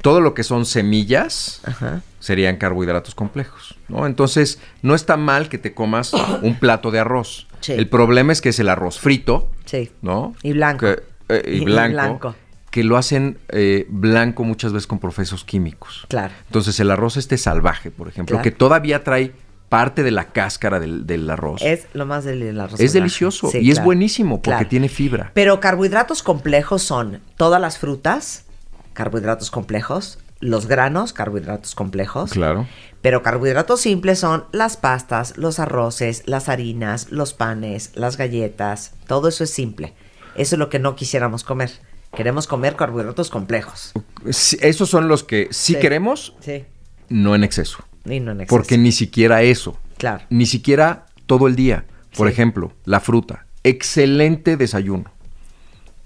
Todo 0.00 0.20
lo 0.20 0.32
que 0.34 0.42
son 0.44 0.64
semillas, 0.66 1.60
Ajá. 1.64 2.02
serían 2.20 2.56
carbohidratos 2.56 3.14
complejos, 3.14 3.76
¿no? 3.88 4.06
Entonces, 4.06 4.60
no 4.82 4.94
está 4.94 5.16
mal 5.16 5.48
que 5.48 5.58
te 5.58 5.74
comas 5.74 6.12
un 6.42 6.56
plato 6.58 6.90
de 6.92 7.00
arroz. 7.00 7.48
Sí. 7.60 7.72
El 7.72 7.88
problema 7.88 8.32
es 8.32 8.40
que 8.40 8.50
es 8.50 8.58
el 8.60 8.68
arroz 8.68 8.98
frito, 9.00 9.50
Sí. 9.64 9.90
¿no? 10.02 10.34
Y 10.42 10.52
blanco. 10.52 10.86
Que- 10.86 11.02
eh, 11.30 11.42
y, 11.46 11.56
Y 11.62 11.64
blanco, 11.64 11.92
blanco. 11.94 12.34
Que 12.70 12.84
lo 12.84 12.96
hacen 12.96 13.38
eh, 13.48 13.86
blanco 13.90 14.44
muchas 14.44 14.72
veces 14.72 14.86
con 14.86 14.98
procesos 14.98 15.44
químicos. 15.44 16.06
Claro. 16.08 16.32
Entonces, 16.46 16.78
el 16.80 16.90
arroz 16.90 17.16
este 17.16 17.38
salvaje, 17.38 17.90
por 17.90 18.08
ejemplo, 18.08 18.34
Claro. 18.36 18.42
que 18.44 18.50
todavía 18.50 19.04
trae 19.04 19.32
parte 19.72 20.02
de 20.02 20.10
la 20.10 20.26
cáscara 20.26 20.78
del, 20.78 21.06
del 21.06 21.28
arroz. 21.30 21.62
Es 21.62 21.86
lo 21.94 22.04
más 22.06 22.24
del 22.24 22.60
arroz. 22.60 22.78
Es 22.78 22.92
delicioso 22.92 23.48
Sí, 23.50 23.58
y 23.58 23.70
es 23.70 23.82
buenísimo 23.82 24.36
porque 24.42 24.50
Claro. 24.58 24.68
tiene 24.68 24.88
fibra. 24.88 25.30
Pero 25.34 25.60
carbohidratos 25.60 26.22
complejos 26.22 26.82
son 26.82 27.20
todas 27.36 27.60
las 27.60 27.78
frutas, 27.78 28.44
carbohidratos 28.92 29.50
complejos, 29.50 30.18
los 30.40 30.66
granos, 30.66 31.12
carbohidratos 31.12 31.74
complejos. 31.74 32.32
Claro. 32.32 32.66
Pero 33.00 33.22
carbohidratos 33.22 33.80
simples 33.80 34.18
son 34.18 34.44
las 34.52 34.76
pastas, 34.76 35.36
los 35.38 35.58
arroces, 35.58 36.22
las 36.26 36.48
harinas, 36.48 37.10
los 37.10 37.32
panes, 37.32 37.92
las 37.94 38.16
galletas. 38.16 38.92
Todo 39.06 39.28
eso 39.28 39.42
es 39.44 39.50
simple. 39.50 39.94
Eso 40.36 40.54
es 40.56 40.58
lo 40.58 40.68
que 40.68 40.78
no 40.78 40.96
quisiéramos 40.96 41.44
comer. 41.44 41.70
Queremos 42.14 42.46
comer 42.46 42.76
carbohidratos 42.76 43.30
complejos. 43.30 43.92
Sí, 44.30 44.58
Esos 44.60 44.90
son 44.90 45.08
los 45.08 45.24
que 45.24 45.48
sí, 45.50 45.74
Sí. 45.74 45.80
queremos, 45.80 46.34
Sí. 46.40 46.64
no 47.08 47.34
en 47.34 47.42
exceso. 47.44 47.78
Y 48.04 48.20
no 48.20 48.32
en 48.32 48.40
exceso. 48.42 48.56
Porque 48.56 48.78
ni 48.78 48.92
siquiera 48.92 49.42
eso. 49.42 49.78
Claro. 49.98 50.24
Ni 50.30 50.46
siquiera 50.46 51.06
todo 51.26 51.46
el 51.46 51.56
día. 51.56 51.84
Por 52.16 52.28
Sí. 52.28 52.32
ejemplo, 52.32 52.72
la 52.84 53.00
fruta. 53.00 53.46
Excelente 53.64 54.56
desayuno. 54.56 55.10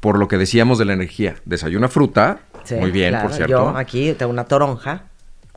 Por 0.00 0.18
lo 0.18 0.28
que 0.28 0.36
decíamos 0.38 0.78
de 0.78 0.84
la 0.84 0.92
energía. 0.92 1.36
Desayuna 1.44 1.88
fruta. 1.88 2.40
Sí, 2.64 2.74
muy 2.76 2.90
bien, 2.90 3.10
claro. 3.10 3.28
por 3.28 3.36
cierto. 3.36 3.52
Yo 3.72 3.76
aquí 3.76 4.12
tengo 4.14 4.30
una 4.32 4.44
toronja. 4.44 5.04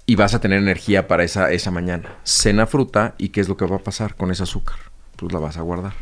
y 0.05 0.15
vas 0.15 0.33
a 0.33 0.41
tener 0.41 0.57
energía 0.57 1.07
para 1.07 1.23
esa, 1.23 1.51
esa 1.51 1.69
mañana. 1.69 2.09
Cena 2.23 2.65
fruta 2.65 3.13
y 3.19 3.29
¿qué 3.29 3.41
es 3.41 3.47
lo 3.47 3.57
que 3.57 3.65
va 3.65 3.75
a 3.75 3.79
pasar 3.79 4.15
con 4.15 4.31
ese 4.31 4.41
azúcar? 4.41 4.77
Pues 5.15 5.31
la 5.31 5.37
vas 5.37 5.57
a 5.57 5.61
guardar. 5.61 5.93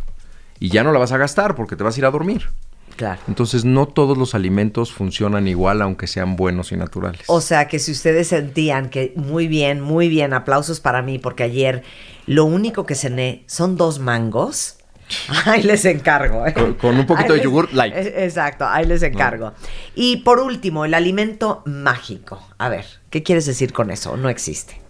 Y 0.59 0.69
ya 0.69 0.83
no 0.85 0.93
la 0.93 0.99
vas 0.99 1.11
a 1.11 1.17
gastar 1.17 1.55
porque 1.55 1.75
te 1.75 1.83
vas 1.83 1.97
a 1.97 1.99
ir 1.99 2.05
a 2.05 2.11
dormir. 2.11 2.49
Claro. 2.97 3.21
Entonces 3.29 3.63
no 3.63 3.85
todos 3.87 4.17
los 4.17 4.35
alimentos 4.35 4.91
funcionan 4.91 5.47
igual 5.47 5.81
aunque 5.81 6.07
sean 6.07 6.35
buenos 6.35 6.71
y 6.73 6.75
naturales. 6.77 7.21
O 7.27 7.39
sea 7.39 7.67
que 7.69 7.79
si 7.79 7.91
ustedes 7.93 8.27
sentían 8.27 8.89
que 8.89 9.13
muy 9.15 9.47
bien, 9.47 9.79
muy 9.81 10.09
bien, 10.09 10.33
aplausos 10.33 10.79
para 10.81 11.01
mí, 11.01 11.17
porque 11.19 11.43
ayer 11.43 11.83
lo 12.25 12.43
único 12.45 12.85
que 12.85 12.95
cené 12.95 13.43
son 13.47 13.77
dos 13.77 13.99
mangos. 13.99 14.73
Ahí 15.45 15.63
les 15.63 15.85
encargo. 15.85 16.45
¿eh? 16.45 16.53
Con- 16.53 16.73
con 16.73 16.97
un 16.99 17.05
poquito 17.05 17.31
Ahí 17.31 17.39
de 17.39 17.45
yogur 17.45 17.73
light. 17.73 17.93
eh, 17.95 18.25
Exacto, 18.25 18.65
ahí 18.67 18.85
les 18.85 19.01
encargo. 19.03 19.53
Y 19.95 20.17
por 20.17 20.39
último, 20.39 20.83
el 20.83 20.93
alimento 20.93 21.63
mágico. 21.65 22.45
A 22.57 22.67
ver, 22.67 22.83
¿qué 23.09 23.23
quieres 23.23 23.45
decir 23.45 23.71
con 23.71 23.89
eso? 23.89 24.17
No 24.17 24.27
existe. 24.27 24.81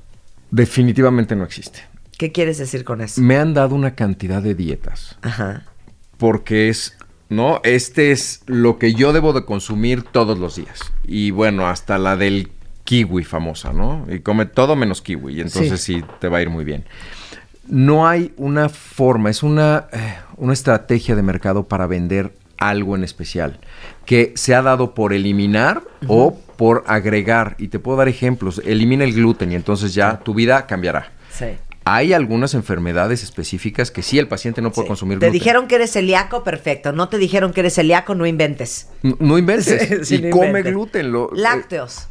Definitivamente 0.50 1.36
no 1.36 1.44
existe. 1.44 1.82
¿Qué 2.18 2.32
quieres 2.32 2.58
decir 2.58 2.84
con 2.84 3.02
eso? 3.02 3.22
Me 3.22 3.38
han 3.38 3.54
dado 3.54 3.76
una 3.76 3.94
cantidad 3.94 4.42
de 4.42 4.56
dietas 4.56 5.18
Ajá. 5.22 5.66
porque 6.18 6.70
es, 6.70 6.97
¿no? 7.30 7.62
Este 7.64 8.12
es 8.12 8.42
lo 8.46 8.78
que 8.78 8.94
yo 8.94 9.14
debo 9.14 9.34
de 9.34 9.46
consumir 9.46 10.04
todos 10.04 10.40
los 10.40 10.56
días. 10.56 10.80
Y 11.06 11.32
bueno, 11.32 11.68
hasta 11.68 11.98
la 11.98 12.16
del 12.16 12.52
kiwi 12.84 13.24
famosa, 13.24 13.74
¿no? 13.74 14.06
Y 14.10 14.20
come 14.20 14.46
todo 14.46 14.76
menos 14.76 15.02
kiwi 15.02 15.38
y 15.38 15.42
entonces 15.42 15.82
sí, 15.82 16.04
te 16.20 16.30
va 16.30 16.38
a 16.38 16.42
ir 16.42 16.50
muy 16.50 16.64
bien. 16.64 16.86
No 17.68 18.08
hay 18.08 18.34
una 18.38 18.70
forma, 18.70 19.30
es 19.30 19.44
una, 19.44 19.88
eh, 19.92 20.16
una 20.38 20.54
estrategia 20.54 21.16
de 21.16 21.22
mercado 21.22 21.68
para 21.68 21.86
vender 21.86 22.32
algo 22.58 22.96
en 22.96 23.04
especial 23.04 23.60
que 24.06 24.32
se 24.36 24.56
ha 24.56 24.62
dado 24.62 24.94
por 24.96 25.12
eliminar 25.12 25.84
o 26.08 26.40
por 26.56 26.86
agregar. 26.88 27.56
Y 27.60 27.68
te 27.68 27.78
puedo 27.78 27.98
dar 27.98 28.08
ejemplos. 28.08 28.62
Elimina 28.66 29.04
el 29.04 29.14
gluten 29.14 29.52
y 29.52 29.56
entonces 29.56 29.94
ya 29.94 30.20
tu 30.20 30.34
vida 30.34 30.66
cambiará. 30.66 31.12
Sí. 31.30 31.48
Hay 31.90 32.12
algunas 32.14 32.54
enfermedades 32.54 33.24
específicas 33.24 33.92
que 33.92 34.02
sí 34.02 34.20
el 34.20 34.28
paciente 34.28 34.62
no 34.62 34.72
puede 34.72 34.86
Sí. 34.86 34.90
consumir 34.90 35.20
Te 35.20 35.28
gluten. 35.28 35.34
dijeron 35.40 35.68
que 35.68 35.76
eres 35.76 35.92
celíaco, 35.94 36.44
perfecto. 36.44 36.92
No 36.92 37.08
te 37.10 37.18
dijeron 37.18 37.54
que 37.54 37.62
eres 37.62 37.76
celíaco, 37.76 38.14
no 38.16 38.26
inventes. 38.26 38.90
No 39.04 39.38
inventes. 39.38 40.06
Sí, 40.08 40.16
y 40.16 40.22
no 40.24 40.30
come 40.32 40.48
inventes. 40.48 40.74
gluten. 40.74 41.12
Lo, 41.12 41.28
eh, 41.34 41.38
Lácteos. 41.40 42.08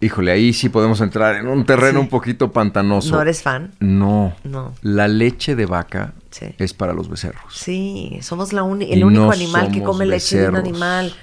híjole, 0.00 0.32
ahí 0.32 0.52
sí 0.52 0.68
podemos 0.68 1.00
entrar 1.00 1.36
en 1.36 1.46
un 1.46 1.64
terreno 1.64 2.00
Sí. 2.00 2.04
un 2.04 2.08
poquito 2.08 2.52
pantanoso. 2.52 3.14
¿No 3.14 3.22
eres 3.22 3.42
fan? 3.42 3.72
No. 3.80 4.34
No. 4.44 4.74
La 4.82 5.08
leche 5.08 5.54
de 5.56 5.66
vaca 5.66 6.12
Sí. 6.30 6.46
es 6.58 6.74
para 6.74 6.92
los 6.92 7.08
becerros. 7.08 7.54
Sí, 7.56 8.18
somos 8.20 8.52
la 8.52 8.62
uni- 8.62 8.86
Y 8.86 8.92
el 8.94 9.04
único 9.04 9.24
no 9.26 9.30
animal 9.32 9.70
que 9.72 9.82
come 9.82 10.06
leche 10.06 10.38
de 10.38 10.48
un 10.48 10.56
animal. 10.56 11.14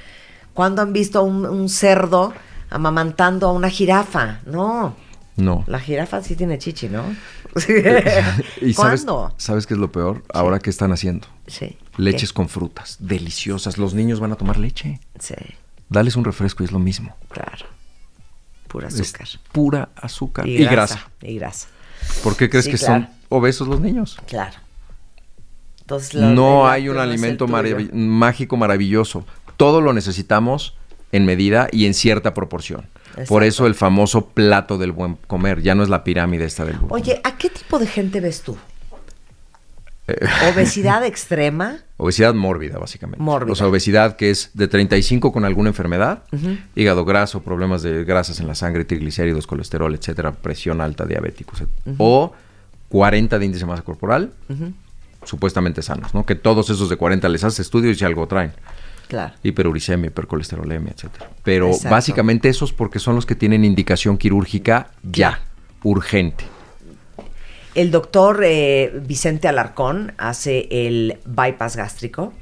¿Cuándo 0.54 0.82
han 0.82 0.94
visto 0.94 1.20
a 1.20 1.22
un, 1.24 1.46
un 1.46 1.68
cerdo 1.70 2.34
amamantando 2.70 3.48
a 3.48 3.52
una 3.52 3.70
jirafa? 3.70 4.40
No. 4.46 4.96
No. 5.36 5.64
La 5.68 5.80
jirafa 5.80 6.22
sí 6.22 6.36
tiene 6.36 6.58
chichi, 6.60 6.90
¿no? 6.90 7.04
¿Y 8.62 8.74
sabes, 8.74 9.04
¿Cuándo? 9.06 9.34
sabes 9.38 9.66
qué 9.66 9.74
es 9.74 9.80
lo 9.80 9.92
peor? 9.92 10.24
Ahora, 10.34 10.60
¿qué 10.60 10.70
están 10.70 10.92
haciendo? 10.92 11.28
Sí. 11.48 11.78
Leches 11.98 12.32
¿Qué? 12.32 12.36
con 12.36 12.50
frutas, 12.50 12.98
deliciosas. 13.00 13.78
Los 13.78 13.94
niños 13.94 14.20
van 14.20 14.32
a 14.32 14.36
tomar 14.36 14.58
leche. 14.58 15.00
Sí, 15.20 15.36
Dales 15.90 16.16
un 16.16 16.24
refresco 16.26 16.64
y 16.64 16.66
es 16.66 16.72
lo 16.72 16.80
mismo. 16.80 17.16
claro. 17.30 17.66
Pura 18.68 18.88
Es 18.88 19.00
azúcar. 19.00 19.28
pura 19.52 19.90
azúcar 19.96 20.48
y, 20.48 20.58
grasa. 20.66 21.08
Y 21.22 21.36
grasa. 21.36 21.68
¿Por 22.24 22.36
qué 22.36 22.50
crees 22.50 22.66
Sí, 22.66 22.72
que 22.72 22.78
claro. 22.78 23.04
son 23.06 23.10
obesos 23.30 23.68
los 23.68 23.80
niños? 23.80 24.18
Claro. 24.28 24.58
Entonces, 25.82 26.16
no 26.20 26.68
hay 26.68 26.90
un 26.90 26.96
es 26.96 27.02
alimento 27.04 27.48
marav- 27.48 27.92
mágico 27.94 28.58
maravilloso. 28.58 29.26
Todo 29.58 29.80
lo 29.82 29.94
necesitamos 29.94 30.76
en 31.12 31.26
medida 31.26 31.68
y 31.72 31.86
en 31.86 31.94
cierta 31.94 32.34
proporción. 32.34 32.88
Exacto. 33.14 33.30
Por 33.30 33.44
eso 33.44 33.68
el 33.68 33.76
famoso 33.76 34.28
plato 34.28 34.78
del 34.78 34.92
buen 34.92 35.18
comer. 35.28 35.62
Ya 35.62 35.76
no 35.76 35.84
es 35.84 35.90
la 35.90 36.04
pirámide 36.04 36.46
esta 36.46 36.66
del 36.66 36.78
buen 36.78 36.92
Oye. 36.92 37.22
¿a 37.24 37.38
qué 37.38 37.50
tipo 37.50 37.80
de 37.80 37.88
gente 37.88 38.20
ves 38.20 38.42
tú? 38.42 38.58
Eh. 40.08 40.18
¿Obesidad 40.54 41.06
extrema? 41.06 41.78
Obesidad 41.98 42.34
mórbida, 42.34 42.78
básicamente. 42.78 43.24
Mórbida. 43.24 43.54
O 43.54 43.56
sea, 43.56 43.68
obesidad 43.68 44.16
que 44.18 44.30
es 44.32 44.52
de 44.54 44.68
35 44.68 45.32
con 45.32 45.46
alguna 45.46 45.70
enfermedad, 45.70 46.24
hígado 46.76 47.06
graso, 47.06 47.42
problemas 47.42 47.82
de 47.84 48.04
grasas 48.04 48.40
en 48.40 48.48
la 48.48 48.56
sangre, 48.56 48.84
triglicéridos, 48.84 49.48
colesterol, 49.48 49.94
etcétera, 49.94 50.34
presión 50.34 50.82
alta, 50.82 51.06
diabéticos. 51.06 51.64
O 51.98 52.34
40 52.90 53.40
de 53.40 53.46
índice 53.46 53.64
de 53.64 53.68
masa 53.68 53.84
corporal, 53.84 54.34
supuestamente 55.24 55.82
sanos, 55.82 56.14
¿no? 56.14 56.26
Que 56.26 56.36
todos 56.36 56.70
esos 56.70 56.90
de 56.90 56.98
40 56.98 57.30
les 57.30 57.44
haces 57.44 57.62
estudios 57.62 58.02
y 58.02 58.06
algo 58.06 58.28
traen. 58.28 58.52
Claro. 59.08 59.34
hiperuricemia, 59.44 60.08
hipercolesterolemia, 60.08 60.94
etcétera. 60.96 61.30
Pero 61.44 61.68
Exacto. 61.68 61.90
básicamente 61.90 62.50
esos 62.50 62.74
porque 62.74 63.00
son 63.00 63.16
los 63.16 63.26
que 63.26 63.36
tienen 63.36 63.64
indicación 63.64 64.18
quirúrgica 64.18 64.92
ya, 65.04 65.42
urgente. 65.84 66.46
El 67.76 67.90
doctor 67.92 68.42
eh, 68.44 69.02
Vicente 69.06 69.48
Alarcón 69.48 70.14
hace 70.18 70.68
el 70.70 71.18
bypass 71.26 71.76
gástrico 71.76 72.34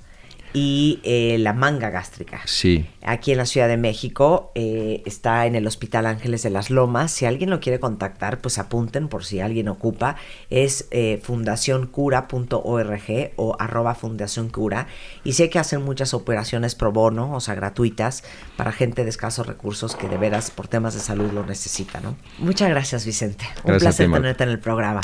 y 0.53 0.99
eh, 1.03 1.37
la 1.39 1.53
manga 1.53 1.89
gástrica. 1.89 2.41
Sí. 2.45 2.85
Aquí 3.03 3.31
en 3.31 3.37
la 3.37 3.45
Ciudad 3.45 3.67
de 3.67 3.77
México 3.77 4.51
eh, 4.55 5.01
está 5.05 5.45
en 5.45 5.55
el 5.55 5.67
Hospital 5.67 6.05
Ángeles 6.05 6.43
de 6.43 6.49
las 6.49 6.69
Lomas. 6.69 7.11
Si 7.11 7.25
alguien 7.25 7.49
lo 7.49 7.59
quiere 7.59 7.79
contactar, 7.79 8.39
pues 8.39 8.57
apunten 8.57 9.07
por 9.07 9.23
si 9.23 9.39
alguien 9.39 9.69
ocupa. 9.69 10.15
Es 10.49 10.87
eh, 10.91 11.19
fundacioncura.org 11.23 13.31
o 13.35 13.55
arroba 13.59 13.95
Fundación 13.95 14.49
Cura. 14.49 14.87
Y 15.23 15.33
sé 15.33 15.49
que 15.49 15.59
hacen 15.59 15.83
muchas 15.83 16.13
operaciones 16.13 16.75
pro 16.75 16.91
bono, 16.91 17.33
o 17.33 17.39
sea, 17.39 17.55
gratuitas, 17.55 18.23
para 18.57 18.71
gente 18.71 19.03
de 19.03 19.09
escasos 19.09 19.47
recursos 19.47 19.95
que 19.95 20.07
de 20.07 20.17
veras 20.17 20.51
por 20.51 20.67
temas 20.67 20.93
de 20.93 20.99
salud 20.99 21.31
lo 21.31 21.45
necesita, 21.45 21.99
¿no? 22.01 22.17
Muchas 22.39 22.69
gracias, 22.69 23.05
Vicente. 23.05 23.45
Un 23.63 23.71
Gracias 23.71 23.81
a 23.81 23.85
placer 23.85 24.07
ti, 24.07 24.13
tenerte 24.13 24.43
en 24.43 24.49
el 24.49 24.59
programa. 24.59 25.01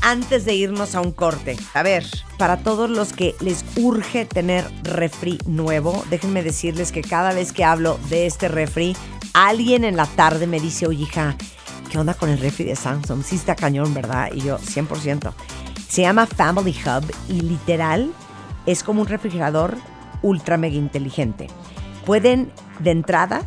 Antes 0.00 0.44
de 0.44 0.54
irnos 0.54 0.94
a 0.94 1.00
un 1.00 1.12
corte, 1.12 1.56
a 1.74 1.82
ver, 1.82 2.06
para 2.38 2.58
todos 2.58 2.88
los 2.88 3.12
que 3.12 3.34
les 3.40 3.64
urge 3.76 4.24
tener 4.24 4.64
refri 4.82 5.38
nuevo, 5.46 6.04
déjenme 6.08 6.42
decirles 6.42 6.92
que 6.92 7.02
cada 7.02 7.34
vez 7.34 7.52
que 7.52 7.64
hablo 7.64 7.98
de 8.08 8.26
este 8.26 8.48
refri, 8.48 8.96
alguien 9.34 9.84
en 9.84 9.96
la 9.96 10.06
tarde 10.06 10.46
me 10.46 10.60
dice, 10.60 10.86
oye 10.86 11.02
hija, 11.02 11.36
¿qué 11.90 11.98
onda 11.98 12.14
con 12.14 12.30
el 12.30 12.38
refri 12.38 12.64
de 12.64 12.76
Samsung? 12.76 13.22
Sí 13.22 13.36
está 13.36 13.56
cañón, 13.56 13.92
¿verdad? 13.92 14.30
Y 14.32 14.40
yo, 14.42 14.58
100%. 14.58 15.32
Se 15.88 16.02
llama 16.02 16.26
Family 16.26 16.76
Hub 16.84 17.04
y 17.28 17.40
literal 17.40 18.12
es 18.66 18.82
como 18.82 19.02
un 19.02 19.08
refrigerador 19.08 19.76
ultra 20.22 20.56
mega 20.56 20.76
inteligente. 20.76 21.48
Pueden, 22.06 22.52
de 22.78 22.92
entrada, 22.92 23.42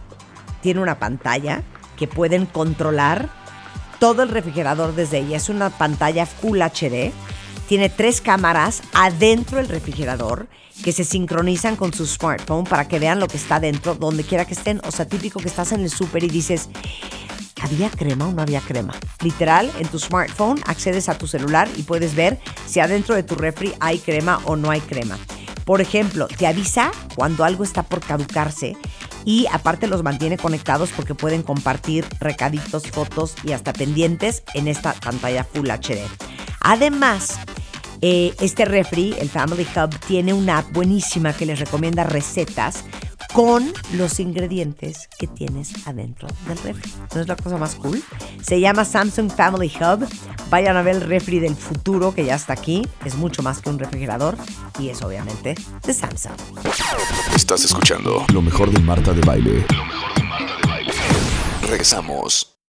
tiene 0.62 0.82
una 0.82 1.00
pantalla 1.00 1.64
que 1.96 2.08
pueden 2.08 2.46
controlar 2.46 3.30
todo 4.02 4.24
el 4.24 4.30
refrigerador 4.30 4.96
desde 4.96 5.20
ella. 5.20 5.38
Es 5.38 5.48
una 5.48 5.70
pantalla 5.70 6.26
Full 6.26 6.60
HD. 6.60 7.14
Tiene 7.68 7.88
tres 7.88 8.20
cámaras 8.20 8.82
adentro 8.94 9.58
del 9.58 9.70
refrigerador 9.70 10.48
que 10.84 10.92
se 10.92 11.04
sincronizan 11.04 11.76
con 11.76 11.94
su 11.94 12.08
smartphone 12.08 12.64
para 12.64 12.88
que 12.88 12.98
vean 12.98 13.20
lo 13.20 13.28
que 13.28 13.38
está 13.38 13.60
dentro, 13.60 13.94
donde 13.94 14.24
quiera 14.24 14.46
que 14.46 14.56
estén. 14.56 14.82
O 14.88 14.92
sea, 14.92 15.08
típico 15.08 15.40
que 15.40 15.48
estás 15.48 15.72
en 15.72 15.82
el 15.82 15.92
súper 15.92 16.24
y 16.24 16.30
dices, 16.30 16.70
¿había 17.62 17.92
crema 17.92 18.28
o 18.28 18.32
no 18.32 18.42
había 18.42 18.60
crema? 18.62 18.96
Literal, 19.22 19.72
en 19.78 19.88
tu 19.88 20.00
smartphone 20.00 20.60
accedes 20.66 21.08
a 21.08 21.20
tu 21.20 21.28
celular 21.28 21.70
y 21.78 21.84
puedes 21.84 22.16
ver 22.16 22.40
si 22.66 22.80
adentro 22.80 23.14
de 23.14 23.22
tu 23.22 23.36
refri 23.36 23.76
hay 23.80 24.00
crema 24.00 24.42
o 24.46 24.56
no 24.56 24.72
hay 24.72 24.82
crema. 24.82 25.20
Por 25.64 25.80
ejemplo, 25.80 26.28
te 26.28 26.48
avisa 26.48 26.92
cuando 27.16 27.44
algo 27.44 27.64
está 27.64 27.84
por 27.84 28.00
caducarse 28.00 28.76
y 29.26 29.48
aparte 29.52 29.88
los 29.88 30.04
mantiene 30.04 30.38
conectados 30.38 30.92
porque 30.96 31.16
pueden 31.16 31.44
compartir 31.44 32.06
recaditos, 32.20 32.88
fotos 32.88 33.36
y 33.44 33.52
hasta 33.52 33.74
pendientes 33.74 34.44
en 34.54 34.68
esta 34.68 34.94
pantalla 34.94 35.44
Full 35.44 35.70
HD. 35.70 36.00
Además, 36.62 37.40
eh, 38.02 38.34
este 38.40 38.66
refri, 38.66 39.16
el 39.20 39.30
Family 39.30 39.68
Hub, 39.76 39.98
tiene 40.08 40.34
una 40.34 40.60
app 40.60 40.72
buenísima 40.72 41.34
que 41.34 41.46
les 41.46 41.60
recomienda 41.60 42.04
recetas 42.04 42.84
con 43.34 43.72
los 43.94 44.20
ingredientes 44.20 45.08
que 45.18 45.28
tienes 45.28 45.88
adentro 45.88 46.28
del 46.48 46.58
refri. 46.58 46.92
¿No 47.14 47.22
es 47.22 47.28
la 47.28 47.36
cosa 47.36 47.58
más 47.58 47.76
cool? 47.76 48.02
Se 48.42 48.60
llama 48.60 48.86
Samsung 48.86 49.32
Family 49.32 49.72
Hub. 49.80 50.08
Vayan 50.50 50.78
a 50.78 50.82
ver 50.82 50.96
el 50.96 51.02
refri 51.02 51.40
del 51.40 51.56
futuro 51.56 52.14
que 52.14 52.26
ya 52.26 52.36
está 52.36 52.54
aquí. 52.54 52.88
Es 53.06 53.16
mucho 53.16 53.42
más 53.42 53.62
que 53.62 53.70
un 53.70 53.80
refrigerador 53.80 54.38
y 54.80 54.90
es 54.90 55.02
obviamente 55.02 55.56
de 55.84 55.94
Samsung. 55.94 56.34
Estás 57.36 57.64
escuchando 57.64 58.26
lo 58.34 58.42
mejor 58.42 58.72
de 58.72 58.80
Marta 58.80 59.14
de 59.14 59.22
Baile. 59.22 59.66
regresamos. 61.62 62.61